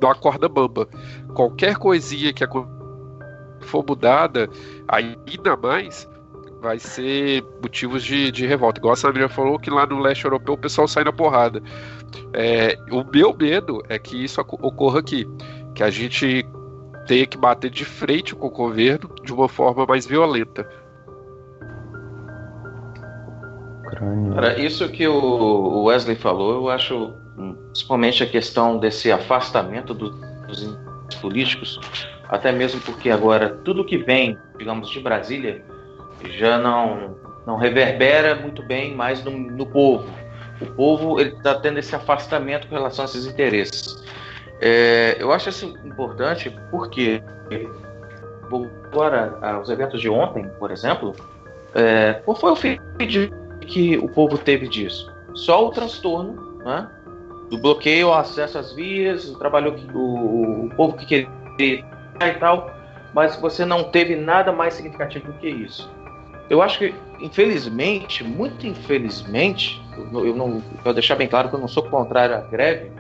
uma 0.03 0.15
corda 0.15 0.49
bamba. 0.49 0.89
Qualquer 1.35 1.77
coisinha 1.77 2.33
que 2.33 2.45
for 3.61 3.85
mudada, 3.87 4.49
ainda 4.89 5.57
mais, 5.57 6.09
vai 6.61 6.79
ser 6.79 7.43
motivos 7.63 8.03
de, 8.03 8.31
de 8.31 8.47
revolta. 8.47 8.81
Igual 8.81 8.95
a 8.95 8.97
Samira 8.97 9.29
falou 9.29 9.59
que 9.59 9.71
lá 9.71 9.87
no 9.87 10.01
leste 10.01 10.25
europeu 10.25 10.55
o 10.55 10.59
pessoal 10.59 10.89
sai 10.89 11.05
na 11.05 11.13
porrada. 11.13 11.63
É, 12.33 12.77
o 12.91 13.05
meu 13.05 13.35
medo 13.35 13.83
é 13.89 13.99
que 13.99 14.25
isso 14.25 14.41
ocorra 14.41 15.01
aqui, 15.01 15.27
que 15.75 15.83
a 15.83 15.91
gente 15.91 16.45
tenha 17.11 17.27
que 17.27 17.37
bater 17.37 17.69
de 17.69 17.85
frente 17.85 18.37
com 18.37 18.47
o 18.47 18.51
governo 18.51 19.13
de 19.25 19.33
uma 19.33 19.49
forma 19.49 19.85
mais 19.85 20.07
violenta. 20.07 20.65
Cara, 24.33 24.61
isso 24.61 24.89
que 24.89 25.09
o 25.09 25.83
Wesley 25.87 26.15
falou, 26.15 26.53
eu 26.53 26.71
acho, 26.71 27.13
principalmente 27.73 28.23
a 28.23 28.27
questão 28.27 28.79
desse 28.79 29.11
afastamento 29.11 29.93
dos 29.93 30.15
políticos, 31.21 31.81
até 32.29 32.53
mesmo 32.53 32.81
porque 32.83 33.11
agora 33.11 33.59
tudo 33.65 33.85
que 33.85 33.99
vem, 33.99 34.39
digamos, 34.57 34.89
de 34.89 35.01
Brasília 35.01 35.65
já 36.39 36.59
não, 36.59 37.17
não 37.45 37.57
reverbera 37.57 38.37
muito 38.37 38.63
bem 38.63 38.95
mais 38.95 39.25
no, 39.25 39.33
no 39.33 39.67
povo. 39.67 40.09
O 40.61 40.67
povo 40.67 41.19
ele 41.19 41.31
está 41.31 41.57
tendo 41.57 41.81
esse 41.81 41.97
afastamento 41.97 42.69
com 42.69 42.77
relação 42.77 43.05
a 43.05 43.09
esses 43.09 43.27
interesses. 43.27 44.01
É, 44.61 45.17
eu 45.19 45.33
acho 45.33 45.49
isso 45.49 45.75
importante 45.85 46.55
porque 46.71 47.23
agora 48.91 49.39
aos 49.41 49.71
eventos 49.71 50.01
de 50.01 50.09
ontem, 50.09 50.49
por 50.59 50.71
exemplo, 50.71 51.15
é, 51.75 52.15
qual 52.25 52.37
foi 52.37 52.51
o 52.53 52.57
feedback 52.57 53.33
que 53.67 53.97
o 53.97 54.09
povo 54.09 54.37
teve 54.37 54.69
disso? 54.69 55.13
Só 55.35 55.67
o 55.67 55.71
transtorno, 55.71 56.59
né? 56.65 56.91
Do 57.49 57.59
bloqueio 57.59 58.09
ao 58.09 58.15
acesso 58.15 58.59
às 58.59 58.73
vias, 58.73 59.29
o 59.29 59.39
trabalho 59.39 59.75
que 59.75 59.87
o, 59.97 60.67
o 60.67 60.71
povo 60.77 60.97
que 60.97 61.07
queria 61.07 61.85
e 62.21 62.35
tal, 62.39 62.71
mas 63.15 63.37
você 63.37 63.65
não 63.65 63.85
teve 63.85 64.15
nada 64.15 64.53
mais 64.53 64.75
significativo 64.75 65.33
do 65.33 65.39
que 65.39 65.49
isso. 65.49 65.91
Eu 66.49 66.61
acho 66.61 66.79
que, 66.79 66.95
infelizmente, 67.21 68.25
muito 68.25 68.67
infelizmente, 68.67 69.81
eu 69.97 70.35
não 70.35 70.61
vou 70.83 70.93
deixar 70.93 71.15
bem 71.15 71.29
claro 71.29 71.49
que 71.49 71.55
eu 71.55 71.61
não 71.61 71.69
sou 71.69 71.85
contrário 71.85 72.35
à 72.37 72.41
greve, 72.41 72.91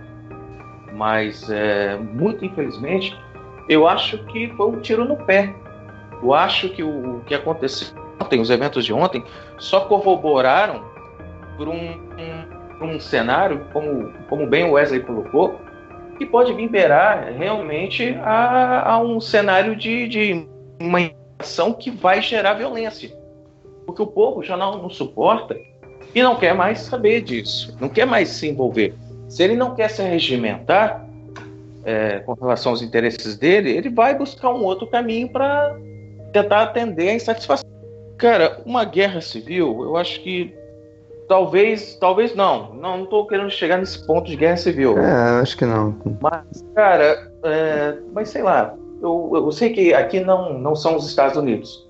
mas 1.01 1.49
é, 1.49 1.97
muito 1.97 2.45
infelizmente 2.45 3.19
eu 3.71 3.89
acho 3.89 4.19
que 4.27 4.49
foi 4.51 4.67
um 4.67 4.81
tiro 4.81 5.07
no 5.07 5.17
pé. 5.17 5.55
Eu 6.23 6.35
acho 6.35 6.69
que 6.69 6.83
o, 6.83 7.17
o 7.17 7.21
que 7.25 7.35
aconteceu 7.35 7.97
ontem, 8.21 8.39
os 8.39 8.51
eventos 8.51 8.85
de 8.85 8.93
ontem, 8.93 9.25
só 9.57 9.81
corroboraram 9.87 10.85
por 11.57 11.69
um, 11.69 11.75
um, 12.83 12.85
um 12.85 13.01
cenário, 13.01 13.67
como, 13.73 14.13
como 14.29 14.47
bem 14.47 14.65
o 14.65 14.73
Wesley 14.73 15.01
colocou, 15.01 15.59
que 16.19 16.27
pode 16.27 16.53
vir 16.53 16.69
beirar 16.69 17.33
realmente 17.33 18.15
a, 18.23 18.93
a 18.93 18.99
um 19.01 19.23
cenário 19.23 19.75
de, 19.75 20.07
de 20.07 20.47
uma 20.79 20.99
ação 21.39 21.73
que 21.73 21.91
vai 21.91 22.21
gerar 22.21 22.55
violência. 22.55 23.11
Porque 23.87 24.03
o 24.03 24.07
povo 24.07 24.43
já 24.43 24.55
não, 24.55 24.83
não 24.83 24.91
suporta 24.91 25.57
e 26.15 26.23
não 26.23 26.37
quer 26.37 26.55
mais 26.55 26.81
saber 26.81 27.23
disso, 27.23 27.75
não 27.81 27.89
quer 27.89 28.05
mais 28.05 28.29
se 28.29 28.47
envolver. 28.47 28.95
Se 29.31 29.45
ele 29.45 29.55
não 29.55 29.77
quer 29.77 29.89
se 29.89 30.03
regimentar 30.03 31.09
é, 31.85 32.19
com 32.19 32.35
relação 32.35 32.73
aos 32.73 32.83
interesses 32.83 33.39
dele, 33.39 33.71
ele 33.71 33.89
vai 33.89 34.13
buscar 34.13 34.53
um 34.53 34.65
outro 34.65 34.89
caminho 34.89 35.31
para 35.31 35.77
tentar 36.33 36.63
atender 36.63 37.11
a 37.11 37.15
insatisfação. 37.15 37.71
Cara, 38.19 38.61
uma 38.67 38.85
guerra 38.85 39.21
civil, 39.21 39.85
eu 39.85 39.97
acho 39.97 40.21
que 40.21 40.53
talvez, 41.29 41.95
talvez 42.01 42.35
não. 42.35 42.75
Não 42.75 43.05
estou 43.05 43.25
querendo 43.25 43.51
chegar 43.51 43.79
nesse 43.79 44.05
ponto 44.05 44.29
de 44.29 44.35
guerra 44.35 44.57
civil. 44.57 44.99
É, 44.99 45.41
acho 45.41 45.57
que 45.57 45.65
não. 45.65 45.97
Mas, 46.21 46.65
cara, 46.75 47.33
é, 47.45 47.99
mas 48.13 48.31
sei 48.31 48.43
lá, 48.43 48.75
eu, 49.01 49.31
eu 49.33 49.53
sei 49.53 49.71
que 49.71 49.95
aqui 49.95 50.19
não, 50.19 50.59
não 50.59 50.75
são 50.75 50.97
os 50.97 51.07
Estados 51.07 51.37
Unidos. 51.37 51.89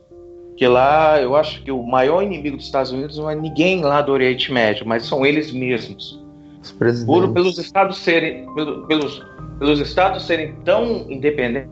Que 0.58 0.68
lá, 0.68 1.18
eu 1.22 1.34
acho 1.34 1.64
que 1.64 1.72
o 1.72 1.82
maior 1.82 2.22
inimigo 2.22 2.58
dos 2.58 2.66
Estados 2.66 2.92
Unidos 2.92 3.16
não 3.16 3.30
é 3.30 3.34
ninguém 3.34 3.80
lá 3.80 4.02
do 4.02 4.12
Oriente 4.12 4.52
Médio, 4.52 4.86
mas 4.86 5.06
são 5.06 5.24
eles 5.24 5.50
mesmos. 5.50 6.19
Por, 7.06 7.32
pelos 7.32 7.58
estados 7.58 7.98
serem 7.98 8.46
pelo, 8.54 8.86
pelos, 8.86 9.26
pelos 9.58 9.80
estados 9.80 10.26
serem 10.26 10.54
tão 10.64 11.10
independentes 11.10 11.70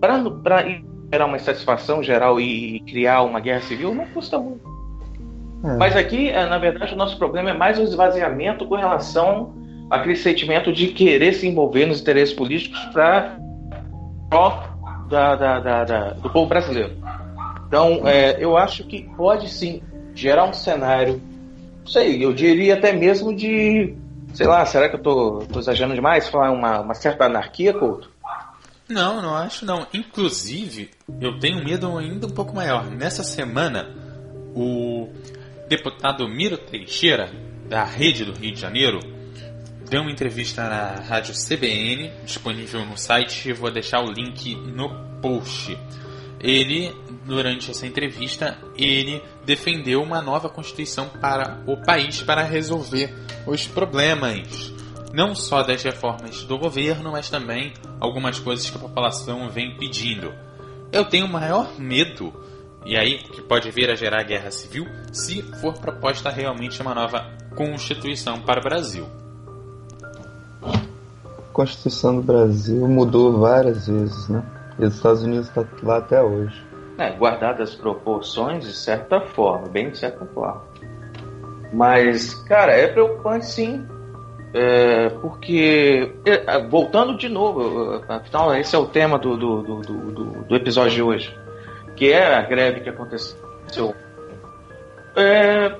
para 0.00 0.64
gerar 1.12 1.26
uma 1.26 1.36
insatisfação 1.36 2.02
geral 2.02 2.40
e, 2.40 2.80
criar 2.80 3.22
uma 3.22 3.40
guerra 3.40 3.60
civil 3.62 3.94
não 3.94 4.06
custa 4.06 4.38
muito. 4.38 4.64
É. 5.64 5.76
Mas 5.76 5.96
aqui, 5.96 6.28
é, 6.28 6.46
na 6.46 6.58
verdade, 6.58 6.92
o 6.92 6.96
nosso 6.96 7.16
problema 7.16 7.50
é 7.50 7.54
mais 7.54 7.78
o 7.78 7.82
esvaziamento 7.82 8.66
com 8.66 8.74
relação 8.74 9.54
àquele 9.88 10.16
sentimento 10.16 10.72
de 10.72 10.88
querer 10.88 11.32
se 11.32 11.46
envolver 11.46 11.86
nos 11.86 12.00
interesses 12.00 12.34
políticos 12.34 12.78
para 12.92 13.38
da, 15.08 15.36
da, 15.36 15.60
da, 15.60 15.84
da, 15.84 16.10
do 16.14 16.28
povo 16.30 16.48
brasileiro. 16.48 16.92
Então, 17.66 18.02
é, 18.06 18.36
eu 18.38 18.56
acho 18.56 18.84
que 18.84 19.08
pode 19.16 19.48
sim 19.48 19.82
gerar 20.14 20.44
um 20.44 20.52
cenário, 20.52 21.20
não 21.84 21.86
sei, 21.86 22.24
eu 22.24 22.32
diria 22.32 22.74
até 22.74 22.94
mesmo 22.94 23.34
de, 23.36 23.94
sei 24.32 24.46
lá, 24.46 24.64
será 24.64 24.88
que 24.88 24.96
eu 24.96 25.02
tô, 25.02 25.44
tô 25.52 25.58
exagerando 25.58 25.94
demais? 25.94 26.28
Falar 26.28 26.50
uma, 26.50 26.80
uma 26.80 26.94
certa 26.94 27.26
anarquia, 27.26 27.74
Couto? 27.74 28.10
Não, 28.88 29.20
não 29.20 29.34
acho 29.34 29.66
não. 29.66 29.86
Inclusive, 29.92 30.90
eu 31.20 31.38
tenho 31.38 31.62
medo 31.62 31.96
ainda 31.98 32.26
um 32.26 32.30
pouco 32.30 32.54
maior. 32.54 32.90
Nessa 32.90 33.22
semana, 33.22 33.94
o 34.54 35.10
deputado 35.68 36.26
Miro 36.26 36.56
Teixeira, 36.56 37.30
da 37.68 37.84
Rede 37.84 38.24
do 38.24 38.32
Rio 38.32 38.54
de 38.54 38.60
Janeiro, 38.60 39.00
deu 39.90 40.00
uma 40.00 40.10
entrevista 40.10 40.62
na 40.62 41.02
rádio 41.06 41.34
CBN, 41.34 42.10
disponível 42.24 42.84
no 42.86 42.96
site, 42.96 43.52
vou 43.52 43.70
deixar 43.70 44.00
o 44.00 44.10
link 44.10 44.54
no 44.54 44.88
post. 45.20 45.78
Ele, 46.44 46.94
durante 47.24 47.70
essa 47.70 47.86
entrevista, 47.86 48.58
ele 48.76 49.22
defendeu 49.46 50.02
uma 50.02 50.20
nova 50.20 50.50
constituição 50.50 51.08
para 51.08 51.62
o 51.66 51.78
país 51.78 52.22
para 52.22 52.42
resolver 52.42 53.14
os 53.46 53.66
problemas, 53.66 54.70
não 55.14 55.34
só 55.34 55.62
das 55.62 55.82
reformas 55.82 56.44
do 56.44 56.58
governo, 56.58 57.12
mas 57.12 57.30
também 57.30 57.72
algumas 57.98 58.38
coisas 58.38 58.68
que 58.68 58.76
a 58.76 58.80
população 58.80 59.48
vem 59.48 59.74
pedindo. 59.78 60.34
Eu 60.92 61.06
tenho 61.06 61.26
maior 61.26 61.80
medo 61.80 62.30
e 62.84 62.94
aí 62.94 63.20
que 63.20 63.40
pode 63.40 63.70
vir 63.70 63.88
a 63.88 63.94
gerar 63.94 64.22
guerra 64.24 64.50
civil 64.50 64.84
se 65.14 65.40
for 65.62 65.72
proposta 65.72 66.28
realmente 66.28 66.82
uma 66.82 66.94
nova 66.94 67.24
Constituição 67.56 68.42
para 68.42 68.60
o 68.60 68.62
Brasil. 68.62 69.06
A 70.62 71.52
Constituição 71.54 72.16
do 72.16 72.22
Brasil 72.22 72.86
mudou 72.86 73.38
várias 73.38 73.86
vezes, 73.86 74.28
né? 74.28 74.44
E 74.78 74.84
os 74.84 74.94
Estados 74.94 75.22
Unidos 75.22 75.48
está 75.48 75.64
lá 75.82 75.98
até 75.98 76.22
hoje. 76.22 76.62
É, 76.98 77.10
guardadas 77.10 77.70
as 77.70 77.74
proporções, 77.74 78.64
de 78.64 78.72
certa 78.72 79.20
forma, 79.20 79.68
bem 79.68 79.90
de 79.90 79.98
certa 79.98 80.24
forma. 80.26 80.62
Mas, 81.72 82.34
cara, 82.44 82.72
é 82.72 82.86
preocupante 82.86 83.46
sim. 83.46 83.86
É, 84.52 85.08
porque, 85.20 86.14
é, 86.24 86.68
voltando 86.68 87.16
de 87.16 87.28
novo, 87.28 88.00
afinal, 88.08 88.54
esse 88.54 88.76
é 88.76 88.78
o 88.78 88.86
tema 88.86 89.18
do, 89.18 89.36
do, 89.36 89.62
do, 89.62 89.80
do, 89.80 90.24
do 90.44 90.54
episódio 90.54 90.92
de 90.92 91.02
hoje 91.02 91.44
que 91.96 92.12
é 92.12 92.34
a 92.34 92.42
greve 92.42 92.80
que 92.80 92.88
aconteceu, 92.88 93.94
é, 95.16 95.76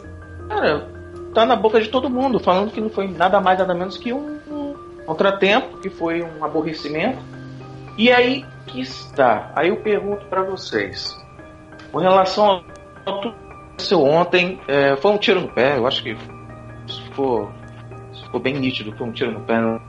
cara, 0.48 0.88
tá 1.32 1.44
na 1.44 1.56
boca 1.56 1.80
de 1.80 1.88
todo 1.88 2.10
mundo, 2.10 2.38
falando 2.38 2.70
que 2.70 2.80
não 2.80 2.88
foi 2.88 3.08
nada 3.08 3.40
mais, 3.40 3.58
nada 3.58 3.74
menos 3.74 3.98
que 3.98 4.12
um, 4.12 4.38
um 4.48 4.74
contratempo, 5.06 5.78
que 5.78 5.90
foi 5.90 6.22
um 6.22 6.44
aborrecimento. 6.44 7.18
E 7.96 8.10
aí 8.10 8.44
que 8.66 8.80
está. 8.80 9.52
Aí 9.54 9.68
eu 9.68 9.76
pergunto 9.76 10.26
para 10.26 10.42
vocês, 10.42 11.16
com 11.92 11.98
relação 11.98 12.64
ao 13.06 13.20
que 13.20 13.28
aconteceu 13.28 14.02
ontem, 14.02 14.60
é, 14.66 14.96
foi 14.96 15.12
um 15.12 15.18
tiro 15.18 15.40
no 15.40 15.48
pé, 15.48 15.76
eu 15.76 15.86
acho 15.86 16.02
que 16.02 16.16
ficou, 17.04 17.50
ficou 18.24 18.40
bem 18.40 18.54
nítido, 18.54 18.96
foi 18.96 19.06
um 19.06 19.12
tiro 19.12 19.32
no 19.32 19.40
pé. 19.40 19.60
Não, 19.60 19.80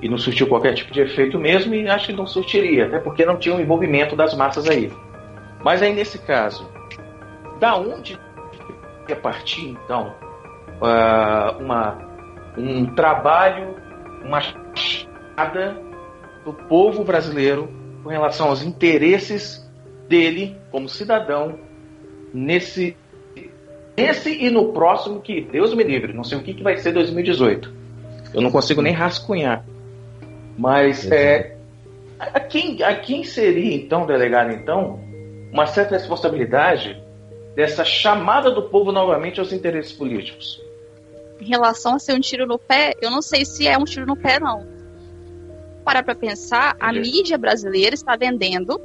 e 0.00 0.08
não 0.08 0.16
surtiu 0.16 0.46
qualquer 0.46 0.74
tipo 0.74 0.92
de 0.92 1.00
efeito 1.00 1.38
mesmo, 1.38 1.74
e 1.74 1.88
acho 1.88 2.06
que 2.06 2.12
não 2.12 2.26
surtiria, 2.26 2.86
até 2.86 3.00
porque 3.00 3.24
não 3.24 3.36
tinha 3.36 3.54
o 3.54 3.60
envolvimento 3.60 4.14
das 4.14 4.34
massas 4.34 4.68
aí. 4.68 4.92
Mas 5.62 5.82
aí 5.82 5.92
nesse 5.92 6.18
caso, 6.20 6.70
da 7.58 7.76
onde 7.76 8.18
ia 9.08 9.16
partir 9.16 9.70
então 9.70 10.14
uh, 10.80 11.60
uma, 11.60 11.98
um 12.56 12.86
trabalho, 12.94 13.74
uma 14.24 14.40
chamada 14.40 15.87
do 16.48 16.54
povo 16.54 17.04
brasileiro 17.04 17.68
com 18.02 18.08
relação 18.08 18.48
aos 18.48 18.62
interesses 18.62 19.62
dele 20.08 20.56
como 20.70 20.88
cidadão 20.88 21.58
nesse 22.32 22.96
esse 23.96 24.30
e 24.30 24.48
no 24.48 24.72
próximo 24.72 25.20
que 25.20 25.40
Deus 25.40 25.74
me 25.74 25.82
livre, 25.82 26.12
não 26.12 26.22
sei 26.22 26.38
o 26.38 26.42
que, 26.42 26.54
que 26.54 26.62
vai 26.62 26.76
ser 26.76 26.92
2018. 26.92 27.74
Eu 28.32 28.40
não 28.40 28.50
consigo 28.50 28.80
nem 28.80 28.92
rascunhar. 28.92 29.64
Mas 30.56 31.10
é, 31.10 31.56
a, 32.18 32.38
quem, 32.38 32.80
a 32.82 32.94
quem 32.94 33.24
seria 33.24 33.74
então 33.74 34.06
delegado 34.06 34.52
então 34.52 35.00
uma 35.52 35.66
certa 35.66 35.96
responsabilidade 35.96 37.02
dessa 37.56 37.84
chamada 37.84 38.52
do 38.52 38.62
povo 38.68 38.92
novamente 38.92 39.40
aos 39.40 39.52
interesses 39.52 39.92
políticos. 39.92 40.62
Em 41.40 41.46
relação 41.46 41.96
a 41.96 41.98
ser 41.98 42.14
um 42.14 42.20
tiro 42.20 42.46
no 42.46 42.58
pé, 42.58 42.94
eu 43.02 43.10
não 43.10 43.20
sei 43.20 43.44
se 43.44 43.66
é 43.66 43.76
um 43.76 43.84
tiro 43.84 44.06
no 44.06 44.16
pé, 44.16 44.38
não. 44.38 44.77
Para 45.88 46.02
para 46.02 46.14
pensar, 46.14 46.76
a 46.78 46.92
mídia 46.92 47.38
brasileira 47.38 47.94
está 47.94 48.14
vendendo 48.14 48.78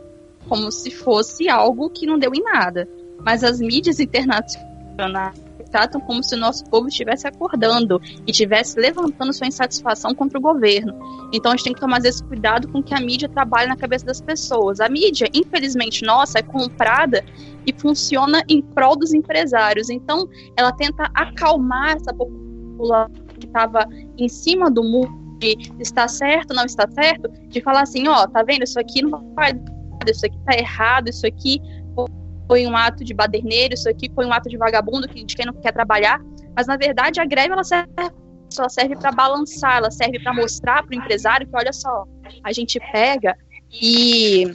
como 0.47 0.71
se 0.71 0.89
fosse 0.89 1.49
algo 1.49 1.89
que 1.89 2.05
não 2.05 2.17
deu 2.17 2.33
em 2.33 2.41
nada. 2.41 2.87
Mas 3.19 3.43
as 3.43 3.59
mídias 3.59 3.99
internacionais 3.99 5.37
tratam 5.69 5.99
como 5.99 6.23
se 6.23 6.33
o 6.33 6.37
nosso 6.37 6.63
povo 6.69 6.87
estivesse 6.87 7.27
acordando 7.27 7.99
e 8.25 8.31
estivesse 8.31 8.79
levantando 8.79 9.33
sua 9.33 9.47
insatisfação 9.47 10.15
contra 10.15 10.39
o 10.39 10.41
governo. 10.41 10.93
Então 11.33 11.51
a 11.51 11.57
gente 11.57 11.65
tem 11.65 11.73
que 11.73 11.81
tomar 11.81 11.99
esse 12.05 12.23
cuidado 12.23 12.69
com 12.69 12.81
que 12.81 12.95
a 12.95 13.01
mídia 13.01 13.27
trabalhe 13.27 13.67
na 13.67 13.75
cabeça 13.75 14.05
das 14.05 14.21
pessoas. 14.21 14.79
A 14.79 14.87
mídia, 14.87 15.27
infelizmente 15.33 16.05
nossa, 16.05 16.39
é 16.39 16.41
comprada 16.41 17.21
e 17.67 17.73
funciona 17.73 18.41
em 18.47 18.61
prol 18.61 18.95
dos 18.95 19.13
empresários. 19.13 19.89
Então 19.89 20.25
ela 20.55 20.71
tenta 20.71 21.11
acalmar 21.13 21.97
essa 21.97 22.13
população 22.13 23.11
que 23.37 23.45
estava 23.45 23.85
em 24.17 24.29
cima 24.29 24.71
do 24.71 24.81
muro 24.81 25.22
de 25.43 25.57
está 25.79 26.07
certo, 26.07 26.53
não 26.53 26.65
está 26.65 26.87
certo, 26.89 27.29
de 27.49 27.61
falar 27.61 27.81
assim, 27.81 28.07
ó, 28.07 28.23
oh, 28.23 28.27
tá 28.27 28.43
vendo, 28.43 28.63
isso 28.63 28.79
aqui 28.79 29.01
não 29.01 29.33
vai, 29.33 29.53
isso 30.07 30.25
aqui 30.25 30.37
tá 30.45 30.55
errado, 30.57 31.09
isso 31.09 31.27
aqui 31.27 31.59
foi 32.47 32.65
um 32.67 32.75
ato 32.75 33.03
de 33.03 33.13
baderneiro, 33.13 33.73
isso 33.73 33.89
aqui 33.89 34.11
foi 34.13 34.25
um 34.25 34.33
ato 34.33 34.49
de 34.49 34.57
vagabundo, 34.57 35.07
de 35.07 35.35
quem 35.35 35.45
não 35.45 35.53
quer 35.53 35.71
trabalhar. 35.71 36.21
Mas, 36.55 36.67
na 36.67 36.77
verdade, 36.77 37.19
a 37.19 37.25
greve 37.25 37.53
ela 37.53 37.63
serve, 37.63 37.89
só 38.49 38.69
serve 38.69 38.95
para 38.95 39.11
balançar, 39.11 39.77
ela 39.77 39.89
serve 39.89 40.19
para 40.19 40.33
mostrar 40.33 40.83
para 40.83 40.95
o 40.95 40.99
empresário 40.99 41.47
que, 41.47 41.55
olha 41.55 41.73
só, 41.73 42.05
a 42.43 42.51
gente 42.51 42.79
pega 42.91 43.35
e 43.71 44.45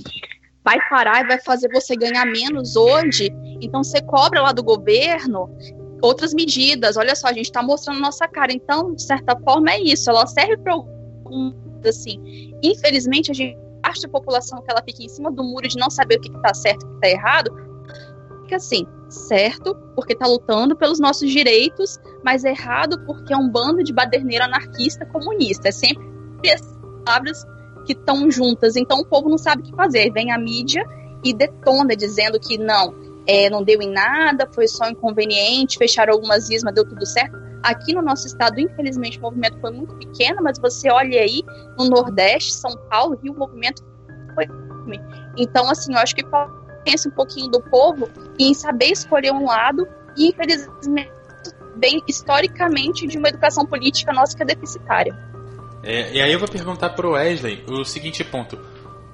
vai 0.65 0.79
parar 0.89 1.25
e 1.25 1.27
vai 1.27 1.41
fazer 1.41 1.69
você 1.73 1.97
ganhar 1.97 2.27
menos 2.27 2.77
hoje, 2.77 3.31
então 3.61 3.83
você 3.83 4.01
cobra 4.03 4.43
lá 4.43 4.53
do 4.53 4.63
governo 4.63 5.49
outras 6.03 6.35
medidas. 6.35 6.97
Olha 6.97 7.15
só, 7.15 7.29
a 7.29 7.33
gente 7.33 7.47
está 7.47 7.63
mostrando 7.63 8.01
nossa 8.01 8.27
cara. 8.29 8.53
Então, 8.53 8.95
de 8.95 9.03
certa 9.03 9.37
forma, 9.37 9.71
é 9.71 9.81
isso. 9.81 10.11
Ela 10.11 10.27
serve 10.27 10.57
para 10.59 10.75
assim. 11.87 12.53
Infelizmente, 12.63 13.31
a 13.31 13.35
gente 13.35 13.59
parte 13.89 14.03
da 14.03 14.09
população 14.09 14.61
que 14.63 14.71
ela 14.71 14.83
fica 14.83 15.03
em 15.03 15.09
cima 15.09 15.31
do 15.31 15.43
muro 15.43 15.67
de 15.67 15.77
não 15.77 15.91
saber 15.91 16.17
o 16.17 16.21
que 16.21 16.31
está 16.31 16.53
certo 16.53 16.85
e 16.85 16.87
o 16.87 16.89
que 16.91 16.95
está 16.97 17.09
errado, 17.09 17.51
fica 18.43 18.57
assim, 18.57 18.87
certo, 19.09 19.75
porque 19.95 20.13
está 20.13 20.27
lutando 20.27 20.77
pelos 20.77 21.01
nossos 21.01 21.31
direitos, 21.31 21.99
mas 22.25 22.45
errado 22.45 23.01
porque 23.07 23.33
é 23.33 23.37
um 23.37 23.49
bando 23.49 23.83
de 23.83 23.93
baderneiro 23.93 24.45
anarquista 24.45 25.07
comunista. 25.07 25.69
É 25.69 25.73
sempre 25.73 26.05
as 26.53 26.61
palavras 27.05 27.45
que 27.87 27.93
estão 27.93 28.31
juntas. 28.31 28.77
Então 28.77 29.01
o 29.01 29.07
povo 29.07 29.29
não 29.29 29.39
sabe 29.39 29.63
o 29.63 29.65
que 29.65 29.75
fazer. 29.75 30.13
Vem 30.13 30.31
a 30.33 30.39
mídia 30.39 30.85
e 31.25 31.33
detona 31.33 31.97
dizendo 31.97 32.39
que 32.39 32.59
não, 32.59 32.95
é, 33.29 33.51
não 33.51 33.63
deu 33.63 33.83
em 33.83 33.91
nada, 33.91 34.49
foi 34.55 34.67
só 34.67 34.89
inconveniente, 34.89 35.77
fecharam 35.77 36.15
algumas 36.15 36.49
vias, 36.49 36.63
mas 36.63 36.75
deu 36.75 36.89
tudo 36.89 37.05
certo. 37.05 37.37
Aqui 37.63 37.93
no 37.93 38.01
nosso 38.01 38.27
estado, 38.27 38.59
infelizmente, 38.59 39.19
o 39.19 39.23
movimento 39.23 39.61
foi 39.61 39.71
muito 39.71 39.95
pequeno, 39.97 40.43
mas 40.43 40.59
você 40.59 40.91
olha 40.91 41.21
aí 41.21 41.43
no 41.77 41.91
Nordeste, 41.91 42.55
São 42.55 42.75
Paulo, 42.89 43.19
Rio, 43.23 43.35
o 43.35 43.39
movimento 43.39 43.85
foi 44.35 44.45
enorme. 44.45 44.99
Então, 45.37 45.69
assim, 45.69 45.93
eu 45.93 45.99
acho 45.99 46.15
que 46.15 46.25
pensa 46.85 47.09
um 47.09 47.13
pouquinho 47.13 47.51
do 47.51 47.61
povo 47.61 48.09
em 48.39 48.55
saber 48.55 48.87
escolher 48.87 49.33
um 49.33 49.45
lado 49.45 49.87
e, 50.17 50.29
infelizmente, 50.29 51.13
bem 51.77 52.03
historicamente 52.09 53.07
de 53.07 53.19
uma 53.19 53.29
educação 53.29 53.67
política 53.67 54.11
nossa 54.13 54.35
que 54.35 54.43
é 54.43 54.47
deficitária. 54.47 55.15
É, 55.83 56.13
e 56.13 56.23
aí 56.23 56.33
eu 56.33 56.39
vou 56.39 56.49
perguntar 56.49 56.91
para 56.91 57.07
o 57.07 57.13
Wesley 57.13 57.63
o 57.69 57.85
seguinte 57.85 58.25
ponto. 58.25 58.59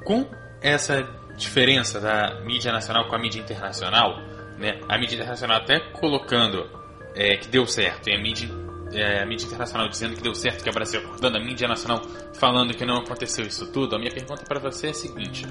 Com 0.05 0.27
essa 0.62 1.09
diferença 1.37 2.01
da 2.01 2.41
mídia 2.45 2.72
nacional 2.72 3.09
com 3.09 3.14
a 3.14 3.18
mídia 3.18 3.41
internacional, 3.41 4.16
né, 4.59 4.80
a 4.89 4.99
mídia 4.99 5.16
internacional 5.16 5.59
até 5.59 5.80
colocando 5.93 6.68
é, 7.14 7.37
que 7.37 7.49
deu 7.49 7.66
certo 7.66 8.09
e 8.09 8.14
a 8.14 8.20
mídia, 8.20 8.49
é, 8.93 9.22
a 9.22 9.26
mídia 9.26 9.47
internacional 9.47 9.89
dizendo 9.89 10.16
que 10.16 10.22
deu 10.22 10.35
certo, 10.35 10.62
que 10.62 10.70
o 10.70 10.72
Brasil 10.72 11.01
acordando, 11.01 11.39
a 11.39 11.41
mídia 11.41 11.68
nacional 11.68 12.03
falando 12.35 12.74
que 12.74 12.85
não 12.85 12.99
aconteceu 12.99 13.45
isso 13.47 13.70
tudo, 13.72 13.97
a 13.97 13.99
minha 13.99 14.12
pergunta 14.12 14.45
para 14.47 14.61
você 14.61 14.89
é 14.89 14.91
a 14.91 14.95
seguinte: 14.95 15.45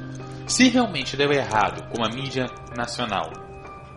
se 0.47 0.69
realmente 0.69 1.17
deu 1.17 1.31
errado, 1.31 1.89
como 1.89 2.05
a 2.05 2.09
mídia 2.09 2.47
nacional 2.75 3.31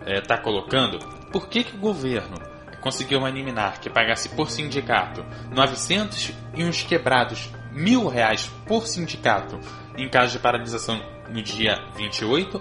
está 0.06 0.34
é, 0.34 0.38
colocando, 0.38 0.98
por 1.32 1.48
que, 1.48 1.64
que 1.64 1.76
o 1.76 1.80
governo 1.80 2.36
conseguiu 2.80 3.18
uma 3.18 3.30
liminar 3.30 3.80
que 3.80 3.90
pagasse 3.90 4.28
por 4.28 4.48
sindicato 4.48 5.24
900 5.50 6.32
e 6.54 6.64
uns 6.64 6.84
quebrados 6.84 7.50
mil 7.72 8.06
reais 8.06 8.48
por 8.64 8.86
sindicato 8.86 9.58
em 9.96 10.08
caso 10.08 10.32
de 10.32 10.38
paralisação 10.38 11.00
no 11.28 11.42
dia 11.42 11.82
28? 11.96 12.60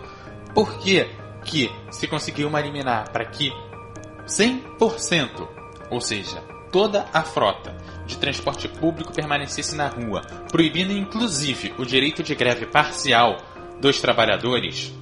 Por 0.54 0.80
que, 0.80 1.08
que 1.44 1.70
se 1.92 2.08
conseguiu 2.08 2.48
uma 2.48 2.62
liminar 2.62 3.12
para 3.12 3.26
que 3.26 3.52
100%, 4.26 5.48
ou 5.90 6.02
seja, 6.02 6.42
toda 6.72 7.06
a 7.14 7.24
frota 7.24 7.76
de 8.06 8.18
transporte 8.18 8.68
público 8.68 9.14
permanecesse 9.14 9.76
na 9.76 9.88
rua, 9.88 10.22
proibindo 10.52 10.92
inclusive 10.92 11.74
o 11.78 11.86
direito 11.86 12.24
de 12.24 12.36
greve 12.36 12.66
parcial 12.66 13.38
dos 13.80 14.00
trabalhadores? 14.00 14.94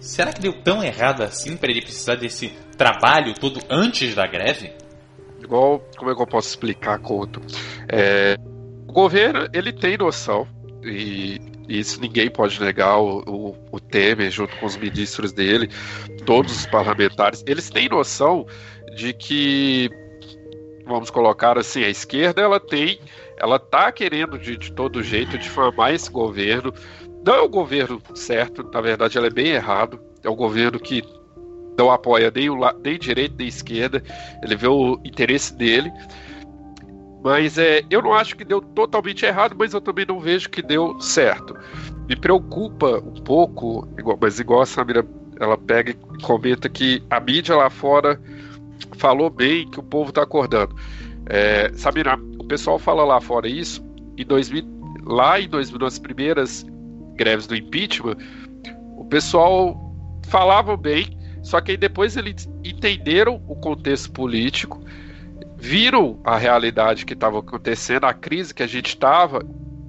Será 0.00 0.32
que 0.32 0.40
deu 0.40 0.52
tão 0.62 0.82
errado 0.84 1.22
assim 1.22 1.56
para 1.56 1.70
ele 1.70 1.80
precisar 1.80 2.16
desse 2.16 2.48
trabalho 2.76 3.34
todo 3.34 3.60
antes 3.70 4.14
da 4.14 4.26
greve? 4.26 4.72
Igual, 5.40 5.82
como 5.96 6.10
é 6.10 6.14
que 6.14 6.22
eu 6.22 6.26
posso 6.26 6.48
explicar, 6.48 6.98
Couto? 6.98 7.40
É, 7.88 8.36
o 8.88 8.92
governo, 8.92 9.48
ele 9.52 9.72
tem 9.72 9.96
noção, 9.96 10.46
e 10.84 11.40
isso 11.68 12.00
ninguém 12.00 12.30
pode 12.30 12.60
negar, 12.60 12.98
o, 12.98 13.20
o, 13.26 13.56
o, 13.72 13.80
Temer, 13.80 14.30
junto 14.30 14.56
com 14.56 14.66
os 14.66 14.76
ministros 14.76 15.32
dele, 15.32 15.68
todos 16.26 16.54
os 16.54 16.66
parlamentares, 16.66 17.42
eles 17.46 17.70
têm 17.70 17.88
noção 17.88 18.46
de 18.94 19.12
que, 19.12 19.90
vamos 20.86 21.10
colocar 21.10 21.58
assim, 21.58 21.82
a 21.82 21.88
esquerda, 21.88 22.42
ela 22.42 22.60
tem, 22.60 22.98
ela 23.38 23.58
tá 23.58 23.90
querendo 23.90 24.38
de, 24.38 24.56
de 24.56 24.72
todo 24.72 25.02
jeito 25.02 25.38
difamar 25.38 25.94
esse 25.94 26.10
governo, 26.10 26.72
não 27.24 27.34
é 27.34 27.40
o 27.40 27.48
governo 27.48 28.02
certo, 28.14 28.62
na 28.70 28.82
verdade, 28.82 29.16
ele 29.16 29.28
é 29.28 29.30
bem 29.30 29.48
errado. 29.48 29.98
É 30.22 30.28
o 30.28 30.34
governo 30.34 30.78
que 30.78 31.02
não 31.76 31.90
apoia 31.90 32.30
nem, 32.34 32.50
o, 32.50 32.58
nem 32.82 32.98
direita 32.98 33.34
nem 33.38 33.48
esquerda. 33.48 34.02
Ele 34.42 34.54
vê 34.54 34.68
o 34.68 35.00
interesse 35.04 35.54
dele. 35.54 35.90
Mas 37.24 37.56
é, 37.56 37.82
eu 37.88 38.02
não 38.02 38.12
acho 38.12 38.36
que 38.36 38.44
deu 38.44 38.60
totalmente 38.60 39.24
errado, 39.24 39.56
mas 39.58 39.72
eu 39.72 39.80
também 39.80 40.04
não 40.06 40.20
vejo 40.20 40.50
que 40.50 40.60
deu 40.60 41.00
certo. 41.00 41.56
Me 42.06 42.14
preocupa 42.14 42.98
um 42.98 43.14
pouco, 43.14 43.88
igual, 43.98 44.18
mas 44.20 44.38
igual 44.38 44.60
a 44.60 44.66
Samira 44.66 45.06
ela 45.40 45.56
pega 45.56 45.92
e 45.92 46.22
comenta 46.22 46.68
que 46.68 47.02
a 47.08 47.18
mídia 47.18 47.56
lá 47.56 47.70
fora 47.70 48.20
falou 48.98 49.30
bem 49.30 49.66
que 49.70 49.80
o 49.80 49.82
povo 49.82 50.10
está 50.10 50.22
acordando. 50.22 50.76
É, 51.24 51.72
Samira, 51.72 52.20
o 52.38 52.44
pessoal 52.44 52.78
fala 52.78 53.02
lá 53.04 53.18
fora 53.22 53.48
isso, 53.48 53.82
em 54.18 54.26
2000, 54.26 54.62
lá 55.06 55.40
em 55.40 55.48
2000, 55.48 55.78
nas 55.78 55.98
primeiras 55.98 56.66
greves 57.14 57.46
do 57.46 57.56
impeachment, 57.56 58.18
o 58.98 59.04
pessoal 59.06 59.80
falava 60.28 60.76
bem, 60.76 61.18
só 61.42 61.58
que 61.62 61.70
aí 61.70 61.76
depois 61.78 62.18
eles 62.18 62.46
entenderam 62.62 63.42
o 63.48 63.56
contexto 63.56 64.12
político, 64.12 64.84
viram 65.64 66.20
a 66.22 66.36
realidade 66.36 67.06
que 67.06 67.14
estava 67.14 67.38
acontecendo, 67.38 68.04
a 68.04 68.12
crise 68.12 68.52
que 68.52 68.62
a 68.62 68.66
gente 68.66 68.88
estava. 68.88 69.42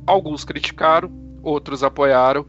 Alguns 0.08 0.46
criticaram, 0.46 1.12
outros 1.44 1.84
apoiaram. 1.84 2.46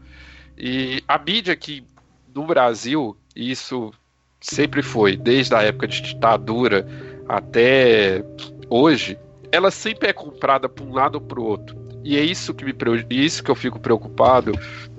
E 0.57 1.03
a 1.05 1.19
mídia 1.19 1.53
aqui 1.53 1.85
no 2.33 2.45
Brasil, 2.45 3.17
isso 3.35 3.91
sempre 4.39 4.81
foi, 4.81 5.17
desde 5.17 5.53
a 5.53 5.61
época 5.61 5.89
de 5.89 6.01
ditadura 6.01 6.87
até 7.27 8.23
hoje, 8.69 9.19
ela 9.51 9.71
sempre 9.71 10.07
é 10.07 10.13
comprada 10.13 10.69
para 10.69 10.85
um 10.85 10.93
lado 10.93 11.15
ou 11.15 11.21
para 11.21 11.41
o 11.41 11.43
outro. 11.43 11.75
E 12.05 12.15
é 12.15 12.21
isso 12.21 12.53
que 12.53 12.63
me 12.63 12.73
isso 13.09 13.43
que 13.43 13.51
eu 13.51 13.55
fico 13.55 13.77
preocupado, 13.77 14.53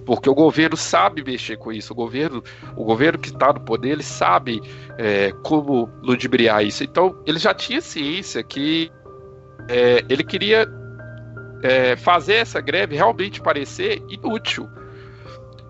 porque 0.09 0.31
o 0.31 0.35
governo 0.35 0.75
sabe 0.75 1.23
mexer 1.23 1.59
com 1.59 1.71
isso. 1.71 1.93
O 1.93 1.95
governo, 1.95 2.43
o 2.75 2.83
governo 2.83 3.19
que 3.19 3.29
está 3.29 3.53
no 3.53 3.61
poder, 3.61 3.91
ele 3.91 4.03
sabe 4.03 4.63
é, 4.97 5.33
como 5.43 5.91
ludibriar 6.03 6.65
isso. 6.65 6.83
Então, 6.83 7.23
ele 7.27 7.39
já 7.39 7.53
tinha 7.53 7.79
ciência 7.83 8.43
que 8.43 8.91
é, 9.69 10.03
ele 10.09 10.25
queria 10.25 10.67
é, 11.63 11.95
fazer 11.95 12.37
essa 12.37 12.59
greve 12.59 12.97
realmente 12.97 13.43
parecer 13.43 14.03
inútil. 14.09 14.67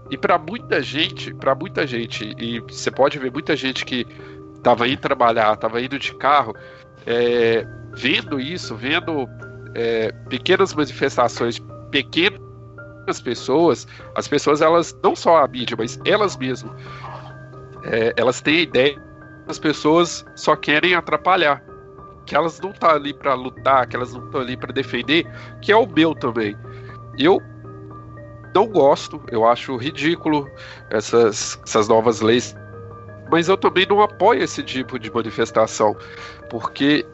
E 0.09 0.17
para 0.17 0.39
muita 0.39 0.81
gente, 0.81 1.35
para 1.35 1.53
muita 1.57 1.85
gente, 1.85 2.33
e 2.39 2.61
você 2.61 2.93
pode 2.93 3.19
ver 3.19 3.33
muita 3.33 3.57
gente 3.57 3.85
que 3.85 4.07
estava 4.55 4.87
indo 4.87 5.01
trabalhar, 5.01 5.55
estava 5.55 5.83
indo 5.83 5.99
de 5.99 6.15
carro, 6.15 6.55
é, 7.05 7.67
vendo 7.93 8.39
isso, 8.39 8.77
vendo 8.77 9.29
é, 9.75 10.13
pequenas 10.29 10.73
manifestações, 10.73 11.61
pequenas 13.09 13.21
pessoas, 13.21 13.87
as 14.15 14.29
pessoas, 14.29 14.61
elas, 14.61 14.97
não 15.03 15.17
só 15.17 15.43
a 15.43 15.49
mídia, 15.49 15.77
mas 15.79 15.99
elas 16.05 16.37
mesmas, 16.37 16.73
é, 17.85 18.13
elas 18.17 18.41
têm 18.41 18.59
a 18.59 18.63
ideia 18.63 18.95
que 18.95 19.01
as 19.49 19.59
pessoas 19.59 20.25
só 20.37 20.55
querem 20.55 20.95
atrapalhar. 20.95 21.65
Que 22.27 22.37
elas 22.37 22.61
não 22.61 22.71
estão 22.71 22.91
tá 22.91 22.95
ali 22.95 23.15
para 23.15 23.33
lutar, 23.33 23.87
que 23.87 23.97
elas 23.97 24.13
não 24.13 24.27
estão 24.27 24.41
ali 24.43 24.57
para 24.57 24.73
defender, 24.73 25.27
que 25.63 25.73
é 25.73 25.77
o 25.77 25.87
meu 25.87 26.15
também. 26.15 26.55
Eu 27.19 27.41
não 28.55 28.67
gosto, 28.67 29.23
eu 29.31 29.47
acho 29.47 29.77
ridículo 29.77 30.47
essas, 30.91 31.59
essas 31.65 31.89
novas 31.89 32.21
leis, 32.21 32.55
mas 33.31 33.49
eu 33.49 33.57
também 33.57 33.87
não 33.89 34.03
apoio 34.03 34.43
esse 34.43 34.63
tipo 34.63 34.99
de 34.99 35.11
manifestação, 35.11 35.97
porque 36.51 37.07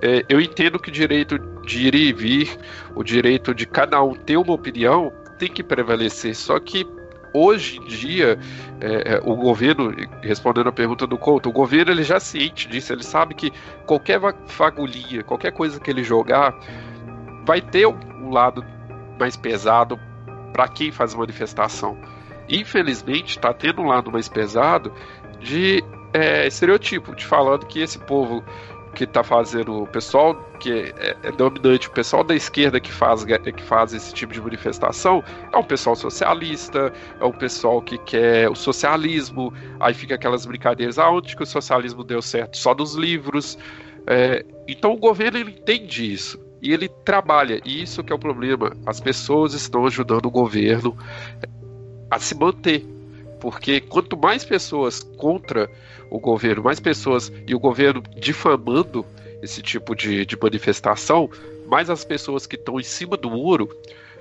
é, 0.00 0.24
eu 0.28 0.40
entendo 0.40 0.78
que 0.78 0.88
o 0.88 0.92
direito 0.92 1.38
de 1.66 1.86
ir 1.86 1.94
e 1.94 2.12
vir, 2.12 2.58
o 2.94 3.04
direito 3.04 3.54
de 3.54 3.66
cada 3.66 4.02
um 4.02 4.14
ter 4.14 4.36
uma 4.36 4.52
opinião, 4.52 5.12
tem 5.38 5.50
que 5.50 5.62
prevalecer. 5.62 6.34
Só 6.34 6.58
que 6.58 6.86
hoje 7.34 7.78
em 7.78 7.84
dia, 7.86 8.38
é, 8.80 9.14
é 9.14 9.20
o 9.24 9.34
governo, 9.34 9.94
respondendo 10.22 10.68
a 10.68 10.72
pergunta 10.72 11.06
do 11.06 11.16
Couto, 11.16 11.48
o 11.48 11.52
governo 11.52 11.92
ele 11.92 12.02
já 12.02 12.20
ciente 12.20 12.68
disso, 12.68 12.92
ele 12.92 13.02
sabe 13.02 13.34
que 13.34 13.52
qualquer 13.86 14.20
fagulhinha, 14.46 15.22
qualquer 15.22 15.52
coisa 15.52 15.80
que 15.80 15.90
ele 15.90 16.04
jogar, 16.04 16.54
vai 17.44 17.60
ter 17.60 17.86
um 17.86 18.30
lado 18.30 18.64
mais 19.18 19.36
pesado 19.36 19.98
para 20.52 20.68
quem 20.68 20.90
faz 20.90 21.14
manifestação. 21.14 21.96
Infelizmente, 22.48 23.30
está 23.30 23.52
tendo 23.52 23.80
um 23.82 23.86
lado 23.86 24.12
mais 24.12 24.28
pesado 24.28 24.92
de 25.40 25.82
é, 26.12 26.46
estereotipo, 26.46 27.14
de 27.14 27.24
falando 27.24 27.66
que 27.66 27.80
esse 27.80 27.98
povo 27.98 28.44
que 28.94 29.04
está 29.04 29.22
fazendo 29.22 29.82
o 29.82 29.86
pessoal 29.86 30.34
que 30.60 30.92
é, 30.96 31.16
é, 31.22 31.32
dominante, 31.32 31.88
o 31.88 31.90
pessoal 31.90 32.22
da 32.22 32.34
esquerda 32.34 32.78
que 32.78 32.92
faz, 32.92 33.24
que 33.24 33.62
faz 33.62 33.92
esse 33.92 34.12
tipo 34.12 34.32
de 34.32 34.40
manifestação 34.40 35.24
é 35.52 35.56
um 35.56 35.64
pessoal 35.64 35.96
socialista, 35.96 36.92
é 37.20 37.24
um 37.24 37.32
pessoal 37.32 37.80
que 37.80 37.98
quer 37.98 38.48
o 38.48 38.54
socialismo, 38.54 39.52
aí 39.80 39.94
fica 39.94 40.14
aquelas 40.14 40.46
brincadeiras, 40.46 40.98
aonde 40.98 41.34
que 41.34 41.42
o 41.42 41.46
socialismo 41.46 42.04
deu 42.04 42.20
certo? 42.22 42.56
Só 42.56 42.74
nos 42.74 42.94
livros. 42.94 43.58
É, 44.06 44.44
então 44.68 44.92
o 44.92 44.96
governo 44.96 45.38
ele 45.38 45.50
entende 45.52 46.12
isso 46.12 46.38
e 46.60 46.72
ele 46.72 46.88
trabalha, 47.04 47.60
e 47.64 47.82
isso 47.82 48.04
que 48.04 48.12
é 48.12 48.16
o 48.16 48.18
problema. 48.18 48.72
As 48.86 49.00
pessoas 49.00 49.52
estão 49.54 49.84
ajudando 49.86 50.26
o 50.26 50.30
governo 50.30 50.96
a 52.08 52.18
se 52.18 52.36
manter. 52.36 52.86
Porque 53.42 53.80
quanto 53.80 54.16
mais 54.16 54.44
pessoas 54.44 55.02
contra 55.16 55.68
o 56.08 56.20
governo, 56.20 56.62
mais 56.62 56.78
pessoas 56.78 57.32
e 57.44 57.56
o 57.56 57.58
governo 57.58 58.00
difamando 58.16 59.04
esse 59.42 59.60
tipo 59.60 59.96
de, 59.96 60.24
de 60.24 60.38
manifestação, 60.40 61.28
mais 61.66 61.90
as 61.90 62.04
pessoas 62.04 62.46
que 62.46 62.54
estão 62.54 62.78
em 62.78 62.84
cima 62.84 63.16
do 63.16 63.28
muro 63.28 63.68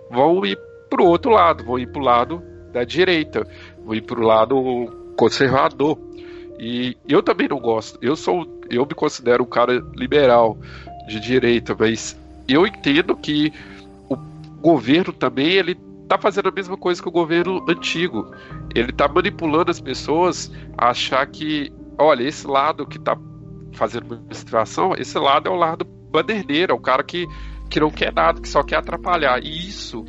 vão 0.10 0.44
ir 0.44 0.58
para 0.90 1.04
o 1.04 1.06
outro 1.06 1.30
lado, 1.30 1.64
vão 1.64 1.78
ir 1.78 1.86
para 1.86 2.02
o 2.02 2.04
lado 2.04 2.42
da 2.74 2.84
direita, 2.84 3.48
vão 3.86 3.94
ir 3.94 4.02
para 4.02 4.20
o 4.20 4.24
lado 4.24 5.14
conservador. 5.16 6.00
E 6.58 6.98
eu 7.08 7.22
também 7.22 7.48
não 7.48 7.60
gosto. 7.60 8.00
Eu 8.02 8.16
sou, 8.16 8.48
eu 8.72 8.88
me 8.88 8.96
considero 8.96 9.44
um 9.44 9.48
cara 9.48 9.86
liberal 9.96 10.58
de 11.08 11.20
direita, 11.20 11.76
mas 11.78 12.18
eu 12.48 12.66
entendo 12.66 13.16
que 13.16 13.54
o 14.10 14.18
governo 14.60 15.14
também 15.14 15.52
ele 15.52 15.78
tá 16.12 16.18
fazendo 16.18 16.50
a 16.50 16.52
mesma 16.52 16.76
coisa 16.76 17.02
que 17.02 17.08
o 17.08 17.12
governo 17.12 17.64
antigo. 17.70 18.36
Ele 18.76 18.92
tá 18.92 19.08
manipulando 19.08 19.72
as 19.72 19.80
pessoas 19.80 20.52
a 20.78 20.90
achar 20.90 21.26
que, 21.26 21.72
olha, 21.98 22.24
esse 22.24 22.46
lado 22.46 22.86
que 22.86 23.00
tá 23.00 23.18
fazendo 23.72 24.16
administração, 24.16 24.94
esse 24.98 25.18
lado 25.18 25.48
é 25.48 25.50
o 25.50 25.56
lado 25.56 25.86
baderneiro, 25.86 26.74
é 26.74 26.76
o 26.76 26.82
cara 26.82 27.02
que, 27.02 27.26
que 27.70 27.80
não 27.80 27.90
quer 27.90 28.12
nada, 28.14 28.42
que 28.42 28.50
só 28.50 28.62
quer 28.62 28.76
atrapalhar. 28.76 29.42
E 29.42 29.70
isso 29.70 30.04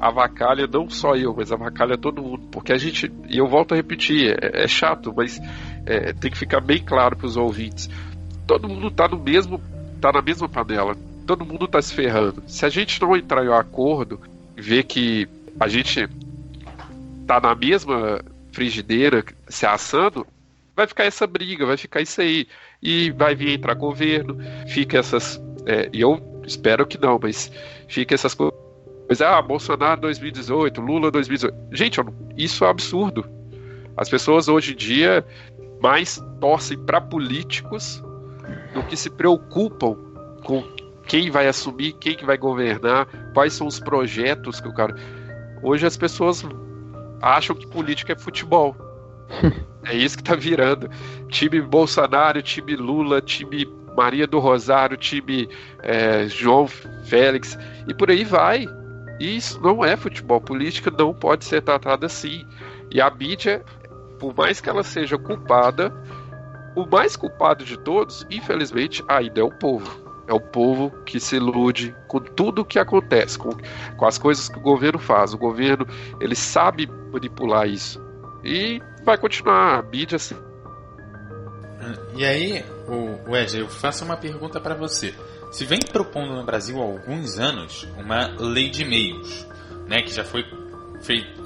avacalha 0.00 0.66
não 0.66 0.88
só 0.88 1.14
eu, 1.16 1.34
mas 1.36 1.52
avacalha 1.52 1.98
todo 1.98 2.22
mundo. 2.22 2.48
Porque 2.50 2.72
a 2.72 2.78
gente, 2.78 3.12
e 3.28 3.36
eu 3.36 3.46
volto 3.46 3.72
a 3.72 3.76
repetir, 3.76 4.34
é, 4.42 4.64
é 4.64 4.66
chato, 4.66 5.12
mas 5.14 5.38
é, 5.84 6.14
tem 6.14 6.30
que 6.30 6.38
ficar 6.38 6.62
bem 6.62 6.82
claro 6.82 7.14
para 7.14 7.26
os 7.26 7.36
ouvintes. 7.36 7.90
Todo 8.46 8.70
mundo 8.70 8.90
tá 8.90 9.06
no 9.06 9.18
mesmo, 9.18 9.60
tá 10.00 10.10
na 10.12 10.22
mesma 10.22 10.48
panela. 10.48 10.96
Todo 11.26 11.44
mundo 11.44 11.68
tá 11.68 11.82
se 11.82 11.92
ferrando. 11.92 12.42
Se 12.46 12.64
a 12.64 12.70
gente 12.70 12.98
não 13.02 13.14
entrar 13.14 13.44
em 13.44 13.50
um 13.50 13.54
acordo, 13.54 14.18
ver 14.56 14.84
que 14.84 15.28
a 15.58 15.68
gente 15.68 16.08
tá 17.26 17.40
na 17.40 17.54
mesma 17.54 18.22
frigideira 18.52 19.24
se 19.48 19.66
assando, 19.66 20.26
vai 20.76 20.86
ficar 20.86 21.04
essa 21.04 21.26
briga, 21.26 21.66
vai 21.66 21.76
ficar 21.76 22.00
isso 22.00 22.20
aí. 22.20 22.46
E 22.82 23.10
vai 23.12 23.34
vir 23.34 23.50
entrar 23.50 23.74
governo, 23.74 24.38
fica 24.66 24.98
essas. 24.98 25.40
É, 25.66 25.88
e 25.92 26.00
eu 26.00 26.20
espero 26.46 26.86
que 26.86 26.98
não, 26.98 27.18
mas 27.22 27.50
fica 27.88 28.14
essas 28.14 28.34
coisas. 28.34 28.54
Ah, 29.20 29.40
Bolsonaro 29.40 30.00
2018, 30.00 30.80
Lula 30.80 31.10
2018. 31.10 31.54
Gente, 31.72 32.00
isso 32.36 32.64
é 32.64 32.66
um 32.66 32.70
absurdo. 32.70 33.24
As 33.96 34.08
pessoas 34.08 34.48
hoje 34.48 34.72
em 34.72 34.76
dia 34.76 35.24
mais 35.80 36.20
torcem 36.40 36.78
para 36.78 37.00
políticos 37.00 38.02
do 38.72 38.82
que 38.84 38.96
se 38.96 39.10
preocupam 39.10 39.96
com 40.44 40.62
quem 41.06 41.30
vai 41.30 41.46
assumir, 41.46 41.92
quem 41.94 42.16
que 42.16 42.24
vai 42.24 42.38
governar, 42.38 43.06
quais 43.34 43.52
são 43.52 43.66
os 43.66 43.78
projetos 43.78 44.60
que 44.60 44.68
o 44.68 44.72
cara. 44.72 44.94
Hoje 45.62 45.86
as 45.86 45.96
pessoas 45.96 46.44
acham 47.20 47.54
que 47.54 47.66
política 47.66 48.12
é 48.12 48.16
futebol. 48.16 48.76
é 49.84 49.94
isso 49.94 50.16
que 50.16 50.24
tá 50.24 50.34
virando. 50.34 50.90
Time 51.28 51.60
Bolsonaro, 51.60 52.42
time 52.42 52.74
Lula, 52.74 53.20
time 53.20 53.66
Maria 53.96 54.26
do 54.26 54.38
Rosário, 54.38 54.96
time 54.96 55.48
é, 55.82 56.26
João 56.26 56.66
Félix, 56.66 57.58
e 57.86 57.94
por 57.94 58.10
aí 58.10 58.24
vai. 58.24 58.66
E 59.20 59.36
isso 59.36 59.60
não 59.60 59.84
é 59.84 59.96
futebol. 59.96 60.40
Política 60.40 60.90
não 60.90 61.14
pode 61.14 61.44
ser 61.44 61.62
tratada 61.62 62.06
assim. 62.06 62.44
E 62.90 63.00
a 63.00 63.08
mídia, 63.10 63.64
por 64.18 64.34
mais 64.34 64.60
que 64.60 64.68
ela 64.68 64.82
seja 64.82 65.16
culpada, 65.16 65.94
o 66.74 66.86
mais 66.86 67.16
culpado 67.16 67.64
de 67.64 67.78
todos, 67.78 68.26
infelizmente, 68.30 69.04
ainda 69.06 69.40
é 69.40 69.44
o 69.44 69.50
povo. 69.50 70.01
É 70.32 70.34
o 70.34 70.40
povo 70.40 70.90
que 71.04 71.20
se 71.20 71.36
ilude 71.36 71.94
com 72.08 72.18
tudo 72.18 72.62
o 72.62 72.64
que 72.64 72.78
acontece, 72.78 73.38
com, 73.38 73.50
com 73.98 74.06
as 74.06 74.16
coisas 74.16 74.48
que 74.48 74.58
o 74.58 74.62
governo 74.62 74.98
faz. 74.98 75.34
O 75.34 75.38
governo, 75.38 75.86
ele 76.18 76.34
sabe 76.34 76.88
manipular 77.12 77.68
isso. 77.68 78.02
E 78.42 78.80
vai 79.04 79.18
continuar 79.18 79.78
a 79.78 79.82
mídia 79.82 80.16
assim. 80.16 80.36
E 82.16 82.24
aí, 82.24 82.64
o 82.88 83.30
Wesley, 83.30 83.60
eu 83.60 83.68
faço 83.68 84.06
uma 84.06 84.16
pergunta 84.16 84.58
para 84.58 84.74
você. 84.74 85.14
Se 85.50 85.66
vem 85.66 85.80
propondo 85.80 86.34
no 86.34 86.44
Brasil 86.46 86.80
há 86.80 86.82
alguns 86.82 87.38
anos 87.38 87.86
uma 87.98 88.34
lei 88.38 88.70
de 88.70 88.86
meios, 88.86 89.46
né, 89.86 90.00
que 90.00 90.14
já 90.14 90.24
foi 90.24 90.44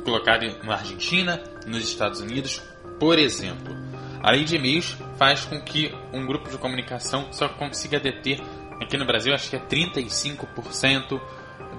colocada 0.04 0.46
na 0.62 0.74
Argentina, 0.74 1.42
nos 1.66 1.82
Estados 1.82 2.20
Unidos, 2.20 2.62
por 3.00 3.18
exemplo. 3.18 3.74
A 4.22 4.30
lei 4.30 4.44
de 4.44 4.58
meios 4.58 4.96
faz 5.16 5.44
com 5.44 5.60
que 5.60 5.92
um 6.12 6.24
grupo 6.24 6.48
de 6.50 6.58
comunicação 6.58 7.32
só 7.32 7.48
consiga 7.48 7.98
deter 7.98 8.40
Aqui 8.80 8.96
no 8.96 9.06
Brasil, 9.06 9.34
acho 9.34 9.50
que 9.50 9.56
é 9.56 9.60
35% 9.60 11.20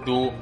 do 0.06 0.34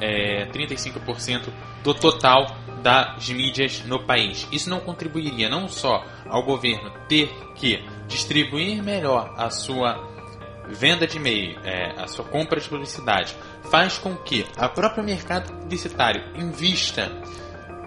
é, 0.00 0.46
35% 0.46 1.48
do 1.82 1.94
total 1.94 2.46
das 2.82 3.28
mídias 3.30 3.84
no 3.84 4.04
país. 4.04 4.46
Isso 4.50 4.68
não 4.68 4.80
contribuiria 4.80 5.48
não 5.48 5.68
só 5.68 6.04
ao 6.28 6.42
governo 6.42 6.90
ter 7.08 7.28
que 7.54 7.84
distribuir 8.08 8.82
melhor 8.82 9.32
a 9.36 9.48
sua 9.50 10.10
venda 10.68 11.06
de 11.06 11.16
e-mail, 11.16 11.58
é, 11.64 11.92
a 12.00 12.06
sua 12.06 12.24
compra 12.24 12.60
de 12.60 12.68
publicidade, 12.68 13.36
faz 13.70 13.98
com 13.98 14.16
que 14.16 14.46
a 14.56 14.68
própria 14.68 15.02
mercado 15.02 15.52
publicitário 15.52 16.22
invista 16.36 17.10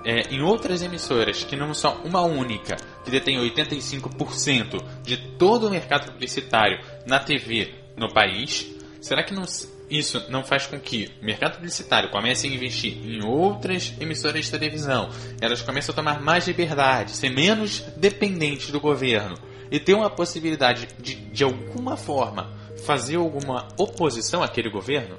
é, 0.06 0.34
em 0.34 0.42
outras 0.42 0.82
emissoras 0.82 1.44
que 1.44 1.56
não 1.56 1.74
são 1.74 2.02
uma 2.04 2.22
única, 2.22 2.78
que 3.04 3.12
detém 3.12 3.38
85% 3.40 4.82
de 5.02 5.18
todo 5.18 5.68
o 5.68 5.72
mercado 5.72 6.12
publicitário 6.12 6.80
na 7.06 7.20
TV 7.20 7.85
no 7.98 8.12
país, 8.14 8.68
será 9.02 9.24
que 9.24 9.34
não, 9.34 9.46
isso 9.90 10.24
não 10.30 10.44
faz 10.44 10.68
com 10.68 10.80
que 10.80 11.12
o 11.22 11.26
mercado 11.26 11.56
publicitário 11.56 12.10
comece 12.10 12.48
a 12.48 12.50
investir 12.50 12.98
em 13.06 13.24
outras 13.24 13.94
emissoras 14.00 14.46
de 14.46 14.52
televisão? 14.52 15.10
Elas 15.40 15.62
começam 15.62 15.94
a 15.94 15.96
tomar 15.96 16.22
mais 16.22 16.48
liberdade, 16.48 17.12
ser 17.12 17.30
menos 17.30 17.82
dependentes 17.98 18.72
do 18.72 18.80
governo 18.80 19.38
e 19.72 19.80
ter 19.80 19.94
uma 19.94 20.10
possibilidade 20.10 20.88
de, 21.00 21.16
de 21.16 21.44
alguma 21.44 21.98
forma, 21.98 22.52
fazer 22.86 23.16
alguma 23.16 23.68
oposição 23.78 24.44
àquele 24.44 24.70
governo? 24.70 25.18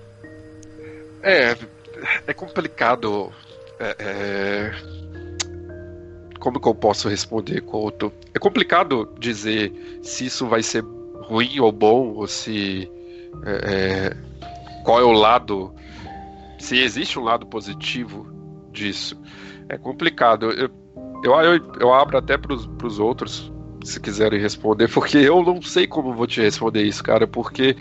É, 1.22 1.56
é 2.26 2.34
complicado. 2.34 3.32
É, 3.78 3.96
é... 3.98 4.72
Como 6.38 6.60
que 6.60 6.68
eu 6.68 6.74
posso 6.74 7.08
responder, 7.08 7.60
Couto? 7.62 8.12
É 8.32 8.38
complicado 8.38 9.12
dizer 9.18 9.72
se 10.02 10.26
isso 10.26 10.46
vai 10.46 10.62
ser 10.62 10.84
ruim 11.28 11.60
ou 11.60 11.72
bom, 11.72 12.14
ou 12.14 12.26
se. 12.26 12.90
É, 13.44 14.10
é, 14.10 14.16
qual 14.84 15.00
é 15.00 15.04
o 15.04 15.12
lado. 15.12 15.72
Se 16.58 16.78
existe 16.78 17.18
um 17.18 17.22
lado 17.22 17.46
positivo 17.46 18.26
disso. 18.72 19.20
É 19.68 19.76
complicado. 19.76 20.50
Eu, 20.50 20.70
eu, 21.24 21.32
eu, 21.32 21.72
eu 21.80 21.94
abro 21.94 22.16
até 22.16 22.36
para 22.36 22.54
os 22.54 22.98
outros, 22.98 23.52
se 23.84 24.00
quiserem 24.00 24.40
responder, 24.40 24.88
porque 24.88 25.18
eu 25.18 25.42
não 25.42 25.60
sei 25.60 25.86
como 25.86 26.14
vou 26.14 26.26
te 26.26 26.40
responder 26.40 26.82
isso, 26.82 27.02
cara, 27.02 27.26
porque 27.26 27.76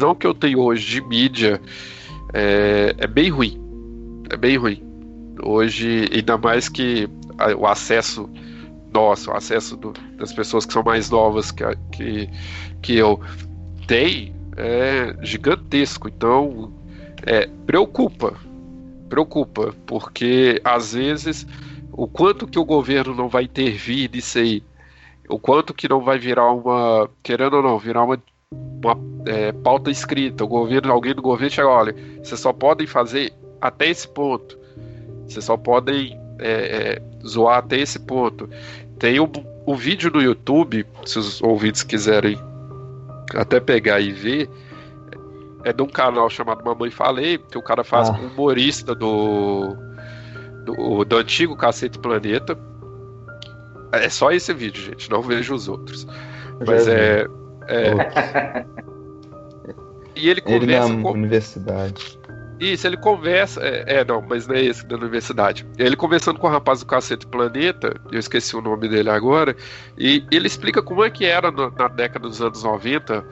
não 0.00 0.14
que 0.14 0.26
eu 0.26 0.34
tenho 0.34 0.60
hoje 0.60 0.86
de 0.86 1.00
mídia 1.00 1.60
é, 2.32 2.94
é 2.98 3.06
bem 3.06 3.30
ruim. 3.30 3.60
É 4.30 4.36
bem 4.36 4.56
ruim. 4.56 4.82
Hoje, 5.42 6.06
ainda 6.12 6.36
mais 6.36 6.68
que 6.68 7.08
o 7.58 7.66
acesso 7.66 8.28
nosso, 8.96 9.30
o 9.30 9.36
acesso 9.36 9.76
do, 9.76 9.92
das 10.16 10.32
pessoas 10.32 10.64
que 10.64 10.72
são 10.72 10.82
mais 10.82 11.10
novas 11.10 11.50
que, 11.50 11.64
que, 11.92 12.30
que 12.80 12.96
eu 12.96 13.20
tem 13.86 14.34
é 14.56 15.14
gigantesco. 15.22 16.08
Então, 16.08 16.72
é, 17.24 17.46
preocupa. 17.66 18.34
Preocupa, 19.08 19.72
porque 19.86 20.60
às 20.64 20.94
vezes 20.94 21.46
o 21.92 22.08
quanto 22.08 22.46
que 22.46 22.58
o 22.58 22.64
governo 22.64 23.14
não 23.14 23.28
vai 23.28 23.44
intervir 23.44 24.10
nisso 24.10 24.38
aí, 24.38 24.64
o 25.28 25.38
quanto 25.38 25.72
que 25.72 25.88
não 25.88 26.00
vai 26.00 26.18
virar 26.18 26.50
uma, 26.52 27.08
querendo 27.22 27.54
ou 27.56 27.62
não, 27.62 27.78
virar 27.78 28.02
uma, 28.02 28.20
uma 28.52 28.98
é, 29.26 29.52
pauta 29.52 29.90
escrita. 29.90 30.44
O 30.44 30.48
governo, 30.48 30.92
alguém 30.92 31.14
do 31.14 31.22
governo 31.22 31.50
chega, 31.50 31.68
olha, 31.68 31.94
vocês 32.22 32.40
só 32.40 32.52
podem 32.52 32.86
fazer 32.86 33.32
até 33.60 33.88
esse 33.88 34.08
ponto. 34.08 34.58
Vocês 35.26 35.44
só 35.44 35.56
podem 35.56 36.18
é, 36.38 36.50
é, 36.50 37.02
zoar 37.26 37.58
até 37.58 37.78
esse 37.78 37.98
ponto. 38.00 38.48
Tem 38.98 39.20
o, 39.20 39.30
o 39.66 39.74
vídeo 39.74 40.10
no 40.10 40.22
YouTube, 40.22 40.86
se 41.04 41.18
os 41.18 41.42
ouvintes 41.42 41.82
quiserem 41.82 42.38
até 43.34 43.60
pegar 43.60 44.00
e 44.00 44.12
ver, 44.12 44.48
é 45.64 45.72
de 45.72 45.82
um 45.82 45.88
canal 45.88 46.30
chamado 46.30 46.64
Mamãe 46.64 46.90
Falei, 46.90 47.38
que 47.38 47.58
o 47.58 47.62
cara 47.62 47.82
faz 47.82 48.08
ah. 48.08 48.12
humorista 48.12 48.94
do, 48.94 49.76
do, 50.64 51.04
do 51.04 51.16
antigo 51.16 51.56
Cacete 51.56 51.98
Planeta. 51.98 52.56
É 53.92 54.08
só 54.08 54.30
esse 54.30 54.52
vídeo, 54.54 54.82
gente, 54.82 55.10
não 55.10 55.22
vejo 55.22 55.54
os 55.54 55.68
outros. 55.68 56.06
Mas 56.66 56.86
é. 56.88 57.26
é... 57.68 58.64
e 60.14 60.28
ele 60.28 60.40
conversa 60.40 60.88
ele 60.88 60.96
na 60.96 61.02
com... 61.02 61.10
universidade. 61.12 62.18
Isso, 62.58 62.86
ele 62.86 62.96
conversa. 62.96 63.60
É, 63.60 63.98
é, 63.98 64.04
não, 64.04 64.22
mas 64.22 64.46
não 64.46 64.54
é 64.54 64.64
esse 64.64 64.86
da 64.86 64.96
universidade. 64.96 65.66
Ele 65.78 65.96
conversando 65.96 66.38
com 66.38 66.46
o 66.46 66.50
rapaz 66.50 66.80
do 66.80 66.86
Cacete 66.86 67.26
Planeta, 67.26 67.94
eu 68.10 68.18
esqueci 68.18 68.56
o 68.56 68.62
nome 68.62 68.88
dele 68.88 69.10
agora, 69.10 69.54
e 69.96 70.24
ele 70.30 70.46
explica 70.46 70.82
como 70.82 71.04
é 71.04 71.10
que 71.10 71.24
era 71.24 71.50
no, 71.50 71.70
na 71.70 71.88
década 71.88 72.28
dos 72.28 72.40
anos 72.40 72.62
90, 72.62 73.24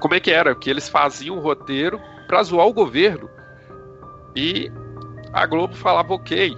como 0.00 0.14
é 0.14 0.20
que 0.20 0.30
era, 0.30 0.54
que 0.54 0.68
eles 0.68 0.88
faziam 0.88 1.36
um 1.36 1.40
roteiro 1.40 2.00
pra 2.26 2.42
zoar 2.42 2.66
o 2.66 2.72
governo. 2.72 3.30
E 4.34 4.70
a 5.32 5.46
Globo 5.46 5.74
falava, 5.74 6.14
ok, 6.14 6.56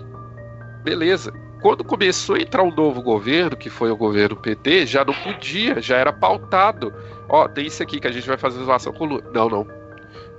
beleza. 0.82 1.32
Quando 1.60 1.82
começou 1.84 2.36
a 2.36 2.40
entrar 2.40 2.62
um 2.62 2.74
novo 2.74 3.02
governo, 3.02 3.56
que 3.56 3.68
foi 3.68 3.90
o 3.90 3.96
governo 3.96 4.36
PT, 4.36 4.86
já 4.86 5.04
não 5.04 5.12
podia, 5.12 5.80
já 5.82 5.96
era 5.96 6.12
pautado. 6.12 6.94
Ó, 7.28 7.48
tem 7.48 7.66
isso 7.66 7.82
aqui 7.82 8.00
que 8.00 8.06
a 8.06 8.12
gente 8.12 8.28
vai 8.28 8.38
fazer 8.38 8.62
zoação 8.64 8.92
com 8.92 9.04
o 9.04 9.08
Lula. 9.08 9.24
Não, 9.34 9.48
não. 9.48 9.66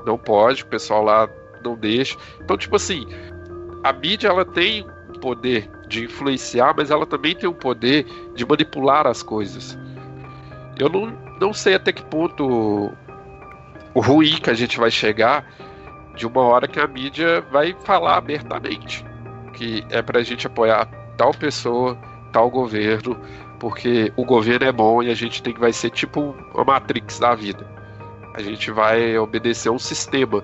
Não 0.05 0.17
pode, 0.17 0.63
o 0.63 0.67
pessoal 0.67 1.03
lá 1.03 1.29
não 1.63 1.75
deixa. 1.75 2.17
Então, 2.41 2.57
tipo 2.57 2.75
assim, 2.75 3.05
a 3.83 3.93
mídia 3.93 4.29
ela 4.29 4.45
tem 4.45 4.85
um 5.09 5.19
poder 5.19 5.69
de 5.87 6.05
influenciar, 6.05 6.73
mas 6.75 6.91
ela 6.91 7.05
também 7.05 7.35
tem 7.35 7.49
o 7.49 7.53
poder 7.53 8.05
de 8.35 8.45
manipular 8.45 9.07
as 9.07 9.23
coisas. 9.23 9.77
Eu 10.77 10.89
não, 10.89 11.07
não 11.39 11.53
sei 11.53 11.75
até 11.75 11.91
que 11.91 12.03
ponto 12.03 12.91
o 13.93 13.99
ruim 13.99 14.37
que 14.37 14.49
a 14.49 14.53
gente 14.53 14.79
vai 14.79 14.91
chegar 14.91 15.45
de 16.15 16.25
uma 16.27 16.41
hora 16.41 16.67
que 16.67 16.79
a 16.79 16.87
mídia 16.87 17.41
vai 17.51 17.75
falar 17.83 18.17
abertamente 18.17 19.05
que 19.59 19.85
é 19.89 20.01
pra 20.01 20.23
gente 20.23 20.47
apoiar 20.47 20.85
tal 21.17 21.31
pessoa, 21.33 21.97
tal 22.31 22.49
governo, 22.49 23.19
porque 23.59 24.13
o 24.15 24.23
governo 24.23 24.65
é 24.65 24.71
bom 24.71 25.03
e 25.03 25.11
a 25.11 25.13
gente 25.13 25.43
tem 25.43 25.53
que 25.53 25.59
vai 25.59 25.73
ser 25.73 25.89
tipo 25.89 26.33
a 26.55 26.63
Matrix 26.63 27.19
da 27.19 27.35
vida. 27.35 27.67
A 28.33 28.41
gente 28.41 28.71
vai 28.71 29.17
obedecer 29.17 29.69
um 29.69 29.77
sistema 29.77 30.41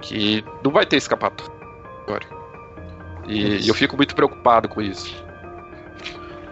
que 0.00 0.44
não 0.64 0.70
vai 0.70 0.86
ter 0.86 0.96
escapatória. 0.96 1.56
E, 3.26 3.64
e 3.64 3.68
eu 3.68 3.74
fico 3.74 3.96
muito 3.96 4.14
preocupado 4.14 4.68
com 4.68 4.80
isso. 4.80 5.24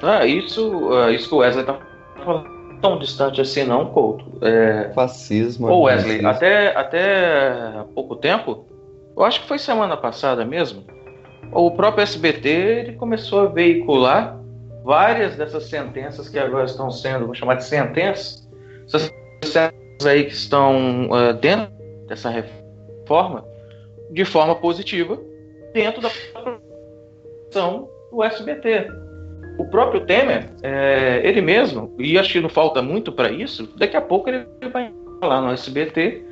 Ah, 0.02 0.26
isso, 0.26 0.88
uh, 0.88 1.10
isso 1.10 1.28
que 1.28 1.34
o 1.34 1.38
Wesley 1.38 1.64
tá 1.64 1.78
falando 2.24 2.54
tão 2.80 2.98
distante 2.98 3.40
assim 3.40 3.64
não, 3.64 3.86
Couto. 3.86 4.24
É... 4.42 4.90
Fascismo. 4.94 5.68
Ô 5.68 5.82
Wesley, 5.84 6.24
até, 6.24 6.76
até 6.76 7.84
pouco 7.94 8.16
tempo, 8.16 8.66
eu 9.16 9.24
acho 9.24 9.40
que 9.40 9.48
foi 9.48 9.58
semana 9.58 9.96
passada 9.96 10.44
mesmo, 10.44 10.84
o 11.50 11.70
próprio 11.70 12.02
SBT 12.02 12.48
ele 12.48 12.92
começou 12.92 13.40
a 13.40 13.46
veicular 13.46 14.38
várias 14.84 15.36
dessas 15.36 15.64
sentenças 15.64 16.28
que 16.28 16.38
agora 16.38 16.66
estão 16.66 16.90
sendo, 16.90 17.20
vamos 17.20 17.38
chamar 17.38 17.54
de 17.54 17.64
sentenças, 17.64 18.46
essas 18.86 19.10
sentenças 19.42 19.72
aí 20.06 20.24
que 20.24 20.34
estão 20.34 21.08
uh, 21.08 21.32
dentro 21.32 21.72
dessa 22.06 22.28
reforma, 22.28 22.63
de 24.10 24.24
forma 24.24 24.54
positiva, 24.54 25.18
dentro 25.72 26.00
da 26.00 26.10
produção 26.32 27.88
do 28.10 28.22
SBT. 28.22 28.88
O 29.58 29.66
próprio 29.66 30.04
Temer, 30.04 30.50
é, 30.62 31.20
ele 31.24 31.40
mesmo, 31.40 31.94
e 31.98 32.18
acho 32.18 32.32
que 32.32 32.40
não 32.40 32.48
falta 32.48 32.82
muito 32.82 33.12
para 33.12 33.30
isso, 33.30 33.68
daqui 33.76 33.96
a 33.96 34.00
pouco 34.00 34.28
ele 34.28 34.46
vai 34.72 34.92
lá 35.22 35.40
no 35.40 35.52
SBT, 35.52 36.24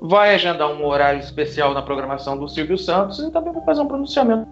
vai 0.00 0.34
agendar 0.34 0.70
um 0.70 0.84
horário 0.84 1.20
especial 1.20 1.72
na 1.72 1.82
programação 1.82 2.36
do 2.36 2.48
Silvio 2.48 2.76
Santos 2.76 3.18
e 3.20 3.30
também 3.30 3.52
vai 3.52 3.64
fazer 3.64 3.80
um 3.80 3.86
pronunciamento 3.86 4.46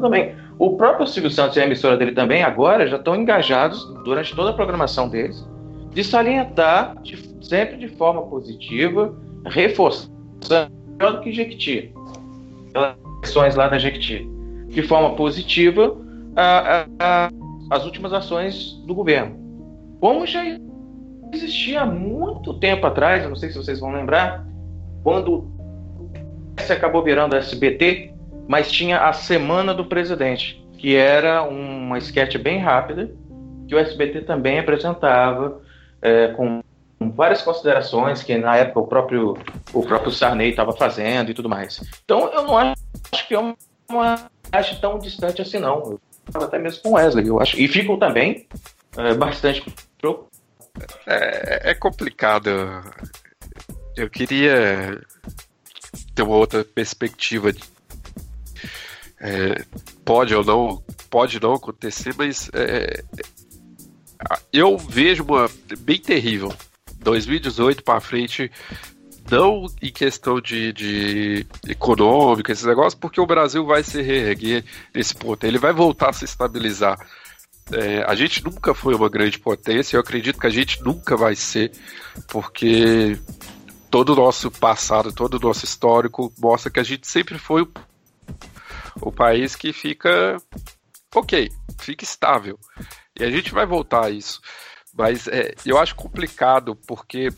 também. 0.00 0.34
O 0.58 0.76
próprio 0.76 1.06
Silvio 1.06 1.30
Santos 1.30 1.56
e 1.56 1.60
a 1.60 1.64
emissora 1.64 1.96
dele 1.96 2.12
também 2.12 2.42
agora 2.42 2.86
já 2.86 2.96
estão 2.96 3.14
engajados 3.14 3.84
durante 4.04 4.34
toda 4.34 4.50
a 4.50 4.54
programação 4.54 5.08
deles 5.08 5.46
de 5.90 6.02
salientar 6.02 7.00
de, 7.02 7.16
sempre 7.44 7.76
de 7.76 7.88
forma 7.88 8.22
positiva, 8.22 9.14
reforçando 9.44 10.12
melhor 11.02 11.14
do 11.14 11.20
que 11.20 11.32
Jequiti, 11.32 11.92
eleições 12.72 13.56
lá 13.56 13.68
na 13.68 13.78
Jequiti, 13.78 14.24
de 14.68 14.82
forma 14.82 15.16
positiva 15.16 15.96
a, 16.36 16.86
a, 17.00 17.26
a, 17.26 17.30
as 17.70 17.84
últimas 17.84 18.12
ações 18.12 18.80
do 18.86 18.94
governo. 18.94 19.36
Como 20.00 20.24
já 20.26 20.42
existia 21.32 21.84
muito 21.84 22.54
tempo 22.54 22.86
atrás, 22.86 23.28
não 23.28 23.34
sei 23.34 23.50
se 23.50 23.58
vocês 23.58 23.80
vão 23.80 23.92
lembrar, 23.92 24.46
quando 25.02 25.50
se 26.58 26.72
acabou 26.72 27.02
virando 27.02 27.34
SBT, 27.34 28.12
mas 28.46 28.70
tinha 28.70 29.00
a 29.00 29.12
Semana 29.12 29.74
do 29.74 29.84
Presidente, 29.84 30.64
que 30.78 30.94
era 30.94 31.42
uma 31.42 31.98
sketch 31.98 32.36
bem 32.38 32.58
rápida, 32.58 33.10
que 33.66 33.74
o 33.74 33.78
SBT 33.78 34.22
também 34.22 34.58
apresentava, 34.58 35.60
é, 36.00 36.28
com 36.28 36.60
várias 37.10 37.42
considerações 37.42 38.22
que 38.22 38.36
na 38.36 38.56
época 38.56 38.80
o 38.80 38.86
próprio, 38.86 39.36
o 39.72 39.82
próprio 39.82 40.10
Sarney 40.10 40.50
estava 40.50 40.72
fazendo 40.72 41.30
e 41.30 41.34
tudo 41.34 41.48
mais. 41.48 41.80
Então 42.04 42.30
eu 42.32 42.42
não 42.42 42.56
acho 42.58 43.28
que 43.28 43.34
é 43.34 43.38
uma, 43.38 43.56
uma 43.88 44.30
acho 44.50 44.80
tão 44.80 44.98
distante 44.98 45.42
assim 45.42 45.58
não. 45.58 45.98
Eu 46.32 46.42
até 46.42 46.58
mesmo 46.58 46.82
com 46.82 46.92
Wesley, 46.92 47.26
eu 47.26 47.40
acho. 47.40 47.58
E 47.58 47.66
ficam 47.66 47.98
também 47.98 48.46
é, 48.96 49.14
bastante 49.14 49.64
é, 51.06 51.70
é 51.70 51.74
complicado. 51.74 52.50
Eu 53.96 54.08
queria 54.08 55.00
ter 56.14 56.22
uma 56.22 56.36
outra 56.36 56.64
perspectiva 56.64 57.52
é, 59.20 59.64
pode 60.04 60.34
ou 60.34 60.44
não, 60.44 60.82
pode 61.08 61.40
não 61.40 61.54
acontecer, 61.54 62.14
mas 62.16 62.50
é, 62.52 63.04
eu 64.52 64.76
vejo 64.76 65.24
uma 65.24 65.48
bem 65.78 65.98
terrível. 65.98 66.52
2018 67.02 67.82
para 67.82 68.00
frente, 68.00 68.50
não 69.30 69.66
em 69.80 69.92
questão 69.92 70.40
de, 70.40 70.72
de 70.72 71.46
econômica, 71.68 72.52
esses 72.52 72.64
negócios, 72.64 72.94
porque 72.94 73.20
o 73.20 73.26
Brasil 73.26 73.64
vai 73.64 73.82
se 73.82 74.00
reerguer 74.02 74.64
nesse 74.94 75.14
ponto. 75.14 75.44
Ele 75.44 75.58
vai 75.58 75.72
voltar 75.72 76.10
a 76.10 76.12
se 76.12 76.24
estabilizar. 76.24 76.98
É, 77.72 78.02
a 78.06 78.14
gente 78.14 78.44
nunca 78.44 78.74
foi 78.74 78.94
uma 78.94 79.08
grande 79.08 79.38
potência, 79.38 79.96
eu 79.96 80.00
acredito 80.00 80.40
que 80.40 80.46
a 80.46 80.50
gente 80.50 80.82
nunca 80.82 81.16
vai 81.16 81.36
ser, 81.36 81.72
porque 82.28 83.16
todo 83.90 84.12
o 84.12 84.16
nosso 84.16 84.50
passado, 84.50 85.12
todo 85.12 85.34
o 85.34 85.40
nosso 85.40 85.64
histórico 85.64 86.32
mostra 86.38 86.70
que 86.70 86.80
a 86.80 86.84
gente 86.84 87.06
sempre 87.06 87.38
foi 87.38 87.66
o 89.00 89.12
país 89.12 89.54
que 89.54 89.72
fica 89.72 90.36
ok, 91.14 91.50
fica 91.78 92.04
estável. 92.04 92.58
E 93.18 93.24
a 93.24 93.30
gente 93.30 93.52
vai 93.52 93.66
voltar 93.66 94.06
a 94.06 94.10
isso. 94.10 94.40
Mas 94.96 95.26
é, 95.28 95.54
eu 95.64 95.78
acho 95.78 95.94
complicado 95.94 96.76
porque 96.86 97.30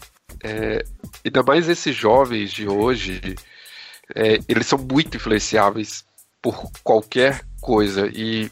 é, 0.42 0.84
ainda 1.24 1.42
mais 1.42 1.68
esses 1.68 1.94
jovens 1.94 2.52
de 2.52 2.68
hoje, 2.68 3.36
é, 4.14 4.38
eles 4.48 4.66
são 4.66 4.78
muito 4.78 5.16
influenciáveis 5.16 6.04
por 6.42 6.70
qualquer 6.82 7.44
coisa. 7.60 8.10
E 8.12 8.50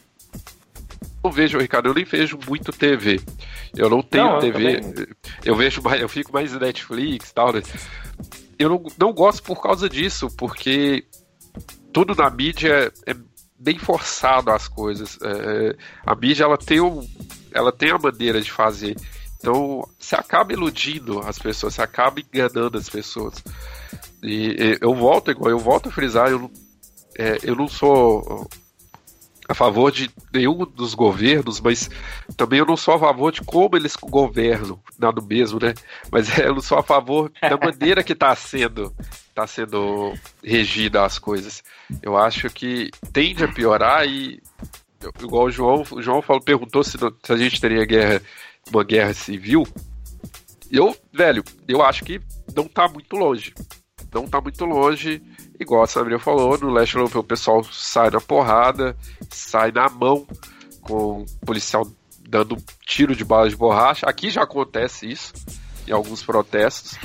eu 1.23 1.31
vejo, 1.31 1.57
Ricardo, 1.57 1.89
eu 1.89 1.93
nem 1.93 2.05
vejo 2.05 2.37
muito 2.47 2.71
TV. 2.71 3.19
Eu 3.75 3.89
não 3.89 4.01
tenho 4.01 4.33
não, 4.33 4.39
TV. 4.39 4.79
Eu, 4.79 5.07
eu, 5.45 5.55
vejo 5.55 5.81
mais, 5.81 6.01
eu 6.01 6.09
fico 6.09 6.33
mais 6.33 6.53
Netflix 6.53 7.29
e 7.29 7.33
tal. 7.33 7.53
Né? 7.53 7.61
Eu 8.57 8.69
não, 8.69 8.83
não 8.97 9.13
gosto 9.13 9.43
por 9.43 9.61
causa 9.61 9.89
disso, 9.89 10.27
porque 10.37 11.05
tudo 11.91 12.15
na 12.15 12.29
mídia 12.29 12.91
é 13.05 13.15
bem 13.57 13.77
forçado 13.77 14.51
as 14.51 14.67
coisas. 14.67 15.17
É, 15.21 15.75
a 16.05 16.15
mídia 16.15 16.43
ela 16.43 16.57
tem, 16.57 16.81
um, 16.81 17.07
ela 17.53 17.71
tem 17.71 17.91
a 17.91 17.97
maneira 17.97 18.41
de 18.41 18.51
fazer. 18.51 18.95
Então 19.37 19.87
você 19.99 20.15
acaba 20.15 20.53
iludindo 20.53 21.19
as 21.19 21.37
pessoas, 21.37 21.75
você 21.75 21.81
acaba 21.81 22.19
enganando 22.19 22.77
as 22.77 22.89
pessoas. 22.89 23.43
E, 24.21 24.55
e 24.57 24.77
eu 24.81 24.95
volto 24.95 25.31
igual, 25.31 25.51
eu 25.51 25.59
volto 25.59 25.89
a 25.89 25.91
frisar, 25.91 26.29
eu, 26.29 26.49
é, 27.17 27.39
eu 27.43 27.55
não 27.55 27.67
sou 27.67 28.47
a 29.47 29.53
favor 29.53 29.91
de 29.91 30.09
nenhum 30.33 30.65
dos 30.65 30.93
governos, 30.93 31.59
mas 31.59 31.89
também 32.37 32.59
eu 32.59 32.65
não 32.65 32.77
sou 32.77 32.93
a 32.93 32.99
favor 32.99 33.31
de 33.31 33.41
como 33.41 33.75
eles 33.75 33.95
governam, 33.95 34.79
nada 34.97 35.21
mesmo, 35.21 35.59
né? 35.61 35.73
Mas 36.11 36.37
eu 36.39 36.53
não 36.53 36.61
sou 36.61 36.77
a 36.77 36.83
favor 36.83 37.31
da 37.41 37.57
maneira 37.57 38.03
que 38.03 38.13
está 38.13 38.35
sendo 38.35 38.93
tá 39.35 39.47
sendo 39.47 40.13
regida 40.43 41.03
as 41.03 41.17
coisas. 41.17 41.63
Eu 42.01 42.15
acho 42.15 42.49
que 42.49 42.91
tende 43.11 43.43
a 43.43 43.47
piorar 43.47 44.07
e 44.07 44.41
igual 45.21 45.45
o 45.45 45.51
João, 45.51 45.83
o 45.91 46.01
João 46.01 46.21
falou, 46.21 46.41
perguntou 46.41 46.83
se, 46.83 46.97
se 46.97 47.33
a 47.33 47.37
gente 47.37 47.59
teria 47.59 47.85
guerra, 47.85 48.21
uma 48.71 48.83
guerra 48.83 49.13
civil. 49.13 49.67
Eu, 50.71 50.95
velho, 51.11 51.43
eu 51.67 51.83
acho 51.83 52.03
que 52.03 52.21
não 52.55 52.67
tá 52.67 52.87
muito 52.87 53.15
longe. 53.15 53.53
Não 54.13 54.27
tá 54.27 54.39
muito 54.41 54.65
longe. 54.65 55.21
Igual 55.59 55.83
a 55.83 55.87
Sabrina 55.87 56.19
falou, 56.19 56.57
no 56.57 56.71
leste 56.71 56.95
europeu 56.95 57.21
o 57.21 57.25
pessoal 57.25 57.63
sai 57.63 58.09
na 58.09 58.21
porrada, 58.21 58.95
sai 59.29 59.71
na 59.71 59.87
mão, 59.89 60.25
com 60.81 61.21
o 61.21 61.25
policial 61.45 61.87
dando 62.27 62.57
tiro 62.85 63.15
de 63.15 63.23
bala 63.23 63.49
de 63.49 63.55
borracha. 63.55 64.05
Aqui 64.07 64.29
já 64.29 64.43
acontece 64.43 65.09
isso, 65.09 65.33
em 65.87 65.91
alguns 65.91 66.23
protestos. 66.23 66.97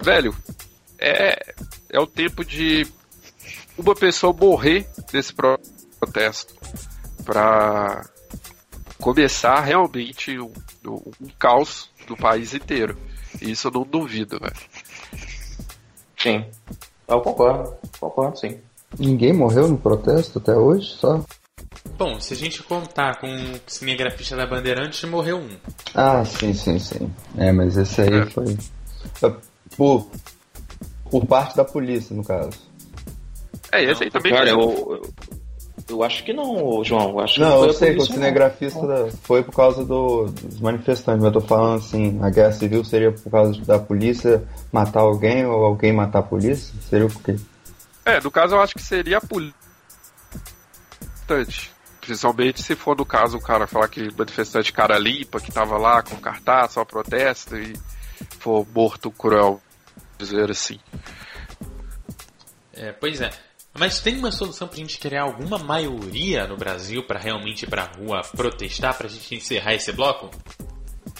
Velho, 0.00 0.34
é, 0.98 1.54
é 1.90 2.00
o 2.00 2.06
tempo 2.06 2.44
de 2.44 2.86
uma 3.76 3.94
pessoa 3.94 4.32
morrer 4.32 4.86
nesse 5.12 5.32
protesto 5.34 6.54
para 7.24 8.04
começar 9.00 9.60
realmente 9.60 10.38
um, 10.38 10.52
um, 10.86 11.28
caos 11.38 11.90
no 12.08 12.16
país 12.16 12.54
inteiro. 12.54 12.96
E 13.40 13.50
isso 13.50 13.68
eu 13.68 13.72
não 13.72 13.82
duvido, 13.82 14.38
velho. 14.38 14.54
Sim. 16.16 16.44
Eu 17.08 17.20
concordo. 17.20 17.74
Concordo, 17.98 18.38
sim. 18.38 18.58
Ninguém 18.98 19.32
morreu 19.32 19.68
no 19.68 19.76
protesto 19.76 20.38
até 20.38 20.54
hoje, 20.56 20.88
só? 20.90 21.24
Bom, 21.98 22.18
se 22.18 22.34
a 22.34 22.36
gente 22.36 22.62
contar 22.62 23.20
com 23.20 23.26
o 23.26 23.60
cinegrafista 23.66 24.36
da 24.36 24.46
Bandeirantes, 24.46 25.08
morreu 25.08 25.38
um. 25.38 25.56
Ah, 25.94 26.24
sim, 26.24 26.52
sim, 26.54 26.78
sim. 26.78 27.12
É, 27.36 27.52
mas 27.52 27.76
esse 27.76 28.00
aí 28.00 28.14
é. 28.14 28.26
foi. 28.26 28.56
Por, 29.76 30.08
por 31.10 31.26
parte 31.26 31.56
da 31.56 31.64
polícia, 31.64 32.14
no 32.16 32.24
caso. 32.24 32.58
É, 33.70 33.84
esse 33.84 34.04
aí 34.04 34.10
também. 34.10 34.32
Cara, 34.32 34.48
eu, 34.48 34.58
eu, 34.60 35.10
eu, 35.88 36.02
acho 36.02 36.24
que 36.24 36.32
não, 36.32 36.82
João. 36.84 37.10
Eu 37.10 37.20
acho 37.20 37.40
não, 37.40 37.64
eu 37.64 37.72
sei 37.72 37.94
que 37.94 38.02
o 38.02 38.06
cinegrafista 38.06 38.80
não. 38.80 39.10
foi 39.22 39.42
por 39.42 39.54
causa 39.54 39.84
do, 39.84 40.26
dos 40.26 40.60
manifestantes, 40.60 41.22
mas 41.22 41.34
eu 41.34 41.40
tô 41.40 41.46
falando 41.46 41.78
assim, 41.78 42.18
a 42.22 42.30
guerra 42.30 42.52
civil 42.52 42.84
seria 42.84 43.12
por 43.12 43.30
causa 43.30 43.60
da 43.62 43.78
polícia 43.78 44.42
matar 44.72 45.00
alguém 45.00 45.44
ou 45.44 45.64
alguém 45.64 45.92
matar 45.92 46.20
a 46.20 46.22
polícia? 46.22 46.74
Seria 46.88 47.06
o 47.06 47.10
quê? 47.20 47.36
É, 48.04 48.20
no 48.20 48.30
caso 48.30 48.54
eu 48.54 48.60
acho 48.60 48.74
que 48.74 48.82
seria 48.82 49.18
a 49.18 49.20
polícia 49.20 49.64
Principalmente 52.00 52.62
se 52.62 52.76
for 52.76 52.96
no 52.96 53.06
caso 53.06 53.38
o 53.38 53.40
cara 53.40 53.66
falar 53.66 53.88
que 53.88 54.12
manifestante 54.16 54.72
cara 54.72 54.98
limpa, 54.98 55.40
que 55.40 55.50
tava 55.50 55.78
lá 55.78 56.02
com 56.02 56.16
cartaz, 56.16 56.72
só 56.72 56.84
protesto 56.84 57.56
e 57.56 57.74
for 58.38 58.66
morto 58.74 59.10
cruel, 59.10 59.60
dizer 60.18 60.50
assim. 60.50 60.78
É, 62.74 62.92
pois 62.92 63.22
é. 63.22 63.30
Mas 63.76 64.00
tem 64.00 64.16
uma 64.16 64.30
solução 64.30 64.68
pra 64.68 64.76
gente 64.76 64.98
criar 64.98 65.22
alguma 65.22 65.58
maioria 65.58 66.46
no 66.46 66.56
Brasil 66.56 67.02
para 67.02 67.18
realmente 67.18 67.64
ir 67.64 67.68
pra 67.68 67.90
rua 67.98 68.22
protestar, 68.36 68.96
pra 68.96 69.08
gente 69.08 69.34
encerrar 69.34 69.74
esse 69.74 69.90
bloco? 69.92 70.30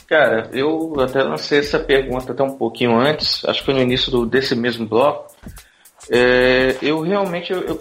Cara, 0.06 0.50
eu 0.52 0.94
até 1.00 1.22
lancei 1.22 1.58
essa 1.58 1.80
pergunta 1.80 2.32
até 2.32 2.42
um 2.42 2.56
pouquinho 2.56 2.96
antes, 2.96 3.44
acho 3.44 3.60
que 3.60 3.64
foi 3.64 3.74
no 3.74 3.80
início 3.80 4.10
do, 4.12 4.24
desse 4.24 4.54
mesmo 4.54 4.86
bloco. 4.86 5.34
É, 6.10 6.76
eu 6.80 7.00
realmente 7.00 7.52
eu, 7.52 7.60
eu, 7.62 7.80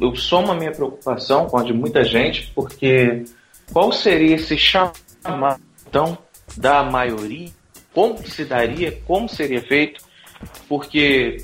eu 0.00 0.14
somo 0.14 0.52
a 0.52 0.54
minha 0.54 0.70
preocupação 0.70 1.46
com 1.46 1.58
a 1.58 1.64
de 1.64 1.72
muita 1.72 2.04
gente, 2.04 2.52
porque 2.54 3.24
qual 3.72 3.90
seria 3.90 4.36
esse 4.36 4.56
chamadão 4.56 6.16
da 6.56 6.84
maioria? 6.84 7.50
Como 7.92 8.18
se 8.26 8.44
daria? 8.44 9.00
Como 9.06 9.28
seria 9.28 9.62
feito? 9.62 10.04
Porque 10.68 11.38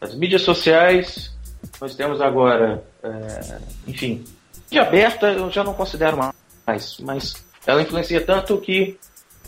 as 0.00 0.14
mídias 0.14 0.42
sociais, 0.42 1.37
nós 1.80 1.94
temos 1.94 2.20
agora, 2.20 2.82
é, 3.02 3.58
enfim, 3.86 4.24
de 4.70 4.78
aberta 4.78 5.32
eu 5.32 5.50
já 5.50 5.62
não 5.64 5.74
considero 5.74 6.18
mais, 6.66 6.98
mas 7.00 7.44
ela 7.66 7.82
influencia 7.82 8.20
tanto 8.20 8.58
que 8.58 8.98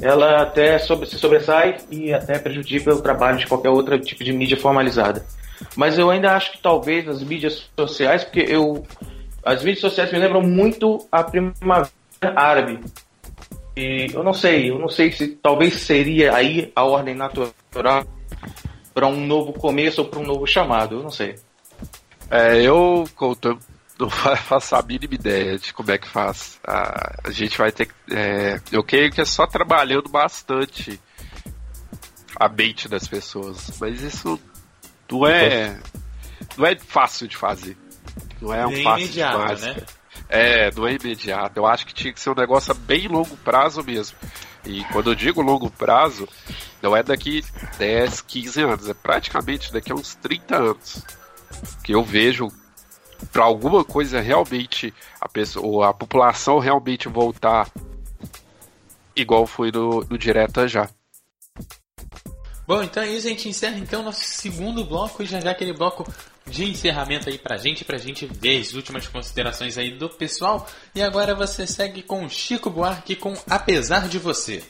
ela 0.00 0.42
até 0.42 0.78
sobre, 0.78 1.06
se 1.06 1.18
sobressai 1.18 1.78
e 1.90 2.12
até 2.12 2.38
prejudica 2.38 2.94
o 2.94 3.02
trabalho 3.02 3.38
de 3.38 3.46
qualquer 3.46 3.68
outro 3.68 3.98
tipo 3.98 4.24
de 4.24 4.32
mídia 4.32 4.56
formalizada. 4.56 5.24
Mas 5.76 5.98
eu 5.98 6.10
ainda 6.10 6.34
acho 6.34 6.52
que 6.52 6.58
talvez 6.62 7.06
as 7.06 7.22
mídias 7.22 7.68
sociais, 7.76 8.24
porque 8.24 8.46
eu 8.48 8.86
as 9.44 9.62
mídias 9.62 9.80
sociais 9.80 10.12
me 10.12 10.18
lembram 10.18 10.42
muito 10.42 11.06
a 11.10 11.22
primavera 11.22 11.90
árabe. 12.34 12.80
E 13.76 14.08
eu 14.12 14.22
não 14.22 14.32
sei, 14.32 14.70
eu 14.70 14.78
não 14.78 14.88
sei 14.88 15.12
se 15.12 15.28
talvez 15.28 15.74
seria 15.74 16.34
aí 16.34 16.72
a 16.74 16.84
ordem 16.84 17.14
natural 17.14 18.04
para 18.92 19.06
um 19.06 19.26
novo 19.26 19.52
começo 19.52 20.02
ou 20.02 20.08
para 20.08 20.20
um 20.20 20.24
novo 20.24 20.46
chamado, 20.46 20.96
eu 20.96 21.02
não 21.02 21.10
sei. 21.10 21.36
É, 22.30 22.62
eu, 22.62 23.04
Couto, 23.16 23.58
não 23.98 24.08
faço 24.08 24.76
a 24.76 24.82
mínima 24.82 25.14
ideia 25.14 25.58
de 25.58 25.72
como 25.74 25.90
é 25.90 25.98
que 25.98 26.08
faz. 26.08 26.58
A, 26.66 27.18
a 27.24 27.30
gente 27.30 27.58
vai 27.58 27.70
ter 27.72 27.86
que. 27.86 27.94
É, 28.14 28.60
eu 28.72 28.82
creio 28.82 29.10
que 29.10 29.20
é 29.20 29.24
só 29.24 29.46
trabalhando 29.46 30.08
bastante 30.08 30.98
a 32.36 32.48
mente 32.48 32.88
das 32.88 33.06
pessoas. 33.06 33.78
Mas 33.80 34.00
isso 34.02 34.40
não 35.10 35.26
é. 35.26 35.78
Não 36.56 36.66
é 36.66 36.76
fácil 36.78 37.28
de 37.28 37.36
fazer. 37.36 37.76
Não 38.40 38.54
é 38.54 38.66
um 38.66 38.82
fácil 38.82 39.04
imediato, 39.04 39.38
demais. 39.38 39.60
né? 39.62 39.76
É, 40.28 40.70
não 40.70 40.86
é 40.86 40.94
imediato. 40.94 41.58
Eu 41.58 41.66
acho 41.66 41.86
que 41.86 41.92
tinha 41.92 42.12
que 42.12 42.20
ser 42.20 42.30
um 42.30 42.34
negócio 42.34 42.72
a 42.72 42.74
bem 42.74 43.08
longo 43.08 43.36
prazo 43.38 43.82
mesmo. 43.82 44.16
E 44.64 44.84
quando 44.84 45.10
eu 45.10 45.14
digo 45.14 45.42
longo 45.42 45.70
prazo, 45.70 46.28
não 46.80 46.96
é 46.96 47.02
daqui 47.02 47.44
10, 47.78 48.20
15 48.22 48.62
anos, 48.62 48.88
é 48.88 48.94
praticamente 48.94 49.72
daqui 49.72 49.90
a 49.90 49.94
uns 49.94 50.14
30 50.14 50.56
anos. 50.56 51.04
Que 51.82 51.92
eu 51.92 52.02
vejo 52.02 52.48
para 53.32 53.44
alguma 53.44 53.84
coisa 53.84 54.20
realmente 54.20 54.94
a 55.20 55.28
pessoa, 55.28 55.90
a 55.90 55.94
população 55.94 56.58
realmente 56.58 57.08
voltar 57.08 57.70
igual 59.14 59.46
foi 59.46 59.70
no, 59.70 60.04
no 60.08 60.16
direta 60.16 60.66
já. 60.66 60.88
Bom, 62.66 62.82
então 62.82 63.02
é 63.02 63.08
isso, 63.08 63.26
a 63.26 63.30
gente 63.30 63.48
encerra 63.48 63.78
então 63.78 64.02
nosso 64.02 64.22
segundo 64.22 64.84
bloco 64.84 65.24
já 65.24 65.40
já 65.40 65.50
aquele 65.50 65.72
bloco 65.72 66.06
de 66.46 66.64
encerramento 66.64 67.28
aí 67.28 67.36
pra 67.36 67.56
gente, 67.56 67.84
pra 67.84 67.98
gente 67.98 68.26
ver 68.26 68.60
as 68.60 68.74
últimas 68.74 69.06
considerações 69.08 69.76
aí 69.76 69.96
do 69.96 70.08
pessoal. 70.08 70.66
E 70.94 71.02
agora 71.02 71.34
você 71.34 71.66
segue 71.66 72.02
com 72.02 72.28
Chico 72.28 72.70
Buarque 72.70 73.16
com 73.16 73.34
Apesar 73.48 74.08
de 74.08 74.18
Você. 74.18 74.62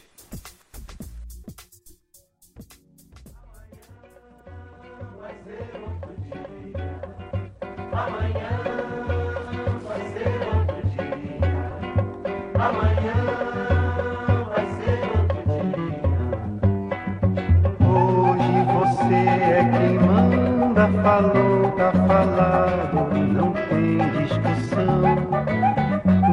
Falou, 21.02 21.70
tá 21.72 21.92
falado, 21.92 23.14
não 23.32 23.52
tem 23.52 23.98
discussão. 24.22 25.16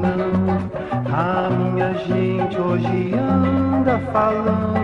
Não, 0.01 0.57
a 1.13 1.49
minha 1.49 1.93
gente 1.93 2.59
hoje 2.59 3.13
anda 3.15 3.99
falando 4.11 4.76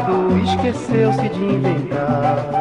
pecado, 0.00 0.38
esqueceu-se 0.38 1.28
de 1.28 1.44
inventar 1.44 2.59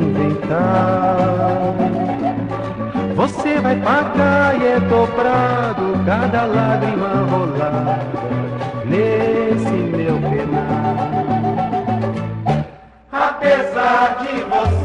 de 0.00 0.06
desinventar. 0.06 1.74
Você 3.14 3.60
vai 3.60 3.76
pagar 3.76 4.60
e 4.60 4.66
é 4.66 4.80
dobrado 4.80 6.04
cada 6.06 6.46
lágrima 6.46 7.26
rolada 7.30 7.98
nesse 8.86 9.70
meu 9.70 10.18
penar. 10.18 11.10
Apesar 13.12 14.18
de 14.20 14.42
você, 14.44 14.79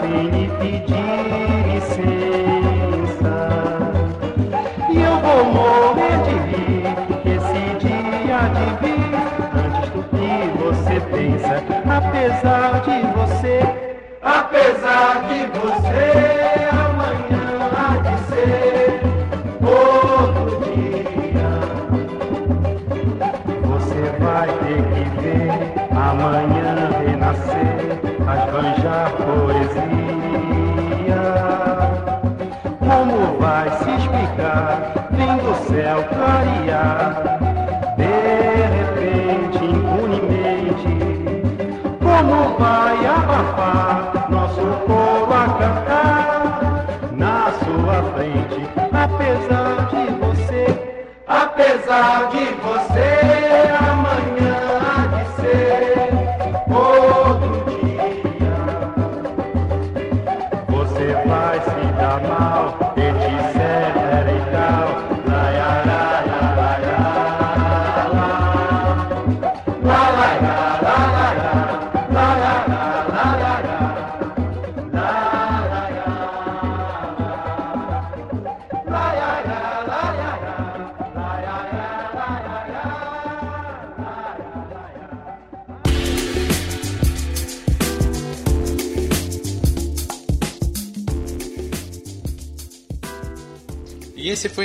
sem 0.00 0.30
lhe 0.30 0.48
pedir 0.58 1.66
licença. 1.74 3.34
E 4.90 4.92
eu 5.02 5.16
vou 5.20 5.42
morrer 5.52 6.16
de 6.24 6.36
rir, 6.48 6.86
esse 7.34 7.62
dia 7.84 8.40
de 8.56 8.66
vir, 8.80 9.12
antes 9.62 9.86
do 9.90 10.00
que 10.12 10.30
você 10.62 10.96
pensa, 11.12 11.54
apesar 11.98 12.70
de 12.86 12.96
você, 13.18 13.56
apesar 14.22 15.12
de 15.28 15.40
você, 15.58 16.05
de 51.86 52.44
você, 52.62 53.75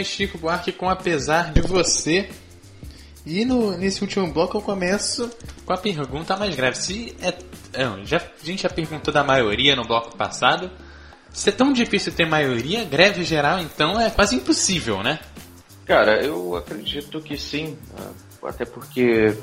foi 0.01 0.03
Chico 0.03 0.37
Buarque 0.37 0.71
com 0.71 0.89
Apesar 0.89 1.51
de 1.51 1.61
Você. 1.61 2.29
E 3.25 3.45
no, 3.45 3.77
nesse 3.77 4.01
último 4.01 4.31
bloco 4.31 4.57
eu 4.57 4.61
começo 4.61 5.29
com 5.65 5.73
a 5.73 5.77
pergunta 5.77 6.35
mais 6.35 6.55
grave. 6.55 6.75
Se 6.77 7.15
é, 7.21 7.29
é, 7.73 8.05
já, 8.05 8.17
a 8.17 8.45
gente 8.45 8.63
já 8.63 8.69
perguntou 8.69 9.13
da 9.13 9.23
maioria 9.23 9.75
no 9.75 9.83
bloco 9.83 10.17
passado. 10.17 10.71
Se 11.31 11.49
é 11.49 11.51
tão 11.51 11.71
difícil 11.71 12.11
ter 12.13 12.25
maioria, 12.25 12.83
greve 12.83 13.23
geral 13.23 13.59
então 13.59 13.99
é 13.99 14.09
quase 14.09 14.35
impossível, 14.35 15.01
né? 15.03 15.19
Cara, 15.85 16.23
eu 16.23 16.55
acredito 16.55 17.21
que 17.21 17.37
sim, 17.37 17.77
ah, 17.97 18.47
até 18.47 18.65
porque 18.65 19.37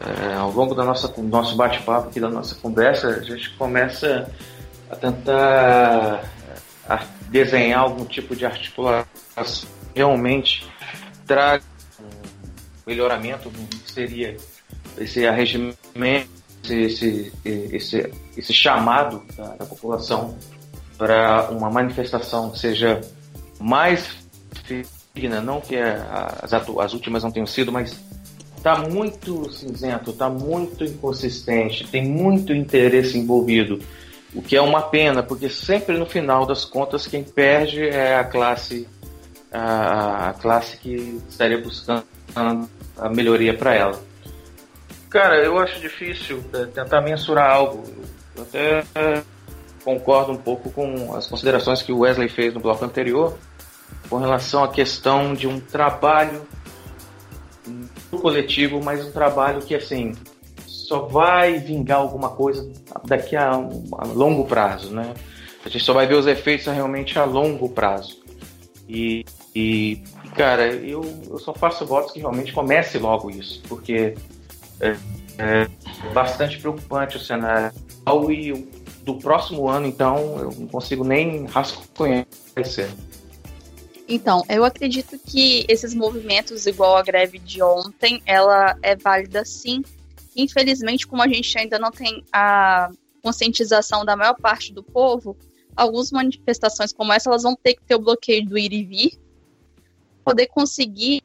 eh, 0.00 0.34
ao 0.34 0.50
longo 0.50 0.74
da 0.74 0.84
nossa, 0.84 1.08
do 1.08 1.22
nosso 1.22 1.56
bate-papo 1.56 2.08
aqui, 2.08 2.20
da 2.20 2.30
nossa 2.30 2.54
conversa, 2.54 3.08
a 3.08 3.22
gente 3.22 3.50
começa 3.56 4.30
a 4.90 4.96
tentar 4.96 6.24
eh, 6.88 6.98
desenhar 7.28 7.80
algum 7.80 8.04
tipo 8.04 8.34
de 8.34 8.46
articulação 8.46 9.79
realmente 10.00 10.66
traga 11.26 11.62
um 12.00 12.06
melhoramento 12.86 13.52
seria 13.84 14.34
esse 14.96 15.26
arregimento, 15.26 15.76
esse, 16.64 16.80
esse, 16.80 17.32
esse, 17.44 18.12
esse 18.34 18.52
chamado 18.54 19.22
da, 19.36 19.56
da 19.56 19.66
população 19.66 20.38
para 20.96 21.50
uma 21.50 21.70
manifestação 21.70 22.50
que 22.50 22.58
seja 22.58 23.00
mais 23.60 24.08
digna, 25.14 25.42
não 25.42 25.60
que 25.60 25.76
as, 25.76 26.52
as 26.52 26.92
últimas 26.94 27.22
não 27.22 27.30
tenham 27.30 27.46
sido, 27.46 27.70
mas 27.70 27.94
está 28.56 28.78
muito 28.78 29.52
cinzento, 29.52 30.12
está 30.12 30.30
muito 30.30 30.82
inconsistente, 30.82 31.86
tem 31.88 32.06
muito 32.06 32.54
interesse 32.54 33.18
envolvido, 33.18 33.80
o 34.34 34.40
que 34.40 34.56
é 34.56 34.62
uma 34.62 34.80
pena, 34.82 35.22
porque 35.22 35.50
sempre 35.50 35.98
no 35.98 36.06
final 36.06 36.46
das 36.46 36.64
contas 36.64 37.06
quem 37.06 37.22
perde 37.22 37.82
é 37.82 38.16
a 38.16 38.24
classe 38.24 38.86
a, 39.52 40.28
a 40.28 40.32
classe 40.34 40.76
que 40.76 41.20
estaria 41.28 41.58
buscando 41.58 42.04
a 42.96 43.08
melhoria 43.08 43.56
para 43.56 43.74
ela. 43.74 44.02
Cara, 45.08 45.42
eu 45.42 45.58
acho 45.58 45.80
difícil 45.80 46.44
é, 46.52 46.66
tentar 46.66 47.00
mensurar 47.00 47.50
algo. 47.50 47.82
Eu 48.36 48.42
até 48.42 48.84
é, 48.94 49.22
concordo 49.84 50.32
um 50.32 50.36
pouco 50.36 50.70
com 50.70 51.14
as 51.16 51.26
considerações 51.26 51.82
que 51.82 51.92
o 51.92 52.00
Wesley 52.00 52.28
fez 52.28 52.54
no 52.54 52.60
bloco 52.60 52.84
anterior 52.84 53.36
com 54.08 54.18
relação 54.18 54.62
à 54.62 54.68
questão 54.68 55.34
de 55.34 55.46
um 55.46 55.58
trabalho 55.58 56.46
coletivo, 58.10 58.82
mas 58.82 59.04
um 59.04 59.12
trabalho 59.12 59.60
que 59.62 59.74
assim 59.74 60.12
só 60.66 61.06
vai 61.06 61.58
vingar 61.58 61.98
alguma 61.98 62.30
coisa 62.30 62.68
daqui 63.04 63.36
a, 63.36 63.56
um, 63.56 63.84
a 63.96 64.04
longo 64.06 64.44
prazo, 64.44 64.92
né? 64.92 65.14
A 65.64 65.68
gente 65.68 65.84
só 65.84 65.92
vai 65.92 66.06
ver 66.06 66.14
os 66.14 66.26
efeitos 66.26 66.66
realmente 66.66 67.18
a 67.18 67.24
longo 67.24 67.68
prazo. 67.68 68.18
E, 68.88 69.24
e 69.54 70.02
cara, 70.34 70.66
eu, 70.66 71.02
eu 71.28 71.38
só 71.38 71.52
faço 71.52 71.84
votos 71.84 72.12
que 72.12 72.20
realmente 72.20 72.52
comece 72.52 72.98
logo 72.98 73.30
isso, 73.30 73.60
porque 73.68 74.14
é, 74.80 74.96
é 75.38 75.68
bastante 76.12 76.58
preocupante 76.58 77.16
o 77.16 77.20
cenário. 77.20 77.72
E 78.30 78.80
do 79.02 79.14
próximo 79.16 79.68
ano, 79.68 79.86
então, 79.86 80.38
eu 80.38 80.50
não 80.52 80.66
consigo 80.66 81.04
nem 81.04 81.46
rascunhar. 81.46 82.26
Então, 84.08 84.44
eu 84.48 84.64
acredito 84.64 85.18
que 85.18 85.64
esses 85.68 85.94
movimentos, 85.94 86.66
igual 86.66 86.96
a 86.96 87.02
greve 87.02 87.38
de 87.38 87.62
ontem, 87.62 88.20
ela 88.26 88.76
é 88.82 88.96
válida 88.96 89.44
sim. 89.44 89.82
Infelizmente, 90.36 91.06
como 91.06 91.22
a 91.22 91.28
gente 91.28 91.56
ainda 91.58 91.78
não 91.78 91.90
tem 91.90 92.24
a 92.32 92.90
conscientização 93.22 94.04
da 94.04 94.16
maior 94.16 94.34
parte 94.34 94.72
do 94.72 94.82
povo, 94.82 95.36
algumas 95.76 96.10
manifestações 96.10 96.92
como 96.92 97.12
essa, 97.12 97.30
elas 97.30 97.42
vão 97.42 97.54
ter 97.54 97.74
que 97.74 97.82
ter 97.82 97.94
o 97.94 98.00
bloqueio 98.00 98.44
do 98.46 98.58
ir 98.58 98.72
e 98.72 98.84
vir, 98.84 99.18
poder 100.30 100.46
conseguir 100.46 101.22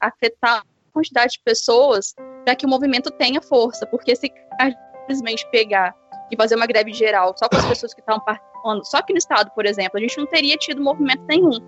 afetar 0.00 0.60
a 0.60 0.92
quantidade 0.92 1.32
de 1.32 1.40
pessoas 1.40 2.14
para 2.44 2.54
que 2.54 2.66
o 2.66 2.68
movimento 2.68 3.10
tenha 3.10 3.40
força, 3.42 3.86
porque 3.86 4.14
se 4.14 4.32
simplesmente 5.00 5.48
pegar 5.50 5.94
e 6.30 6.36
fazer 6.36 6.54
uma 6.54 6.66
greve 6.66 6.92
geral 6.92 7.34
só 7.36 7.48
com 7.48 7.56
as 7.56 7.66
pessoas 7.66 7.92
que 7.92 8.00
estavam 8.00 8.22
participando, 8.24 8.84
só 8.86 9.02
que 9.02 9.12
no 9.12 9.18
estado, 9.18 9.50
por 9.54 9.66
exemplo, 9.66 9.98
a 9.98 10.00
gente 10.00 10.16
não 10.16 10.26
teria 10.26 10.56
tido 10.56 10.82
movimento 10.82 11.24
nenhum 11.28 11.58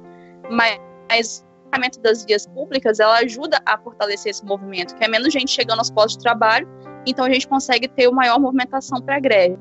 mas 0.50 1.44
o 1.66 2.00
das 2.02 2.24
vias 2.24 2.46
públicas 2.46 3.00
ela 3.00 3.18
ajuda 3.18 3.60
a 3.66 3.76
fortalecer 3.78 4.30
esse 4.30 4.44
movimento, 4.44 4.94
que 4.94 5.04
é 5.04 5.08
menos 5.08 5.32
gente 5.32 5.50
chegando 5.50 5.80
aos 5.80 5.90
postos 5.90 6.16
de 6.16 6.22
trabalho, 6.22 6.68
então 7.04 7.24
a 7.24 7.32
gente 7.32 7.48
consegue 7.48 7.88
ter 7.88 8.06
uma 8.06 8.18
maior 8.22 8.38
movimentação 8.38 9.00
para 9.00 9.16
a 9.16 9.20
greve. 9.20 9.58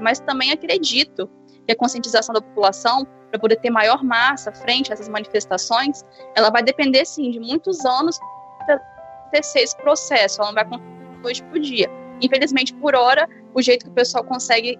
Mas 0.00 0.20
também 0.20 0.52
acredito 0.52 1.28
que 1.66 1.72
a 1.72 1.76
conscientização 1.76 2.34
da 2.34 2.42
população, 2.42 3.06
para 3.30 3.38
poder 3.38 3.56
ter 3.56 3.70
maior 3.70 4.02
massa 4.02 4.52
frente 4.52 4.90
a 4.90 4.94
essas 4.94 5.08
manifestações, 5.08 6.04
ela 6.34 6.50
vai 6.50 6.62
depender 6.62 7.04
sim 7.04 7.30
de 7.30 7.40
muitos 7.40 7.84
anos 7.84 8.18
para 8.66 8.76
acontecer 8.76 9.60
esse 9.60 9.76
processo, 9.76 10.40
ela 10.40 10.48
não 10.48 10.54
vai 10.54 10.64
acontecer 10.64 10.94
hoje 11.24 11.42
por 11.44 11.60
dia. 11.60 11.90
Infelizmente, 12.20 12.74
por 12.74 12.94
hora, 12.94 13.28
o 13.54 13.62
jeito 13.62 13.84
que 13.84 13.90
o 13.90 13.94
pessoal 13.94 14.24
consegue 14.24 14.78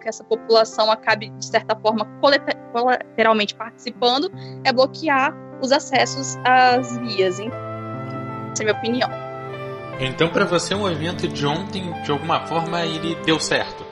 que 0.00 0.08
essa 0.08 0.24
população 0.24 0.90
acabe, 0.90 1.28
de 1.28 1.44
certa 1.44 1.76
forma, 1.76 2.06
colateralmente 2.72 3.54
participando, 3.54 4.30
é 4.64 4.72
bloquear 4.72 5.34
os 5.60 5.72
acessos 5.72 6.38
às 6.44 6.96
vias. 6.98 7.38
Hein? 7.38 7.50
Essa 8.52 8.62
é 8.62 8.64
a 8.64 8.68
minha 8.68 8.78
opinião. 8.78 9.10
Então, 10.00 10.30
pra 10.30 10.46
você, 10.46 10.72
o 10.74 10.78
movimento 10.78 11.28
de 11.28 11.46
ontem, 11.46 11.92
de 12.02 12.10
alguma 12.10 12.40
forma, 12.46 12.80
ele 12.86 13.14
deu 13.26 13.38
certo. 13.38 13.84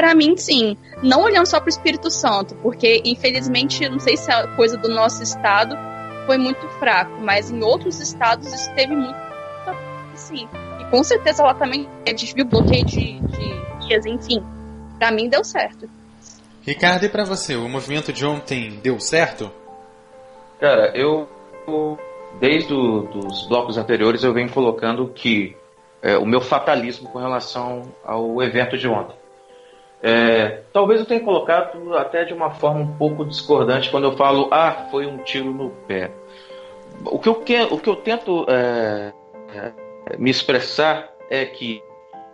Para 0.00 0.14
mim, 0.14 0.34
sim. 0.34 0.78
Não 1.02 1.24
olhando 1.24 1.44
só 1.44 1.60
para 1.60 1.66
o 1.66 1.68
Espírito 1.68 2.10
Santo, 2.10 2.54
porque, 2.62 3.02
infelizmente, 3.04 3.86
não 3.86 4.00
sei 4.00 4.16
se 4.16 4.32
é 4.32 4.46
coisa 4.56 4.78
do 4.78 4.88
nosso 4.88 5.22
estado 5.22 5.76
foi 6.24 6.38
muito 6.38 6.66
fraco, 6.78 7.20
mas 7.20 7.50
em 7.50 7.62
outros 7.62 8.00
estados 8.00 8.50
isso 8.50 8.74
teve 8.74 8.96
muito. 8.96 9.14
Sim. 10.14 10.48
E 10.80 10.84
com 10.86 11.04
certeza 11.04 11.42
lá 11.42 11.52
também 11.52 11.86
a 12.06 12.10
gente 12.16 12.34
viu 12.34 12.46
bloqueio 12.46 12.82
de, 12.86 13.20
de 13.20 13.86
vias, 13.86 14.06
enfim. 14.06 14.42
Para 14.98 15.10
mim 15.10 15.28
deu 15.28 15.44
certo. 15.44 15.86
Ricardo, 16.62 17.04
e 17.04 17.08
pra 17.10 17.24
você, 17.24 17.54
o 17.54 17.68
movimento 17.68 18.10
de 18.10 18.24
ontem 18.24 18.80
deu 18.82 18.98
certo? 18.98 19.52
Cara, 20.58 20.96
eu 20.96 21.28
desde 22.40 22.72
o, 22.72 23.02
dos 23.02 23.46
blocos 23.48 23.76
anteriores 23.76 24.24
eu 24.24 24.32
venho 24.32 24.50
colocando 24.50 25.08
que 25.08 25.54
é, 26.00 26.16
o 26.16 26.24
meu 26.24 26.40
fatalismo 26.40 27.10
com 27.10 27.18
relação 27.18 27.82
ao 28.02 28.42
evento 28.42 28.78
de 28.78 28.88
ontem. 28.88 29.19
É, 30.02 30.62
talvez 30.72 31.00
eu 31.00 31.06
tenha 31.06 31.20
colocado 31.20 31.94
até 31.96 32.24
de 32.24 32.32
uma 32.32 32.50
forma 32.50 32.80
um 32.80 32.96
pouco 32.96 33.24
discordante 33.24 33.90
quando 33.90 34.04
eu 34.04 34.16
falo, 34.16 34.48
ah, 34.50 34.88
foi 34.90 35.06
um 35.06 35.18
tiro 35.18 35.52
no 35.52 35.70
pé. 35.86 36.10
O 37.04 37.18
que 37.18 37.28
eu, 37.28 37.34
que, 37.36 37.62
o 37.62 37.78
que 37.78 37.88
eu 37.88 37.96
tento 37.96 38.46
é, 38.48 39.12
é, 39.54 39.72
me 40.18 40.30
expressar 40.30 41.10
é 41.28 41.44
que, 41.44 41.82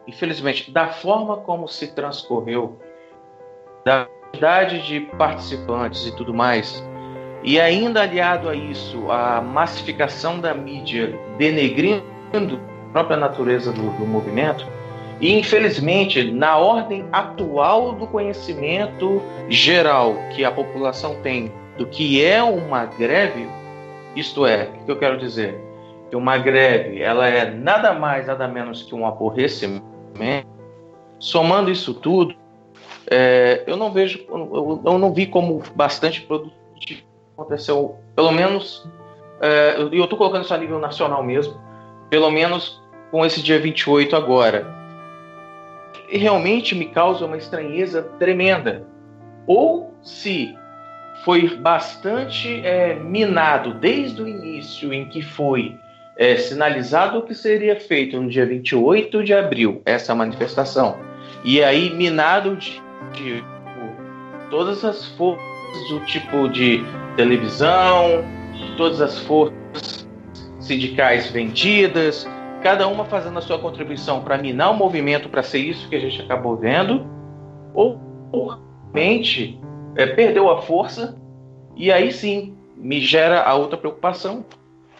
infelizmente, 0.06 0.70
da 0.70 0.88
forma 0.88 1.38
como 1.38 1.68
se 1.68 1.88
transcorreu, 1.88 2.78
da 3.84 4.06
quantidade 4.06 4.86
de 4.86 5.00
participantes 5.00 6.06
e 6.06 6.16
tudo 6.16 6.32
mais, 6.32 6.82
e 7.42 7.60
ainda 7.60 8.02
aliado 8.02 8.48
a 8.48 8.54
isso, 8.54 9.10
a 9.10 9.40
massificação 9.40 10.40
da 10.40 10.54
mídia 10.54 11.18
denegrindo 11.36 12.02
a 12.32 12.92
própria 12.92 13.16
natureza 13.16 13.72
do, 13.72 13.90
do 13.90 14.06
movimento, 14.06 14.66
E 15.20 15.32
infelizmente, 15.32 16.30
na 16.30 16.56
ordem 16.58 17.06
atual 17.10 17.92
do 17.92 18.06
conhecimento 18.06 19.22
geral 19.48 20.14
que 20.34 20.44
a 20.44 20.50
população 20.50 21.16
tem 21.22 21.50
do 21.78 21.86
que 21.86 22.22
é 22.22 22.42
uma 22.42 22.84
greve, 22.84 23.48
isto 24.14 24.44
é, 24.44 24.68
o 24.82 24.84
que 24.84 24.90
eu 24.90 24.98
quero 24.98 25.18
dizer? 25.18 25.58
Que 26.10 26.16
uma 26.16 26.36
greve 26.36 27.00
ela 27.00 27.26
é 27.26 27.50
nada 27.50 27.94
mais, 27.94 28.26
nada 28.26 28.46
menos 28.46 28.82
que 28.82 28.94
um 28.94 29.06
aborrecimento. 29.06 29.84
Somando 31.18 31.70
isso 31.70 31.94
tudo, 31.94 32.34
é, 33.10 33.64
eu 33.66 33.76
não 33.76 33.90
vejo, 33.90 34.22
eu, 34.28 34.82
eu, 34.84 34.98
não 34.98 35.12
vi 35.14 35.26
como 35.26 35.62
bastante 35.74 36.20
produtivo 36.22 36.56
aconteceu, 37.38 37.96
pelo 38.14 38.32
menos, 38.32 38.88
é, 39.40 39.76
eu 39.78 40.04
estou 40.04 40.16
colocando 40.16 40.44
isso 40.44 40.54
a 40.54 40.58
nível 40.58 40.78
nacional 40.78 41.22
mesmo, 41.22 41.54
pelo 42.08 42.30
menos 42.30 42.82
com 43.10 43.24
esse 43.24 43.42
dia 43.42 43.58
28 43.58 44.16
agora 44.16 44.85
realmente 46.08 46.74
me 46.74 46.86
causa 46.86 47.24
uma 47.24 47.36
estranheza 47.36 48.02
tremenda. 48.18 48.86
Ou 49.46 49.94
se 50.02 50.54
foi 51.24 51.56
bastante 51.56 52.60
é, 52.64 52.94
minado 52.94 53.74
desde 53.74 54.22
o 54.22 54.28
início 54.28 54.92
em 54.92 55.08
que 55.08 55.22
foi 55.22 55.76
é, 56.16 56.36
sinalizado 56.36 57.18
o 57.18 57.22
que 57.22 57.34
seria 57.34 57.78
feito 57.78 58.20
no 58.20 58.28
dia 58.28 58.46
28 58.46 59.22
de 59.22 59.34
abril, 59.34 59.82
essa 59.84 60.14
manifestação. 60.14 60.98
E 61.44 61.62
aí 61.62 61.90
minado 61.94 62.56
de, 62.56 62.82
de 63.12 63.44
todas 64.50 64.84
as 64.84 65.04
forças 65.04 65.44
do 65.90 66.00
tipo 66.06 66.48
de 66.48 66.82
televisão, 67.16 68.24
todas 68.76 69.00
as 69.00 69.18
forças 69.18 70.06
sindicais 70.60 71.30
vendidas, 71.30 72.26
cada 72.62 72.88
uma 72.88 73.04
fazendo 73.04 73.38
a 73.38 73.42
sua 73.42 73.58
contribuição 73.58 74.22
para 74.22 74.38
minar 74.38 74.70
o 74.70 74.76
movimento, 74.76 75.28
para 75.28 75.42
ser 75.42 75.58
isso 75.58 75.88
que 75.88 75.96
a 75.96 76.00
gente 76.00 76.20
acabou 76.20 76.56
vendo, 76.56 77.06
ou 77.74 78.00
realmente 78.32 79.60
é, 79.94 80.06
perdeu 80.06 80.50
a 80.50 80.62
força 80.62 81.16
e 81.74 81.92
aí 81.92 82.10
sim 82.12 82.56
me 82.76 83.00
gera 83.00 83.42
a 83.42 83.54
outra 83.54 83.76
preocupação, 83.76 84.44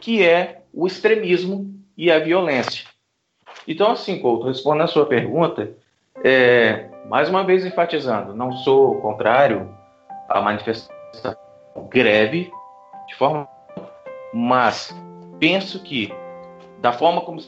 que 0.01 0.23
é 0.23 0.63
o 0.73 0.87
extremismo 0.87 1.75
e 1.97 2.11
a 2.11 2.19
violência. 2.19 2.87
Então, 3.67 3.93
assim, 3.93 4.21
Couto, 4.21 4.47
respondendo 4.47 4.85
a 4.85 4.89
sua 4.89 5.07
pergunta, 5.07 5.73
é, 6.23 6.89
mais 7.09 7.29
uma 7.29 7.45
vez 7.45 7.65
enfatizando, 7.65 8.35
não 8.35 8.53
sou 8.53 9.01
contrário 9.01 9.75
à 10.29 10.41
manifestação 10.41 11.37
greve, 11.91 12.51
de 13.07 13.15
forma, 13.15 13.49
mas 14.33 14.95
penso 15.39 15.83
que 15.83 16.13
da 16.87 16.93
forma 16.93 17.21
como 17.21 17.41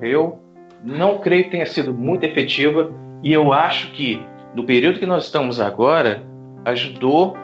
eu 0.00 0.38
não 0.82 1.18
creio 1.18 1.44
que 1.44 1.50
tenha 1.50 1.66
sido 1.66 1.92
muito 1.92 2.24
efetiva 2.24 2.90
e 3.22 3.30
eu 3.30 3.52
acho 3.52 3.92
que 3.92 4.26
no 4.54 4.64
período 4.64 4.98
que 4.98 5.04
nós 5.04 5.24
estamos 5.24 5.60
agora 5.60 6.22
ajudou 6.64 7.36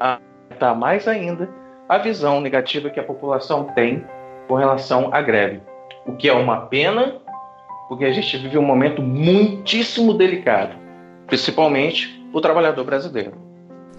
a 0.00 0.18
aumentar 0.48 0.74
mais 0.74 1.06
ainda 1.06 1.48
a 1.88 1.96
visão 1.96 2.40
negativa 2.40 2.90
que 2.90 2.98
a 2.98 3.04
população 3.04 3.68
tem 3.76 4.04
com 4.48 4.56
relação 4.56 5.14
à 5.14 5.22
greve, 5.22 5.60
o 6.06 6.16
que 6.16 6.28
é 6.28 6.32
uma 6.32 6.62
pena, 6.62 7.20
porque 7.88 8.04
a 8.04 8.10
gente 8.10 8.36
vive 8.38 8.58
um 8.58 8.62
momento 8.62 9.00
muitíssimo 9.00 10.12
delicado, 10.12 10.74
principalmente 11.28 12.20
o 12.32 12.40
trabalhador 12.40 12.82
brasileiro. 12.82 13.41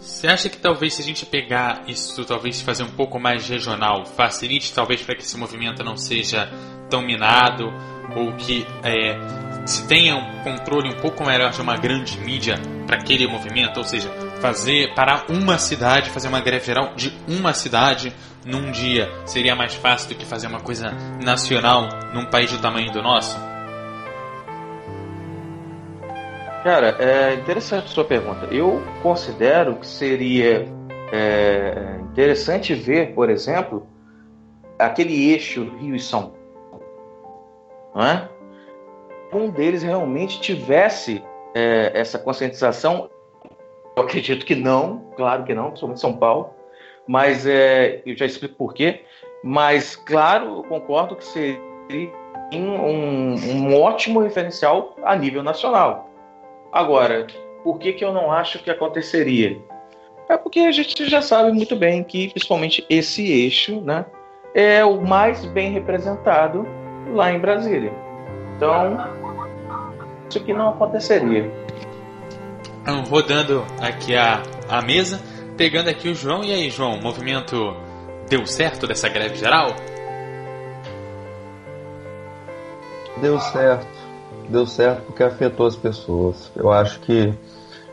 Você 0.03 0.27
acha 0.27 0.49
que 0.49 0.57
talvez 0.57 0.95
se 0.95 1.01
a 1.01 1.05
gente 1.05 1.25
pegar 1.25 1.83
isso, 1.87 2.25
talvez 2.25 2.61
fazer 2.61 2.83
um 2.83 2.91
pouco 2.91 3.17
mais 3.17 3.47
regional, 3.47 4.05
facilite 4.05 4.73
talvez 4.73 5.01
para 5.01 5.15
que 5.15 5.21
esse 5.21 5.37
movimento 5.37 5.81
não 5.81 5.95
seja 5.95 6.51
tão 6.89 7.01
minado 7.01 7.73
ou 8.13 8.33
que 8.33 8.67
é, 8.83 9.17
se 9.65 9.87
tenha 9.87 10.17
um 10.17 10.43
controle 10.43 10.89
um 10.89 10.99
pouco 10.99 11.25
melhor 11.25 11.51
de 11.51 11.61
uma 11.61 11.77
grande 11.77 12.17
mídia 12.19 12.59
para 12.85 12.97
aquele 12.97 13.27
movimento, 13.27 13.77
ou 13.77 13.85
seja, 13.85 14.09
fazer 14.41 14.93
para 14.93 15.25
uma 15.29 15.57
cidade, 15.57 16.09
fazer 16.09 16.27
uma 16.27 16.41
greve 16.41 16.65
geral 16.65 16.93
de 16.95 17.13
uma 17.25 17.53
cidade 17.53 18.13
num 18.45 18.71
dia 18.71 19.09
seria 19.25 19.55
mais 19.55 19.73
fácil 19.73 20.09
do 20.09 20.15
que 20.15 20.25
fazer 20.25 20.47
uma 20.47 20.59
coisa 20.59 20.91
nacional 21.23 21.87
num 22.13 22.25
país 22.25 22.51
do 22.51 22.59
tamanho 22.59 22.91
do 22.91 23.01
nosso? 23.01 23.52
Cara, 26.63 26.95
é 26.97 27.33
interessante 27.33 27.89
sua 27.89 28.05
pergunta. 28.05 28.45
Eu 28.49 28.81
considero 29.01 29.75
que 29.75 29.85
seria 29.85 30.65
é, 31.11 31.99
interessante 31.99 32.73
ver, 32.73 33.13
por 33.13 33.29
exemplo, 33.29 33.85
aquele 34.79 35.31
eixo 35.31 35.69
Rio 35.77 35.93
e 35.93 35.99
São 35.99 36.31
Paulo. 36.31 36.83
Não 37.93 38.05
é? 38.05 38.29
Um 39.33 39.49
deles 39.49 39.83
realmente 39.83 40.39
tivesse 40.39 41.21
é, 41.53 41.91
essa 41.93 42.17
conscientização. 42.17 43.09
Eu 43.97 44.03
acredito 44.03 44.45
que 44.45 44.55
não, 44.55 45.11
claro 45.17 45.43
que 45.43 45.53
não, 45.53 45.65
principalmente 45.65 45.99
São 45.99 46.15
Paulo, 46.15 46.51
mas 47.05 47.45
é, 47.45 48.01
eu 48.05 48.15
já 48.15 48.25
explico 48.25 48.55
por 48.55 48.73
quê. 48.73 49.01
Mas, 49.43 49.97
claro, 49.97 50.59
eu 50.59 50.63
concordo 50.63 51.17
que 51.17 51.25
seria 51.25 51.59
um, 52.53 53.33
um 53.33 53.81
ótimo 53.81 54.21
referencial 54.21 54.95
a 55.03 55.13
nível 55.13 55.43
nacional 55.43 56.12
Agora, 56.73 57.27
por 57.63 57.77
que, 57.77 57.93
que 57.93 58.03
eu 58.03 58.11
não 58.11 58.31
acho 58.31 58.57
que 58.57 58.71
aconteceria? 58.71 59.61
É 60.27 60.35
porque 60.35 60.61
a 60.61 60.71
gente 60.71 61.07
já 61.07 61.21
sabe 61.21 61.51
muito 61.51 61.75
bem 61.75 62.03
que, 62.03 62.29
principalmente, 62.29 62.83
esse 62.89 63.31
eixo 63.31 63.79
né, 63.81 64.07
é 64.55 64.83
o 64.83 64.99
mais 64.99 65.45
bem 65.45 65.71
representado 65.71 66.65
lá 67.13 67.31
em 67.31 67.37
Brasília. 67.37 67.93
Então, 68.57 68.97
isso 70.27 70.43
que 70.43 70.51
não 70.51 70.69
aconteceria. 70.69 71.51
Então, 72.81 73.03
rodando 73.03 73.63
aqui 73.79 74.15
a, 74.15 74.41
a 74.67 74.81
mesa, 74.81 75.21
pegando 75.55 75.91
aqui 75.91 76.09
o 76.09 76.15
João. 76.15 76.43
E 76.43 76.51
aí, 76.51 76.71
João, 76.71 76.95
o 76.95 77.03
movimento 77.03 77.77
deu 78.27 78.47
certo 78.47 78.87
dessa 78.87 79.07
greve 79.07 79.35
geral? 79.35 79.75
Deu 83.21 83.39
certo 83.39 83.92
deu 84.53 84.65
certo 84.65 85.03
porque 85.03 85.23
afetou 85.23 85.67
as 85.67 85.75
pessoas. 85.75 86.51
Eu 86.55 86.71
acho 86.71 86.99
que 87.01 87.33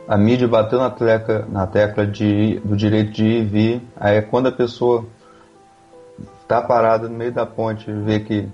a 0.07 0.17
mídia 0.17 0.47
bateu 0.47 0.79
na 0.79 0.89
tecla, 0.89 1.45
na 1.49 1.67
tecla 1.67 2.05
de, 2.07 2.59
do 2.59 2.75
direito 2.75 3.11
de 3.11 3.25
ir 3.25 3.41
e 3.41 3.45
vir. 3.45 3.81
Aí 3.97 4.17
é 4.17 4.21
quando 4.21 4.47
a 4.47 4.51
pessoa 4.51 5.05
está 6.41 6.61
parada 6.61 7.09
no 7.09 7.17
meio 7.17 7.31
da 7.31 7.45
ponte 7.45 7.89
e 7.89 7.93
vê 7.93 8.19
que 8.19 8.47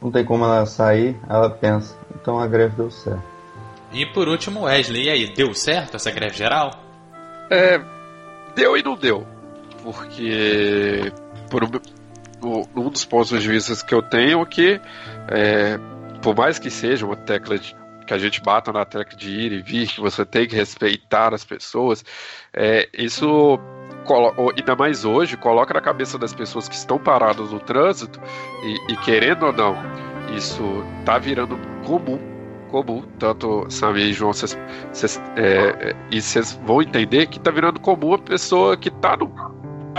não 0.00 0.10
tem 0.10 0.24
como 0.24 0.44
ela 0.44 0.66
sair, 0.66 1.16
ela 1.28 1.48
pensa, 1.48 1.96
então 2.14 2.38
a 2.38 2.46
greve 2.46 2.76
deu 2.76 2.90
certo. 2.90 3.22
E 3.92 4.06
por 4.06 4.26
último, 4.26 4.62
Wesley, 4.62 5.04
e 5.04 5.10
aí, 5.10 5.34
deu 5.34 5.54
certo 5.54 5.96
essa 5.96 6.10
greve 6.10 6.36
geral? 6.36 6.70
É, 7.50 7.80
deu 8.56 8.76
e 8.76 8.82
não 8.82 8.96
deu. 8.96 9.26
Porque 9.82 11.12
por 11.50 11.64
um, 11.64 12.64
um 12.74 12.88
dos 12.88 13.04
pontos 13.04 13.40
de 13.40 13.48
vista 13.48 13.74
que 13.84 13.94
eu 13.94 14.02
tenho 14.02 14.40
é 14.40 14.46
que 14.46 14.80
é, 15.28 15.78
por 16.22 16.36
mais 16.36 16.58
que 16.58 16.70
seja 16.70 17.04
uma 17.04 17.16
tecla 17.16 17.58
de, 17.58 17.76
que 18.06 18.14
a 18.14 18.18
gente 18.18 18.40
bata 18.40 18.72
na 18.72 18.84
tecla 18.84 19.18
de 19.18 19.30
ir 19.30 19.52
e 19.52 19.60
vir, 19.60 19.88
que 19.88 20.00
você 20.00 20.24
tem 20.24 20.46
que 20.46 20.56
respeitar 20.56 21.34
as 21.34 21.44
pessoas, 21.44 22.04
é, 22.52 22.88
isso 22.96 23.58
ainda 24.56 24.74
mais 24.74 25.04
hoje, 25.04 25.36
coloca 25.36 25.74
na 25.74 25.80
cabeça 25.80 26.18
das 26.18 26.32
pessoas 26.32 26.68
que 26.68 26.74
estão 26.74 26.98
paradas 26.98 27.50
no 27.50 27.60
trânsito 27.60 28.20
e, 28.64 28.92
e 28.92 28.96
querendo 28.98 29.46
ou 29.46 29.52
não, 29.52 29.76
isso 30.36 30.62
tá 31.04 31.18
virando 31.18 31.58
comum, 31.84 32.18
comum, 32.70 33.02
tanto 33.18 33.66
Samir 33.68 34.06
e 34.06 34.12
João, 34.12 34.32
cês, 34.32 34.58
cês, 34.92 35.20
é, 35.36 35.90
é 35.90 35.96
e 36.10 36.20
vocês 36.20 36.58
vão 36.64 36.82
entender 36.82 37.26
que 37.26 37.38
tá 37.38 37.50
virando 37.50 37.78
comum 37.80 38.14
a 38.14 38.18
pessoa 38.18 38.76
que 38.76 38.90
tá 38.90 39.16
no, 39.16 39.32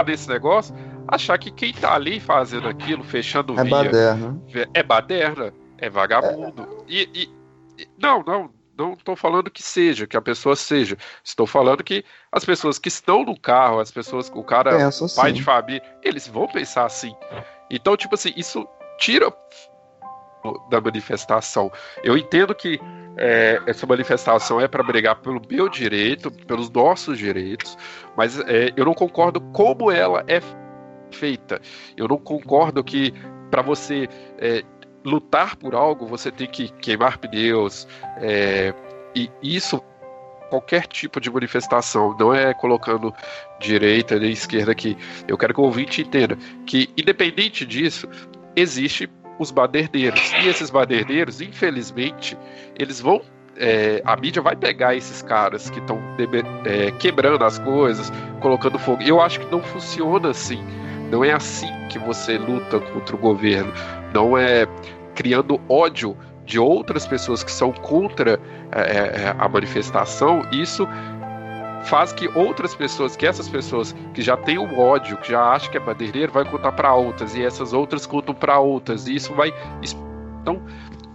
nesse 0.06 0.28
negócio 0.28 0.76
achar 1.08 1.38
que 1.38 1.52
quem 1.52 1.74
tá 1.74 1.94
ali 1.94 2.20
fazendo 2.20 2.68
aquilo, 2.68 3.04
fechando 3.04 3.54
é 3.60 3.64
via, 3.64 3.70
baderna. 3.70 4.42
é 4.74 4.84
baderna. 4.84 5.63
É 5.84 5.90
vagabundo. 5.90 6.86
E, 6.88 7.10
e, 7.14 7.84
e, 7.84 7.88
não, 7.98 8.24
não, 8.24 8.50
não 8.78 8.94
estou 8.94 9.16
falando 9.16 9.52
que 9.52 9.62
seja, 9.62 10.08
que 10.08 10.16
a 10.16 10.22
pessoa 10.22 10.56
seja. 10.56 10.98
Estou 11.24 11.46
falando 11.46 11.84
que 11.84 12.06
as 12.32 12.46
pessoas 12.46 12.80
que 12.80 12.88
estão 12.88 13.26
no 13.26 13.38
carro, 13.38 13.80
as 13.80 13.92
pessoas, 13.92 14.32
o 14.34 14.44
cara, 14.44 14.78
Penso 14.78 15.14
pai 15.14 15.32
assim. 15.32 15.40
de 15.40 15.44
família, 15.44 15.84
eles 16.02 16.28
vão 16.28 16.48
pensar 16.48 16.86
assim. 16.86 17.14
Então, 17.70 17.98
tipo 17.98 18.16
assim, 18.16 18.34
isso 18.38 18.66
tira 18.98 19.30
da 20.70 20.80
manifestação. 20.80 21.70
Eu 22.02 22.18
entendo 22.18 22.56
que 22.56 22.80
é, 23.18 23.62
essa 23.66 23.86
manifestação 23.86 24.60
é 24.60 24.68
para 24.68 24.84
brigar 24.84 25.18
pelo 25.18 25.42
meu 25.50 25.68
direito, 25.68 26.32
pelos 26.32 26.70
nossos 26.70 27.18
direitos, 27.18 27.78
mas 28.16 28.40
é, 28.40 28.72
eu 28.76 28.86
não 28.86 28.94
concordo 28.94 29.40
como 29.52 29.92
ela 29.92 30.24
é 30.28 30.40
feita. 31.12 31.62
Eu 31.96 32.08
não 32.08 32.18
concordo 32.18 32.84
que 32.84 33.14
para 33.52 33.62
você 33.62 34.10
é, 34.40 34.64
lutar 35.04 35.56
por 35.56 35.76
algo, 35.76 36.06
você 36.06 36.32
tem 36.32 36.48
que 36.48 36.70
queimar 36.70 37.18
pneus, 37.18 37.88
é, 38.18 38.74
e 39.16 39.30
isso 39.42 39.82
qualquer 40.50 40.86
tipo 40.86 41.20
de 41.20 41.32
manifestação, 41.32 42.16
não 42.20 42.32
é 42.32 42.54
colocando 42.54 43.12
direita 43.60 44.20
nem 44.20 44.32
esquerda 44.32 44.72
aqui. 44.72 44.96
Eu 45.28 45.36
quero 45.36 45.52
que 45.52 45.60
o 45.60 45.64
ouvinte 45.64 46.02
entenda 46.02 46.38
que, 46.68 46.90
independente 46.96 47.66
disso, 47.66 48.08
existe 48.56 49.10
os 49.40 49.50
baderneiros. 49.50 50.32
E 50.44 50.48
esses 50.48 50.70
baderneiros, 50.70 51.42
infelizmente, 51.42 52.38
eles 52.78 53.00
vão. 53.00 53.22
É, 53.58 54.02
a 54.06 54.16
mídia 54.16 54.42
vai 54.42 54.56
pegar 54.56 54.96
esses 54.96 55.22
caras 55.24 55.70
que 55.70 55.80
estão 55.80 56.00
é, 56.66 56.92
quebrando 56.92 57.44
as 57.44 57.58
coisas, 57.58 58.12
colocando 58.40 58.78
fogo. 58.78 59.02
Eu 59.02 59.22
acho 59.22 59.40
que 59.40 59.52
não 59.52 59.62
funciona 59.62 60.30
assim. 60.30 60.64
Não 61.10 61.24
é 61.24 61.32
assim 61.32 61.72
que 61.90 61.98
você 61.98 62.38
luta 62.38 62.80
contra 62.80 63.16
o 63.16 63.20
governo. 63.20 63.72
Não 64.14 64.38
é 64.38 64.68
criando 65.16 65.60
ódio 65.70 66.18
de 66.46 66.60
outras 66.60 67.08
pessoas 67.08 67.44
que 67.44 67.52
são 67.52 67.72
contra 67.72 68.40
é, 68.72 69.24
é 69.24 69.36
a 69.38 69.48
manifestação. 69.48 70.42
Isso 70.52 70.88
faz 71.84 72.14
que 72.14 72.28
outras 72.30 72.74
pessoas, 72.76 73.16
que 73.16 73.26
essas 73.26 73.48
pessoas 73.48 73.96
que 74.14 74.22
já 74.22 74.38
têm 74.38 74.58
o 74.58 74.80
ódio, 74.80 75.18
que 75.18 75.32
já 75.32 75.44
acham 75.44 75.72
que 75.72 75.78
é 75.78 75.80
madeireiro, 75.80 76.32
vai 76.32 76.46
contar 76.46 76.72
para 76.72 76.94
outras 76.94 77.36
e 77.36 77.44
essas 77.44 77.74
outras 77.74 78.06
contam 78.06 78.34
para 78.34 78.60
outras 78.60 79.08
e 79.08 79.16
isso 79.16 79.34
vai 79.34 79.54
então 80.42 80.62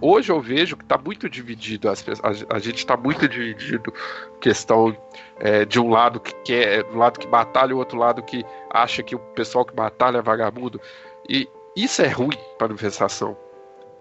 hoje 0.01 0.31
eu 0.31 0.39
vejo 0.39 0.77
que 0.77 0.83
está 0.83 0.97
muito 0.97 1.29
dividido 1.29 1.89
as, 1.89 2.05
a, 2.23 2.55
a 2.55 2.59
gente 2.59 2.77
está 2.77 2.95
muito 2.95 3.27
dividido 3.27 3.91
questão 4.39 4.95
é, 5.39 5.65
de 5.65 5.79
um 5.79 5.89
lado 5.89 6.19
que 6.19 6.33
quer 6.43 6.85
um 6.93 6.97
lado 6.97 7.19
que 7.19 7.27
batalha 7.27 7.75
o 7.75 7.79
outro 7.79 7.97
lado 7.97 8.21
que 8.21 8.45
acha 8.69 9.01
que 9.01 9.15
o 9.15 9.19
pessoal 9.19 9.65
que 9.65 9.73
batalha 9.73 10.19
é 10.19 10.21
vagabundo 10.21 10.79
e 11.27 11.49
isso 11.83 12.01
é 12.01 12.07
ruim 12.07 12.37
para 12.57 12.65
a 12.65 12.69
manifestação 12.69 13.37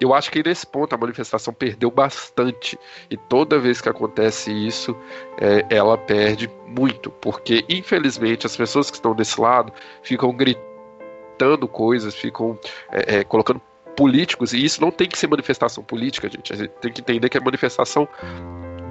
eu 0.00 0.14
acho 0.14 0.30
que 0.30 0.42
nesse 0.42 0.66
ponto 0.66 0.94
a 0.94 0.98
manifestação 0.98 1.52
perdeu 1.52 1.90
bastante. 1.90 2.78
E 3.10 3.16
toda 3.16 3.58
vez 3.58 3.80
que 3.80 3.88
acontece 3.88 4.52
isso, 4.52 4.96
é, 5.40 5.66
ela 5.74 5.98
perde 5.98 6.48
muito. 6.66 7.10
Porque, 7.10 7.64
infelizmente, 7.68 8.46
as 8.46 8.56
pessoas 8.56 8.90
que 8.90 8.96
estão 8.96 9.14
desse 9.14 9.40
lado 9.40 9.72
ficam 10.02 10.32
gritando 10.32 11.66
coisas, 11.66 12.14
ficam 12.14 12.58
é, 12.92 13.16
é, 13.16 13.24
colocando 13.24 13.60
políticos. 13.96 14.52
E 14.52 14.64
isso 14.64 14.80
não 14.80 14.92
tem 14.92 15.08
que 15.08 15.18
ser 15.18 15.26
manifestação 15.26 15.82
política, 15.82 16.28
gente. 16.28 16.52
A 16.52 16.56
gente 16.56 16.70
tem 16.80 16.92
que 16.92 17.00
entender 17.00 17.28
que 17.28 17.36
é 17.36 17.40
manifestação 17.40 18.08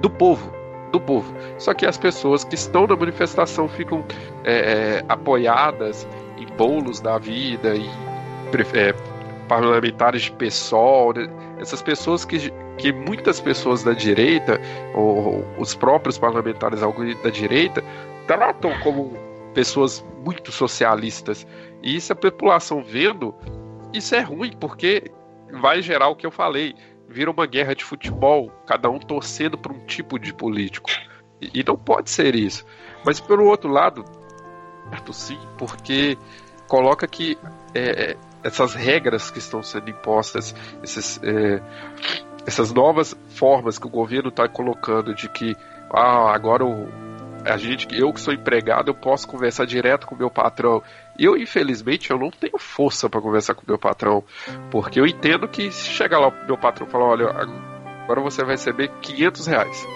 do 0.02 0.10
povo. 0.10 0.52
Do 0.92 1.00
povo. 1.00 1.34
Só 1.58 1.72
que 1.72 1.86
as 1.86 1.96
pessoas 1.96 2.44
que 2.44 2.54
estão 2.54 2.86
na 2.86 2.96
manifestação 2.96 3.68
ficam 3.68 4.04
é, 4.44 4.98
é, 4.98 5.04
apoiadas 5.08 6.06
em 6.38 6.46
bolos 6.56 7.00
da 7.00 7.18
vida, 7.18 7.76
em 7.76 8.07
é, 8.74 8.92
parlamentares 9.48 10.22
de 10.22 10.32
PSOL, 10.32 11.14
né? 11.14 11.28
essas 11.58 11.82
pessoas 11.82 12.24
que, 12.24 12.52
que 12.76 12.92
muitas 12.92 13.40
pessoas 13.40 13.82
da 13.82 13.92
direita, 13.92 14.60
ou 14.94 15.44
os 15.58 15.74
próprios 15.74 16.18
parlamentares 16.18 16.80
da 16.80 17.30
direita, 17.30 17.82
tratam 18.26 18.78
como 18.80 19.16
pessoas 19.54 20.04
muito 20.24 20.52
socialistas. 20.52 21.46
E 21.82 21.96
isso 21.96 22.12
a 22.12 22.16
população 22.16 22.82
vendo, 22.82 23.34
isso 23.92 24.14
é 24.14 24.20
ruim, 24.20 24.52
porque 24.58 25.10
vai 25.60 25.80
gerar 25.80 26.08
o 26.08 26.16
que 26.16 26.26
eu 26.26 26.30
falei, 26.30 26.74
vira 27.08 27.30
uma 27.30 27.46
guerra 27.46 27.74
de 27.74 27.84
futebol, 27.84 28.52
cada 28.66 28.90
um 28.90 28.98
torcendo 28.98 29.56
para 29.56 29.72
um 29.72 29.80
tipo 29.86 30.18
de 30.18 30.32
político. 30.32 30.90
E, 31.40 31.60
e 31.60 31.64
não 31.64 31.76
pode 31.76 32.10
ser 32.10 32.34
isso. 32.34 32.64
Mas 33.04 33.20
pelo 33.20 33.46
outro 33.46 33.70
lado, 33.70 34.04
certo 34.90 35.12
sim, 35.12 35.38
porque 35.56 36.18
coloca 36.66 37.06
que 37.06 37.38
é, 37.74 38.16
essas 38.42 38.74
regras 38.74 39.30
que 39.30 39.38
estão 39.38 39.62
sendo 39.62 39.90
impostas, 39.90 40.54
esses, 40.82 41.20
é, 41.22 41.60
essas 42.46 42.72
novas 42.72 43.16
formas 43.30 43.78
que 43.78 43.86
o 43.86 43.90
governo 43.90 44.28
está 44.28 44.48
colocando 44.48 45.14
de 45.14 45.28
que 45.28 45.56
ah, 45.90 46.32
agora 46.34 46.64
o, 46.64 46.88
a 47.44 47.56
gente, 47.56 47.88
eu 47.96 48.12
que 48.12 48.20
sou 48.20 48.32
empregado, 48.32 48.90
eu 48.90 48.94
posso 48.94 49.26
conversar 49.26 49.66
direto 49.66 50.06
com 50.06 50.14
o 50.14 50.18
meu 50.18 50.30
patrão. 50.30 50.82
Eu, 51.18 51.36
infelizmente, 51.36 52.10
eu 52.10 52.18
não 52.18 52.30
tenho 52.30 52.58
força 52.58 53.08
para 53.08 53.20
conversar 53.20 53.54
com 53.54 53.62
o 53.62 53.68
meu 53.68 53.78
patrão, 53.78 54.22
porque 54.70 55.00
eu 55.00 55.06
entendo 55.06 55.48
que 55.48 55.70
se 55.70 55.88
chegar 55.88 56.18
lá 56.18 56.28
o 56.28 56.46
meu 56.46 56.58
patrão 56.58 56.86
falar, 56.86 57.06
olha, 57.06 57.28
agora 58.02 58.20
você 58.20 58.42
vai 58.42 58.52
receber 58.52 58.88
500 59.00 59.46
reais. 59.46 59.86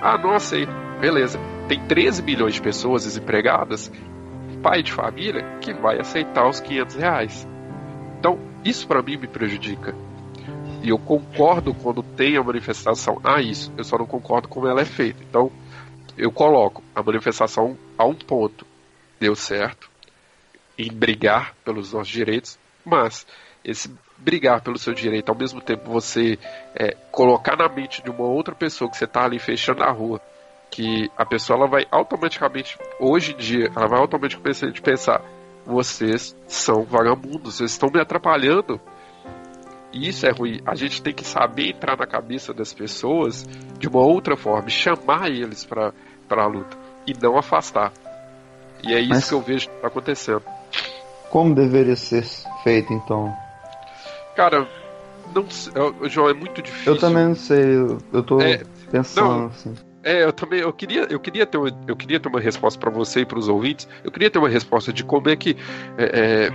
Ah, 0.00 0.18
não 0.18 0.32
aceito. 0.32 0.72
Beleza. 1.00 1.38
Tem 1.68 1.80
13 1.86 2.22
milhões 2.22 2.54
de 2.54 2.62
pessoas 2.62 3.04
desempregadas, 3.04 3.90
pai 4.62 4.82
de 4.82 4.92
família, 4.92 5.58
que 5.60 5.72
vai 5.72 5.98
aceitar 5.98 6.48
os 6.48 6.60
500 6.60 6.96
reais. 6.96 7.51
Então, 8.22 8.38
isso 8.64 8.86
para 8.86 9.02
mim 9.02 9.16
me 9.16 9.26
prejudica. 9.26 9.92
E 10.80 10.90
eu 10.90 10.96
concordo 10.96 11.74
quando 11.74 12.04
tem 12.04 12.36
a 12.36 12.42
manifestação. 12.44 13.20
Ah, 13.24 13.42
isso. 13.42 13.72
Eu 13.76 13.82
só 13.82 13.98
não 13.98 14.06
concordo 14.06 14.46
como 14.46 14.68
ela 14.68 14.80
é 14.80 14.84
feita. 14.84 15.20
Então, 15.28 15.50
eu 16.16 16.30
coloco 16.30 16.84
a 16.94 17.02
manifestação 17.02 17.76
a 17.98 18.04
um 18.06 18.14
ponto. 18.14 18.64
Deu 19.18 19.34
certo 19.34 19.90
em 20.78 20.88
brigar 20.88 21.52
pelos 21.64 21.92
nossos 21.92 22.12
direitos, 22.12 22.60
mas 22.84 23.26
esse 23.64 23.92
brigar 24.16 24.60
pelo 24.62 24.78
seu 24.78 24.94
direito, 24.94 25.28
ao 25.28 25.36
mesmo 25.36 25.60
tempo 25.60 25.90
você 25.90 26.38
é, 26.76 26.96
colocar 27.10 27.56
na 27.56 27.68
mente 27.68 28.04
de 28.04 28.10
uma 28.10 28.24
outra 28.24 28.54
pessoa 28.54 28.88
que 28.88 28.96
você 28.96 29.04
está 29.04 29.24
ali 29.24 29.40
fechando 29.40 29.82
a 29.82 29.90
rua, 29.90 30.20
que 30.70 31.10
a 31.18 31.26
pessoa 31.26 31.58
ela 31.58 31.66
vai 31.66 31.86
automaticamente, 31.90 32.78
hoje 33.00 33.32
em 33.32 33.36
dia, 33.36 33.72
ela 33.74 33.88
vai 33.88 33.98
automaticamente 33.98 34.80
pensar, 34.80 35.20
vocês 35.64 36.36
são 36.46 36.84
vagabundos, 36.84 37.56
vocês 37.56 37.72
estão 37.72 37.90
me 37.92 38.00
atrapalhando. 38.00 38.80
E 39.92 40.08
isso 40.08 40.26
é 40.26 40.30
ruim. 40.30 40.60
A 40.66 40.74
gente 40.74 41.02
tem 41.02 41.12
que 41.12 41.24
saber 41.24 41.70
entrar 41.70 41.96
na 41.98 42.06
cabeça 42.06 42.54
das 42.54 42.72
pessoas 42.72 43.46
de 43.78 43.88
uma 43.88 44.00
outra 44.00 44.36
forma, 44.36 44.68
chamar 44.68 45.30
eles 45.30 45.64
para 45.64 45.92
a 46.30 46.46
luta 46.46 46.76
e 47.06 47.12
não 47.20 47.36
afastar. 47.36 47.92
E 48.82 48.94
é 48.94 49.00
isso 49.00 49.10
Mas 49.10 49.28
que 49.28 49.34
eu 49.34 49.40
vejo 49.40 49.68
que 49.68 49.76
tá 49.76 49.88
acontecendo. 49.88 50.42
Como 51.30 51.54
deveria 51.54 51.96
ser 51.96 52.24
feito 52.62 52.92
então? 52.92 53.34
Cara, 54.34 54.66
não 55.34 55.46
João, 56.08 56.28
é 56.28 56.34
muito 56.34 56.62
difícil. 56.62 56.94
Eu 56.94 56.98
também 56.98 57.26
não 57.26 57.34
sei, 57.34 57.76
eu, 57.76 57.98
eu 58.12 58.22
tô 58.22 58.40
é, 58.40 58.62
pensando 58.90 59.28
não, 59.28 59.46
assim. 59.46 59.74
É, 60.04 60.24
eu 60.24 60.32
também 60.32 60.60
eu 60.60 60.72
queria, 60.72 61.06
eu 61.08 61.20
queria 61.20 61.46
ter 61.46 61.58
uma, 61.58 61.70
eu 61.86 61.94
queria 61.94 62.18
ter 62.18 62.28
uma 62.28 62.40
resposta 62.40 62.78
para 62.78 62.90
você 62.90 63.20
e 63.20 63.24
para 63.24 63.38
os 63.38 63.48
ouvintes. 63.48 63.88
Eu 64.02 64.10
queria 64.10 64.30
ter 64.30 64.38
uma 64.38 64.48
resposta 64.48 64.92
de 64.92 65.04
como 65.04 65.28
é 65.28 65.36
que 65.36 65.56
é, 65.96 66.04
é, 66.04 66.50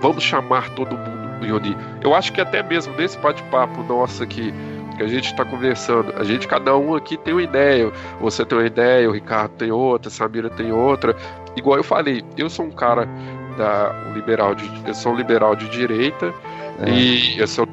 vamos 0.00 0.22
chamar 0.24 0.70
todo 0.70 0.96
mundo, 0.96 1.46
Yoni. 1.46 1.76
Eu 2.02 2.14
acho 2.14 2.32
que 2.32 2.40
até 2.40 2.62
mesmo 2.62 2.94
nesse 2.96 3.16
bate-papo 3.18 3.82
nosso 3.84 4.22
aqui 4.22 4.52
que 4.96 5.02
a 5.02 5.06
gente 5.06 5.26
está 5.26 5.44
conversando, 5.44 6.12
a 6.16 6.24
gente 6.24 6.46
cada 6.46 6.76
um 6.76 6.94
aqui 6.94 7.16
tem 7.16 7.32
uma 7.32 7.42
ideia. 7.42 7.90
Você 8.20 8.44
tem 8.44 8.58
uma 8.58 8.66
ideia, 8.66 9.08
o 9.08 9.12
Ricardo 9.12 9.52
tem 9.52 9.70
outra, 9.70 10.08
a 10.08 10.10
Samira 10.10 10.50
tem 10.50 10.72
outra. 10.72 11.16
Igual 11.56 11.78
eu 11.78 11.84
falei, 11.84 12.22
eu 12.36 12.50
sou 12.50 12.66
um 12.66 12.70
cara 12.70 13.08
da 13.56 13.94
um 14.08 14.14
liberal 14.14 14.54
de, 14.54 14.68
eu 14.86 14.94
sou 14.94 15.12
um 15.12 15.16
liberal 15.16 15.54
de 15.54 15.68
direita 15.68 16.34
é. 16.80 16.90
e 16.90 17.38
eu 17.38 17.46
sou 17.46 17.66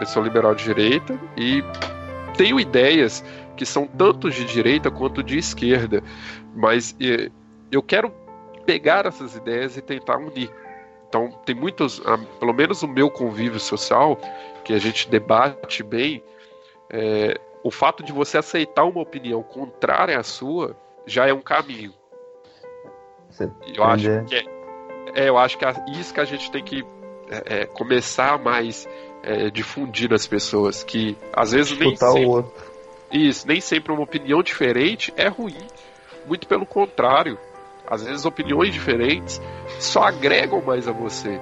eu 0.00 0.06
sou 0.06 0.22
liberal 0.22 0.54
de 0.54 0.64
direita 0.64 1.18
e 1.36 1.64
tenho 2.36 2.60
ideias 2.60 3.24
que 3.56 3.66
são 3.66 3.86
tanto 3.86 4.30
de 4.30 4.44
direita 4.44 4.90
quanto 4.90 5.22
de 5.22 5.38
esquerda, 5.38 6.02
mas 6.54 6.96
eu 7.70 7.82
quero 7.82 8.12
pegar 8.64 9.06
essas 9.06 9.34
ideias 9.34 9.76
e 9.76 9.82
tentar 9.82 10.18
unir. 10.18 10.50
Então, 11.08 11.30
tem 11.44 11.54
muitos, 11.54 12.02
pelo 12.38 12.52
menos 12.52 12.82
o 12.82 12.88
meu 12.88 13.10
convívio 13.10 13.60
social, 13.60 14.18
que 14.64 14.72
a 14.72 14.78
gente 14.78 15.08
debate 15.08 15.82
bem, 15.82 16.22
é, 16.90 17.40
o 17.62 17.70
fato 17.70 18.02
de 18.02 18.12
você 18.12 18.38
aceitar 18.38 18.84
uma 18.84 19.00
opinião 19.00 19.42
contrária 19.42 20.18
à 20.18 20.22
sua 20.22 20.76
já 21.06 21.26
é 21.26 21.32
um 21.32 21.40
caminho. 21.40 21.92
Você 23.28 23.50
eu 23.74 23.84
acho 23.84 24.24
que 24.24 24.34
é, 24.34 24.44
é, 25.14 25.28
eu 25.28 25.38
acho 25.38 25.58
que 25.58 25.64
é 25.64 25.74
isso 25.92 26.12
que 26.12 26.20
a 26.20 26.24
gente 26.24 26.50
tem 26.50 26.62
que 26.62 26.84
é, 27.28 27.60
é 27.60 27.66
começar 27.66 28.38
mais 28.38 28.88
é, 29.22 29.50
difundir 29.50 30.10
nas 30.10 30.26
pessoas, 30.26 30.84
que 30.84 31.16
às 31.32 31.52
vezes 31.52 31.76
nem 31.78 31.96
sempre, 31.96 32.24
o 32.24 32.28
outro. 32.30 32.65
Isso, 33.12 33.46
nem 33.46 33.60
sempre 33.60 33.92
uma 33.92 34.02
opinião 34.02 34.42
diferente 34.42 35.12
é 35.16 35.28
ruim. 35.28 35.56
Muito 36.26 36.46
pelo 36.46 36.66
contrário. 36.66 37.38
Às 37.88 38.02
vezes 38.02 38.24
opiniões 38.24 38.72
diferentes 38.72 39.40
só 39.78 40.02
agregam 40.02 40.60
mais 40.60 40.88
a 40.88 40.92
você. 40.92 41.40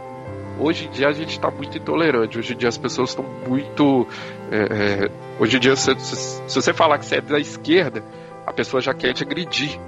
Hoje 0.58 0.86
em 0.86 0.90
dia 0.90 1.08
a 1.08 1.12
gente 1.12 1.30
está 1.30 1.50
muito 1.50 1.76
intolerante. 1.78 2.38
Hoje 2.38 2.52
em 2.52 2.56
dia 2.56 2.68
as 2.68 2.78
pessoas 2.78 3.10
estão 3.10 3.24
muito. 3.24 4.06
É, 4.52 5.04
é, 5.04 5.10
hoje 5.40 5.56
em 5.56 5.60
dia, 5.60 5.74
se, 5.74 5.98
se, 5.98 6.16
se, 6.16 6.54
você 6.54 6.72
falar 6.72 6.98
que 6.98 7.06
você 7.06 7.16
é 7.16 7.20
da 7.20 7.40
esquerda, 7.40 8.04
a 8.46 8.52
pessoa 8.52 8.80
já 8.80 8.92
quer 8.92 9.14
te 9.14 9.24
agredir. 9.24 9.80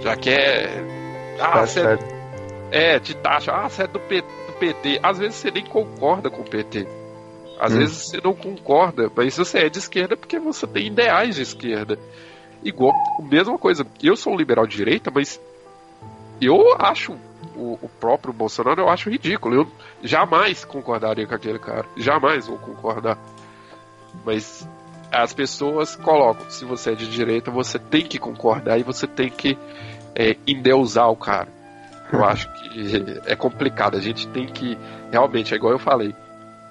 Já 0.00 0.16
quer. 0.16 0.82
Ah, 1.38 1.50
tá 1.50 1.66
você 1.66 1.80
é, 1.80 2.94
é, 2.94 3.00
te 3.00 3.14
taxa. 3.14 3.52
Ah, 3.52 3.68
você 3.68 3.82
é 3.82 3.86
do, 3.86 4.00
P, 4.00 4.22
do 4.22 4.52
PT. 4.58 4.98
Às 5.02 5.18
vezes 5.18 5.36
você 5.36 5.50
nem 5.50 5.64
concorda 5.64 6.30
com 6.30 6.40
o 6.40 6.44
PT. 6.44 7.01
Às 7.62 7.72
hum. 7.72 7.78
vezes 7.78 7.96
você 7.96 8.20
não 8.20 8.34
concorda, 8.34 9.08
mas 9.14 9.36
você 9.36 9.60
é 9.60 9.68
de 9.68 9.78
esquerda 9.78 10.16
porque 10.16 10.36
você 10.36 10.66
tem 10.66 10.88
ideais 10.88 11.36
de 11.36 11.42
esquerda. 11.42 11.96
Igual, 12.64 12.92
mesma 13.20 13.56
coisa. 13.56 13.86
Eu 14.02 14.16
sou 14.16 14.32
um 14.32 14.36
liberal 14.36 14.66
de 14.66 14.76
direita, 14.76 15.12
mas 15.14 15.40
eu 16.40 16.74
acho 16.76 17.12
o, 17.54 17.78
o, 17.80 17.88
próprio 18.00 18.32
Bolsonaro 18.32 18.80
eu 18.80 18.88
acho 18.88 19.08
ridículo. 19.08 19.54
Eu 19.54 19.68
jamais 20.02 20.64
concordaria 20.64 21.24
com 21.24 21.36
aquele 21.36 21.60
cara. 21.60 21.86
Jamais 21.96 22.48
vou 22.48 22.58
concordar. 22.58 23.16
Mas 24.26 24.68
as 25.12 25.32
pessoas 25.32 25.94
colocam, 25.94 26.50
se 26.50 26.64
você 26.64 26.90
é 26.90 26.94
de 26.96 27.08
direita, 27.08 27.52
você 27.52 27.78
tem 27.78 28.04
que 28.04 28.18
concordar 28.18 28.76
e 28.80 28.82
você 28.82 29.06
tem 29.06 29.30
que 29.30 29.56
é, 30.16 30.36
endeusar 30.48 31.08
o 31.08 31.16
cara. 31.16 31.48
Eu 32.12 32.24
acho 32.26 32.52
que 32.54 33.20
é 33.24 33.36
complicado. 33.36 33.96
A 33.96 34.00
gente 34.00 34.26
tem 34.26 34.48
que. 34.48 34.76
Realmente, 35.12 35.54
é 35.54 35.56
igual 35.56 35.72
eu 35.72 35.78
falei 35.78 36.12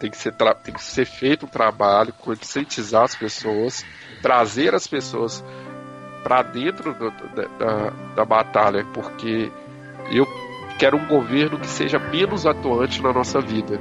Tem 0.02 0.10
que 0.10 0.18
ser, 0.18 0.34
tem 0.64 0.74
que 0.74 0.84
ser 0.84 1.06
feito 1.06 1.46
um 1.46 1.48
trabalho, 1.48 2.12
conscientizar 2.12 3.04
as 3.04 3.16
pessoas, 3.16 3.86
trazer 4.20 4.74
as 4.74 4.88
pessoas 4.88 5.46
para 6.24 6.42
dentro 6.42 6.92
do, 6.96 7.12
da, 7.12 7.44
da, 7.60 7.90
da 8.16 8.26
batalha, 8.26 8.84
porque 8.96 9.52
eu 10.12 10.26
quero 10.80 10.98
um 10.98 11.08
governo 11.08 11.60
que 11.60 11.68
seja 11.68 12.00
menos 12.00 12.48
atuante 12.48 13.00
na 13.00 13.14
nossa 13.14 13.40
vida. 13.40 13.80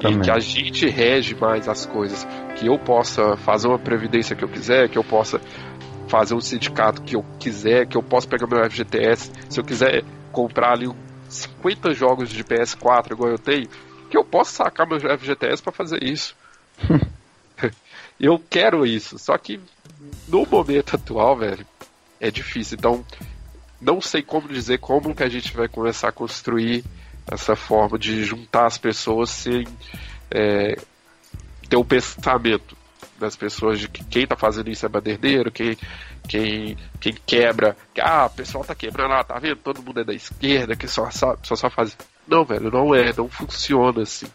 Também. 0.00 0.18
E 0.18 0.22
que 0.22 0.30
a 0.32 0.40
gente 0.40 0.88
rege 0.88 1.36
mais 1.36 1.68
as 1.68 1.86
coisas. 1.86 2.26
Que 2.56 2.66
eu 2.66 2.76
possa 2.76 3.36
fazer 3.36 3.68
uma 3.68 3.78
previdência 3.78 4.34
que 4.34 4.42
eu 4.42 4.48
quiser, 4.48 4.88
que 4.88 4.98
eu 4.98 5.04
possa 5.04 5.40
fazer 6.08 6.34
um 6.34 6.40
sindicato 6.40 7.00
que 7.00 7.14
eu 7.14 7.24
quiser, 7.38 7.86
que 7.86 7.96
eu 7.96 8.02
possa 8.02 8.26
pegar 8.26 8.48
meu 8.48 8.68
FGTS, 8.68 9.30
se 9.48 9.60
eu 9.60 9.64
quiser 9.64 10.02
comprar 10.32 10.72
ali 10.72 10.90
50 11.28 11.94
jogos 11.94 12.28
de 12.28 12.42
PS4 12.42 13.12
igual 13.12 13.30
eu 13.30 13.38
tenho, 13.38 13.68
que 14.12 14.18
eu 14.18 14.22
possa 14.22 14.64
sacar 14.64 14.86
meu 14.86 15.00
FGTS 15.00 15.62
para 15.62 15.72
fazer 15.72 16.04
isso. 16.04 16.36
eu 18.20 18.38
quero 18.38 18.84
isso, 18.84 19.18
só 19.18 19.38
que 19.38 19.58
no 20.28 20.44
momento 20.44 20.96
atual, 20.96 21.34
velho, 21.34 21.66
é 22.20 22.30
difícil. 22.30 22.76
Então, 22.78 23.02
não 23.80 24.02
sei 24.02 24.20
como 24.20 24.48
dizer 24.48 24.80
como 24.80 25.14
que 25.14 25.22
a 25.22 25.30
gente 25.30 25.56
vai 25.56 25.66
começar 25.66 26.08
a 26.10 26.12
construir 26.12 26.84
essa 27.26 27.56
forma 27.56 27.98
de 27.98 28.22
juntar 28.22 28.66
as 28.66 28.76
pessoas 28.76 29.30
sem 29.30 29.66
é, 30.30 30.76
ter 31.66 31.76
um 31.76 31.84
pensamento 31.84 32.76
das 33.22 33.36
pessoas 33.36 33.78
de 33.80 33.88
que 33.88 34.04
quem 34.04 34.26
tá 34.26 34.36
fazendo 34.36 34.68
isso 34.70 34.84
é 34.84 34.88
baderneiro, 34.88 35.50
quem, 35.50 35.76
quem, 36.28 36.76
quem 37.00 37.14
quebra, 37.26 37.76
que, 37.94 38.00
ah, 38.00 38.26
o 38.26 38.30
pessoal 38.30 38.64
tá 38.64 38.74
quebrando, 38.74 39.14
ah, 39.14 39.24
tá 39.24 39.38
vendo? 39.38 39.56
Todo 39.56 39.82
mundo 39.82 40.00
é 40.00 40.04
da 40.04 40.12
esquerda, 40.12 40.76
que 40.76 40.86
só, 40.86 41.10
só, 41.10 41.36
só 41.42 41.70
faz. 41.70 41.96
Não, 42.26 42.44
velho, 42.44 42.70
não 42.70 42.94
é, 42.94 43.12
não 43.16 43.28
funciona 43.28 44.02
assim. 44.02 44.26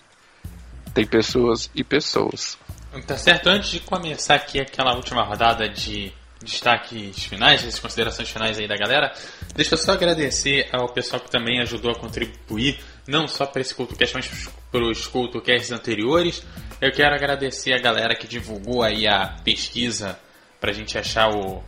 Tem 0.93 1.05
pessoas 1.05 1.69
e 1.75 1.83
pessoas. 1.83 2.57
Tá 3.05 3.17
certo, 3.17 3.47
antes 3.47 3.69
de 3.69 3.79
começar 3.81 4.35
aqui 4.35 4.59
aquela 4.59 4.95
última 4.95 5.21
rodada 5.23 5.69
de 5.69 6.11
destaques 6.41 7.25
finais, 7.25 7.65
as 7.65 7.79
considerações 7.79 8.29
finais 8.29 8.57
aí 8.59 8.67
da 8.67 8.75
galera, 8.75 9.13
deixa 9.55 9.73
eu 9.73 9.77
só 9.77 9.93
agradecer 9.93 10.69
ao 10.71 10.89
pessoal 10.89 11.19
que 11.19 11.29
também 11.29 11.59
ajudou 11.61 11.91
a 11.91 11.95
contribuir, 11.95 12.79
não 13.07 13.27
só 13.27 13.45
para 13.45 13.61
esse 13.61 13.73
CultoCast, 13.75 14.15
mas 14.15 14.49
para 14.71 14.83
os 14.83 15.07
CultoCasts 15.07 15.71
anteriores. 15.71 16.43
Eu 16.79 16.91
quero 16.91 17.15
agradecer 17.15 17.73
a 17.73 17.79
galera 17.79 18.15
que 18.15 18.27
divulgou 18.27 18.83
aí 18.83 19.07
a 19.07 19.35
pesquisa 19.43 20.19
para 20.61 20.69
a 20.69 20.73
gente 20.73 20.95
achar 20.95 21.27
o, 21.29 21.63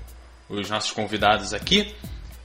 os 0.47 0.69
nossos 0.69 0.91
convidados 0.91 1.51
aqui. 1.51 1.95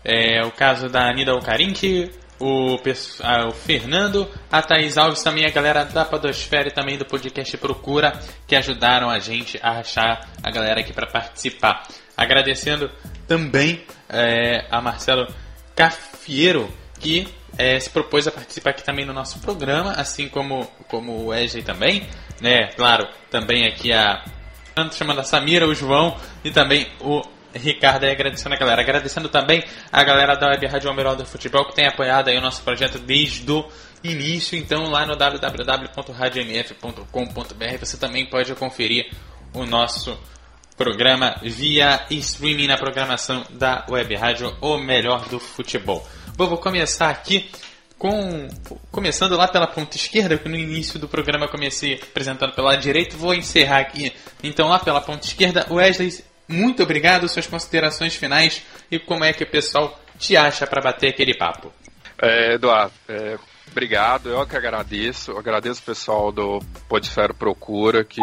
É 0.03 0.43
o 0.43 0.51
caso 0.51 0.89
da 0.89 1.11
Anida 1.11 1.33
Alcarinque, 1.33 2.11
o, 2.41 2.77
o 2.77 3.53
Fernando, 3.53 4.31
a 4.51 4.63
Thaís 4.63 4.97
Alves, 4.97 5.23
também 5.23 5.45
a 5.45 5.51
galera 5.51 5.85
da 5.85 6.07
Podosfera 6.07 6.69
e 6.69 6.73
também 6.73 6.97
do 6.97 7.05
podcast 7.05 7.55
Procura, 7.59 8.19
que 8.47 8.57
ajudaram 8.57 9.11
a 9.11 9.19
gente 9.19 9.59
a 9.63 9.81
achar 9.81 10.27
a 10.43 10.51
galera 10.51 10.81
aqui 10.81 10.93
para 10.95 11.07
participar. 11.07 11.87
Agradecendo 12.17 12.91
também 13.29 13.85
é, 14.09 14.67
a 14.71 14.81
Marcelo 14.81 15.27
Cafiero, 15.77 16.73
que 16.99 17.29
é, 17.59 17.79
se 17.79 17.91
propôs 17.91 18.27
a 18.27 18.33
participar 18.33 18.71
aqui 18.71 18.83
também 18.83 19.05
no 19.05 19.13
nosso 19.13 19.39
programa, 19.41 19.93
assim 19.93 20.29
como, 20.29 20.67
como 20.89 21.13
o 21.13 21.27
Wesley 21.27 21.63
também, 21.63 22.09
né? 22.45 22.69
Claro, 22.77 23.09
também 23.31 23.67
aqui 23.67 23.91
a 23.91 24.23
chamando 24.93 25.21
a 25.21 25.25
Samira, 25.25 25.67
o 25.67 25.75
João 25.75 26.15
e 26.45 26.51
também 26.51 26.87
o 27.01 27.23
Ricardo 27.55 28.05
aí 28.05 28.11
agradecendo 28.11 28.55
a 28.55 28.59
galera. 28.59 28.83
Agradecendo 28.83 29.31
também 29.31 29.65
a 29.91 30.05
galera 30.05 30.37
da 30.37 30.49
Web 30.49 30.67
Rádio 30.67 30.91
Almeirão 30.91 31.17
do 31.17 31.25
Futebol 31.25 31.65
que 31.65 31.75
tem 31.75 31.87
apoiado 31.87 32.29
aí 32.29 32.37
o 32.37 32.43
nosso 32.43 32.63
projeto 32.63 32.99
desde 32.99 33.51
o 33.51 33.67
início. 34.03 34.59
Então 34.59 34.91
lá 34.91 35.07
no 35.07 35.17
www.radiomf.com.br 35.17 37.79
você 37.81 37.97
também 37.97 38.27
pode 38.27 38.55
conferir 38.57 39.11
o 39.55 39.65
nosso 39.65 40.19
programa 40.77 41.37
via 41.41 42.05
streaming 42.11 42.67
na 42.67 42.77
programação 42.77 43.43
da 43.51 43.87
Web 43.89 44.15
Rádio 44.17 44.55
O 44.61 44.77
Melhor 44.77 45.27
do 45.29 45.41
Futebol. 45.41 46.07
Bom, 46.37 46.49
vou 46.49 46.59
começar 46.59 47.09
aqui 47.09 47.51
com 48.05 48.49
começando 48.93 49.35
lá 49.35 49.49
pela 49.49 49.67
ponta 49.67 49.97
esquerda, 49.97 50.37
que 50.37 50.47
no 50.47 50.57
início 50.57 50.99
do 50.99 51.09
programa 51.09 51.49
comecei 51.49 51.95
apresentando 51.95 52.53
pelo 52.53 52.67
lado 52.67 52.83
direito, 52.83 53.17
vou 53.17 53.33
encerrar 53.33 53.79
aqui 53.79 54.13
então 54.43 54.69
lá 54.69 54.79
pela 54.79 55.01
ponta 55.01 55.27
esquerda. 55.27 55.67
Wesley, 55.71 56.23
muito 56.47 56.83
obrigado, 56.83 57.27
suas 57.31 57.47
considerações 57.47 58.15
finais 58.15 58.63
e 58.91 58.99
como 58.99 59.25
é 59.25 59.33
que 59.33 59.43
o 59.43 59.47
pessoal 59.47 59.99
te 60.19 60.37
acha 60.37 60.67
para 60.67 60.83
bater 60.83 61.09
aquele 61.09 61.35
papo. 61.35 61.73
É, 62.21 62.57
Eduardo, 62.57 62.93
é, 63.09 63.39
obrigado, 63.71 64.29
eu 64.29 64.47
que 64.47 64.55
agradeço, 64.55 65.31
eu 65.31 65.39
agradeço 65.39 65.81
o 65.81 65.85
pessoal 65.85 66.31
do 66.31 66.59
Podfero 66.87 67.33
Procura 67.33 68.05
que 68.05 68.21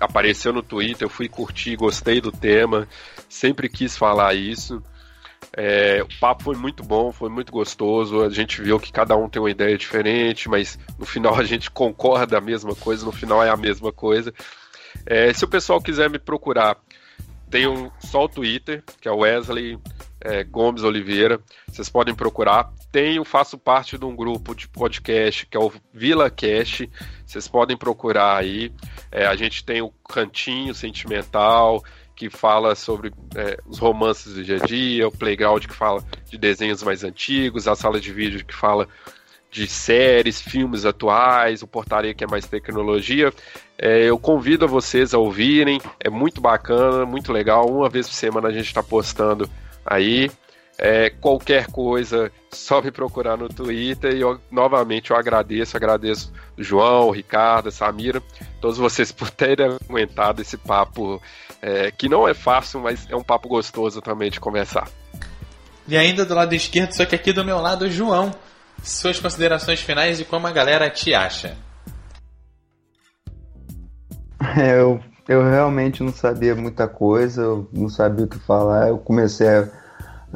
apareceu 0.00 0.52
no 0.52 0.62
Twitter, 0.62 1.06
eu 1.06 1.10
fui 1.10 1.28
curtir, 1.28 1.74
gostei 1.74 2.20
do 2.20 2.30
tema, 2.30 2.86
sempre 3.28 3.68
quis 3.68 3.96
falar 3.96 4.32
isso. 4.34 4.80
É, 5.52 6.02
o 6.02 6.20
papo 6.20 6.44
foi 6.44 6.56
muito 6.56 6.82
bom, 6.82 7.12
foi 7.12 7.30
muito 7.30 7.52
gostoso. 7.52 8.22
A 8.22 8.28
gente 8.28 8.60
viu 8.60 8.78
que 8.78 8.92
cada 8.92 9.16
um 9.16 9.28
tem 9.28 9.40
uma 9.40 9.50
ideia 9.50 9.76
diferente, 9.76 10.48
mas 10.48 10.78
no 10.98 11.06
final 11.06 11.34
a 11.38 11.44
gente 11.44 11.70
concorda 11.70 12.38
a 12.38 12.40
mesma 12.40 12.74
coisa, 12.74 13.04
no 13.04 13.12
final 13.12 13.42
é 13.42 13.48
a 13.48 13.56
mesma 13.56 13.92
coisa. 13.92 14.32
É, 15.04 15.32
se 15.32 15.44
o 15.44 15.48
pessoal 15.48 15.80
quiser 15.80 16.10
me 16.10 16.18
procurar, 16.18 16.76
tem 17.50 17.66
um, 17.66 17.90
só 18.00 18.24
o 18.24 18.28
Twitter, 18.28 18.82
que 19.00 19.08
é 19.08 19.12
Wesley 19.12 19.78
é, 20.20 20.42
Gomes 20.42 20.82
Oliveira. 20.82 21.40
Vocês 21.68 21.88
podem 21.88 22.14
procurar. 22.14 22.72
Tenho, 22.90 23.24
faço 23.24 23.56
parte 23.56 23.96
de 23.96 24.04
um 24.04 24.16
grupo 24.16 24.54
de 24.54 24.68
podcast 24.68 25.46
que 25.46 25.56
é 25.56 25.60
o 25.60 25.72
Vila 25.92 26.28
Cash. 26.30 26.82
Vocês 27.24 27.46
podem 27.46 27.76
procurar 27.76 28.36
aí. 28.36 28.72
É, 29.12 29.26
a 29.26 29.36
gente 29.36 29.64
tem 29.64 29.80
o 29.80 29.90
Cantinho 30.08 30.74
Sentimental, 30.74 31.82
que 32.16 32.30
fala 32.30 32.74
sobre 32.74 33.12
é, 33.36 33.58
os 33.66 33.78
romances 33.78 34.32
do 34.32 34.42
dia 34.42 34.56
a 34.56 34.66
dia, 34.66 35.06
o 35.06 35.12
Playground 35.12 35.66
que 35.66 35.74
fala 35.74 36.02
de 36.24 36.38
desenhos 36.38 36.82
mais 36.82 37.04
antigos, 37.04 37.68
a 37.68 37.76
sala 37.76 38.00
de 38.00 38.10
vídeo 38.10 38.44
que 38.44 38.54
fala 38.54 38.88
de 39.50 39.66
séries, 39.66 40.40
filmes 40.40 40.84
atuais, 40.84 41.62
o 41.62 41.66
Portaria 41.66 42.14
que 42.14 42.24
é 42.24 42.26
mais 42.26 42.46
tecnologia. 42.46 43.32
É, 43.78 44.04
eu 44.04 44.18
convido 44.18 44.66
vocês 44.66 45.12
a 45.12 45.18
ouvirem, 45.18 45.80
é 46.00 46.08
muito 46.08 46.40
bacana, 46.40 47.04
muito 47.04 47.32
legal. 47.32 47.68
Uma 47.68 47.88
vez 47.88 48.08
por 48.08 48.14
semana 48.14 48.48
a 48.48 48.52
gente 48.52 48.66
está 48.66 48.82
postando 48.82 49.48
aí. 49.84 50.30
É, 50.78 51.08
qualquer 51.08 51.68
coisa, 51.68 52.30
só 52.52 52.82
me 52.82 52.90
procurar 52.90 53.38
no 53.38 53.48
Twitter 53.48 54.14
e 54.14 54.20
eu, 54.20 54.38
novamente 54.50 55.10
eu 55.10 55.16
agradeço, 55.16 55.74
agradeço 55.74 56.30
o 56.56 56.62
João, 56.62 57.10
Ricardo, 57.10 57.70
Samira, 57.70 58.22
todos 58.60 58.76
vocês 58.76 59.10
por 59.10 59.30
terem 59.30 59.78
aguentado 59.88 60.42
esse 60.42 60.58
papo 60.58 61.20
é, 61.62 61.90
que 61.90 62.10
não 62.10 62.28
é 62.28 62.34
fácil, 62.34 62.80
mas 62.80 63.06
é 63.10 63.16
um 63.16 63.22
papo 63.22 63.48
gostoso 63.48 64.02
também 64.02 64.30
de 64.30 64.38
conversar. 64.38 64.88
E 65.88 65.96
ainda 65.96 66.24
do 66.24 66.34
lado 66.34 66.54
esquerdo, 66.54 66.92
só 66.92 67.06
que 67.06 67.14
aqui 67.14 67.32
do 67.32 67.44
meu 67.44 67.58
lado, 67.58 67.90
João. 67.90 68.32
Suas 68.82 69.18
considerações 69.18 69.80
finais 69.80 70.20
e 70.20 70.24
como 70.24 70.46
a 70.46 70.52
galera 70.52 70.90
te 70.90 71.14
acha. 71.14 71.56
É, 74.56 74.74
eu, 74.78 75.00
eu 75.28 75.42
realmente 75.42 76.02
não 76.02 76.12
sabia 76.12 76.54
muita 76.54 76.86
coisa, 76.86 77.42
eu 77.42 77.68
não 77.72 77.88
sabia 77.88 78.26
o 78.26 78.28
que 78.28 78.38
falar. 78.38 78.88
Eu 78.88 78.98
comecei 78.98 79.48
a 79.48 79.68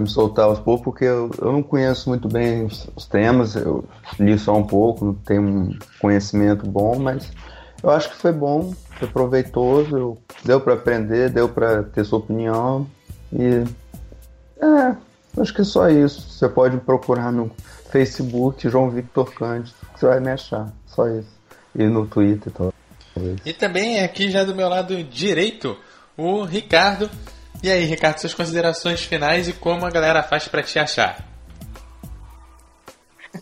a 0.00 0.02
me 0.02 0.08
soltar 0.08 0.46
aos 0.46 0.58
poucos, 0.58 0.84
porque 0.84 1.04
eu, 1.04 1.30
eu 1.38 1.52
não 1.52 1.62
conheço 1.62 2.08
muito 2.08 2.26
bem 2.26 2.64
os, 2.64 2.88
os, 2.96 3.06
temas, 3.06 3.54
eu 3.54 3.84
li 4.18 4.38
só 4.38 4.56
um 4.56 4.64
pouco, 4.64 5.04
não 5.04 5.14
tenho 5.14 5.42
um 5.42 5.78
conhecimento 6.00 6.66
bom, 6.66 6.98
mas 6.98 7.30
eu 7.82 7.90
acho 7.90 8.10
que 8.10 8.16
foi 8.16 8.32
bom, 8.32 8.74
foi 8.98 9.08
proveitoso, 9.08 10.16
deu 10.44 10.60
para 10.60 10.74
aprender, 10.74 11.30
deu 11.30 11.48
para 11.48 11.82
ter 11.82 12.04
sua 12.04 12.18
opinião 12.18 12.86
e 13.32 13.64
é, 14.60 14.96
acho 15.40 15.54
que 15.54 15.60
é 15.60 15.64
só 15.64 15.88
isso. 15.88 16.30
Você 16.30 16.48
pode 16.48 16.78
procurar 16.78 17.30
no 17.30 17.50
Facebook 17.90 18.68
João 18.68 18.90
Victor 18.90 19.32
Cândido, 19.34 19.74
que 19.92 20.00
você 20.00 20.06
vai 20.06 20.20
me 20.20 20.30
achar, 20.30 20.72
só 20.86 21.06
isso. 21.08 21.38
E 21.74 21.84
no 21.84 22.06
Twitter 22.06 22.52
talvez. 22.52 23.40
E 23.44 23.52
também 23.52 24.02
aqui 24.02 24.30
já 24.30 24.44
do 24.44 24.54
meu 24.54 24.68
lado 24.68 25.02
direito, 25.04 25.76
o 26.16 26.44
Ricardo 26.44 27.10
e 27.62 27.70
aí, 27.70 27.84
Ricardo, 27.84 28.18
suas 28.18 28.34
considerações 28.34 29.02
finais 29.02 29.48
e 29.48 29.52
como 29.52 29.84
a 29.84 29.90
galera 29.90 30.22
faz 30.22 30.48
para 30.48 30.62
te 30.62 30.78
achar? 30.78 31.24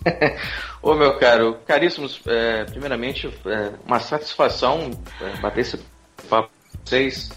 Ô 0.82 0.94
meu 0.94 1.18
caro, 1.18 1.58
caríssimos, 1.66 2.20
é, 2.26 2.64
primeiramente, 2.64 3.26
é, 3.46 3.72
uma 3.86 4.00
satisfação 4.00 4.90
é, 5.20 5.40
bater 5.40 5.60
esse 5.60 5.78
papo 6.28 6.50
com 6.72 6.78
vocês. 6.84 7.30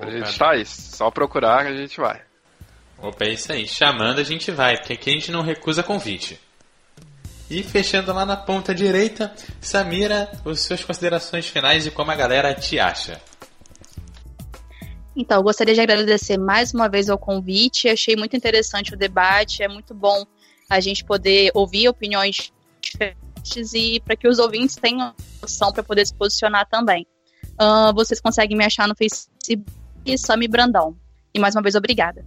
A 0.00 0.10
gente 0.10 0.36
tá 0.36 0.50
aí, 0.50 0.66
só 0.66 1.10
procurar 1.10 1.64
que 1.64 1.70
a 1.70 1.76
gente 1.76 2.00
vai. 2.00 2.20
Opa, 2.98 3.24
é 3.24 3.32
isso 3.32 3.52
aí. 3.52 3.66
Chamando 3.66 4.20
a 4.20 4.24
gente 4.24 4.50
vai, 4.50 4.76
porque 4.76 4.94
aqui 4.94 5.10
a 5.10 5.12
gente 5.12 5.30
não 5.30 5.42
recusa 5.42 5.82
convite. 5.82 6.40
E 7.50 7.62
fechando 7.62 8.12
lá 8.12 8.24
na 8.24 8.36
ponta 8.36 8.74
direita, 8.74 9.34
Samira, 9.60 10.30
as 10.46 10.62
suas 10.62 10.82
considerações 10.82 11.46
finais 11.46 11.86
e 11.86 11.90
como 11.90 12.10
a 12.10 12.16
galera 12.16 12.54
te 12.54 12.78
acha. 12.78 13.20
Então, 15.16 15.38
eu 15.38 15.42
gostaria 15.42 15.74
de 15.74 15.80
agradecer 15.80 16.38
mais 16.38 16.72
uma 16.72 16.88
vez 16.88 17.08
ao 17.08 17.18
convite. 17.18 17.88
Achei 17.88 18.16
muito 18.16 18.34
interessante 18.34 18.94
o 18.94 18.96
debate. 18.96 19.62
É 19.62 19.68
muito 19.68 19.94
bom 19.94 20.24
a 20.68 20.80
gente 20.80 21.04
poder 21.04 21.50
ouvir 21.54 21.88
opiniões 21.88 22.52
diferentes 22.80 23.74
e 23.74 24.00
para 24.00 24.16
que 24.16 24.26
os 24.26 24.38
ouvintes 24.38 24.76
tenham 24.76 25.14
noção 25.40 25.72
para 25.72 25.82
poder 25.82 26.06
se 26.06 26.14
posicionar 26.14 26.66
também. 26.68 27.06
Ah, 27.58 27.92
vocês 27.94 28.20
conseguem 28.20 28.56
me 28.56 28.64
achar 28.64 28.88
no 28.88 28.94
Facebook 28.96 30.18
Sami 30.18 30.48
Brandão. 30.48 30.96
E 31.32 31.38
mais 31.38 31.54
uma 31.54 31.62
vez, 31.62 31.74
obrigada. 31.74 32.24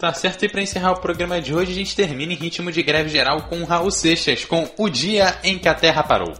Tá 0.00 0.14
certo, 0.14 0.46
e 0.46 0.48
para 0.48 0.62
encerrar 0.62 0.92
o 0.92 1.00
programa 1.00 1.42
de 1.42 1.54
hoje, 1.54 1.72
a 1.72 1.74
gente 1.74 1.94
termina 1.94 2.32
em 2.32 2.36
ritmo 2.36 2.72
de 2.72 2.82
greve 2.82 3.10
geral 3.10 3.42
com 3.42 3.62
Raul 3.64 3.90
Seixas, 3.90 4.46
com 4.46 4.66
O 4.78 4.88
Dia 4.88 5.38
em 5.44 5.58
que 5.58 5.68
a 5.68 5.74
Terra 5.74 6.02
Parou. 6.02 6.32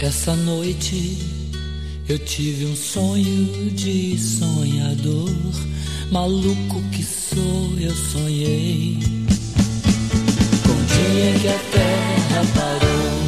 Essa 0.00 0.34
noite 0.34 1.18
eu 2.08 2.18
tive 2.18 2.66
um 2.66 2.74
sonho 2.74 3.70
de 3.70 4.18
sonhador. 4.18 5.77
Maluco 6.10 6.80
que 6.90 7.04
sou, 7.04 7.78
eu 7.78 7.94
sonhei. 7.94 8.98
Com 10.64 10.72
o 10.72 10.84
dia 10.86 11.30
em 11.30 11.38
que 11.38 11.48
a 11.48 11.58
terra 11.70 12.46
parou. 12.54 13.18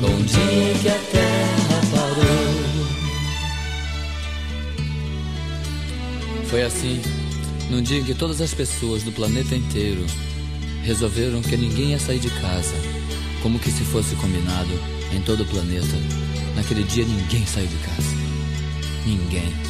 Com 0.00 0.16
o 0.18 0.24
dia 0.24 0.72
em 0.72 0.78
que 0.78 0.88
a 0.88 0.98
terra 1.12 1.80
parou. 1.94 2.30
Foi 6.46 6.62
assim, 6.62 7.02
num 7.68 7.82
dia 7.82 7.98
em 7.98 8.04
que 8.04 8.14
todas 8.14 8.40
as 8.40 8.54
pessoas 8.54 9.02
do 9.02 9.12
planeta 9.12 9.54
inteiro 9.54 10.06
resolveram 10.82 11.42
que 11.42 11.54
ninguém 11.54 11.90
ia 11.90 11.98
sair 11.98 12.18
de 12.18 12.30
casa, 12.30 12.74
como 13.42 13.58
que 13.58 13.70
se 13.70 13.84
fosse 13.84 14.16
combinado 14.16 14.72
em 15.12 15.20
todo 15.20 15.42
o 15.42 15.46
planeta. 15.46 15.98
Naquele 16.56 16.82
dia 16.84 17.04
ninguém 17.04 17.44
saiu 17.46 17.66
de 17.66 17.76
casa. 17.76 18.08
Ninguém. 19.04 19.69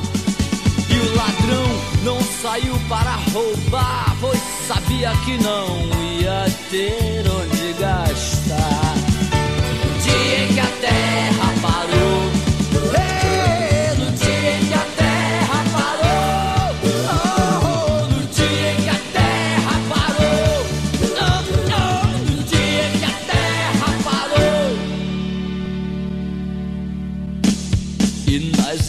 E 0.93 0.99
o 0.99 1.15
ladrão 1.15 1.67
não 2.03 2.21
saiu 2.41 2.77
para 2.89 3.15
roubar, 3.31 4.15
pois 4.19 4.39
sabia 4.67 5.11
que 5.25 5.37
não 5.37 5.89
ia 6.19 6.45
ter 6.69 7.23
onde 7.29 7.73
gastar. 7.79 8.95
No 9.83 9.99
dia 9.99 10.43
em 10.43 10.53
que 10.53 10.59
a 10.59 10.67
terra 10.81 11.50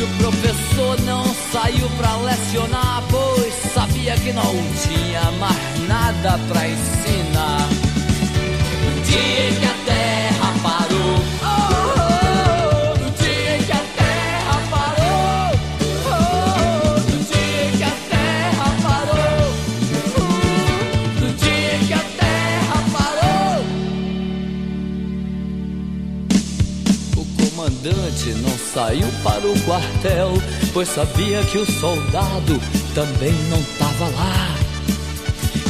E 0.00 0.02
o 0.02 0.08
professor 0.16 0.98
não 1.02 1.26
saiu 1.52 1.86
pra 1.98 2.16
lecionar, 2.16 3.02
pois 3.10 3.52
sabia 3.74 4.16
que 4.16 4.32
não 4.32 4.54
tinha 4.82 5.30
mais 5.32 5.86
nada 5.86 6.40
pra 6.48 6.66
ensinar. 6.66 7.68
No 8.82 9.02
dia 9.02 9.60
que 9.60 9.66
a 9.66 9.74
terra 9.84 10.54
parou, 10.62 11.18
saiu 28.72 29.06
para 29.22 29.46
o 29.46 29.60
quartel, 29.62 30.32
pois 30.72 30.88
sabia 30.88 31.42
que 31.44 31.58
o 31.58 31.66
soldado 31.66 32.60
também 32.94 33.32
não 33.48 33.62
tava 33.78 34.04
lá. 34.16 34.54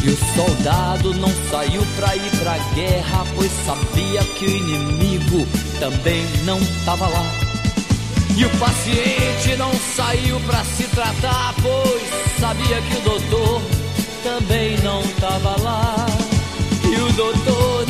E 0.03 0.11
o 0.11 0.17
soldado 0.35 1.15
não 1.15 1.31
saiu 1.51 1.83
pra 1.97 2.15
ir 2.17 2.31
pra 2.39 2.59
guerra, 2.75 3.27
pois 3.35 3.51
sabia 3.65 4.23
que 4.39 4.47
o 4.47 4.51
inimigo 4.51 5.47
também 5.79 6.27
não 6.45 6.61
tava 6.85 7.07
lá. 7.09 7.25
E 8.37 8.45
o 8.45 8.51
paciente 8.59 9.57
não 9.57 9.73
saiu 9.97 10.39
pra 10.41 10.65
se 10.65 10.85
tratar, 10.85 11.55
pois 11.63 12.03
sabia 12.39 12.81
que 12.83 12.97
o 12.97 13.01
doutor 13.01 13.63
também 14.23 14.79
não 14.79 15.03
tava 15.21 15.61
lá. 15.63 16.07
E 16.85 17.01
o 17.01 17.13
doutor 17.13 17.90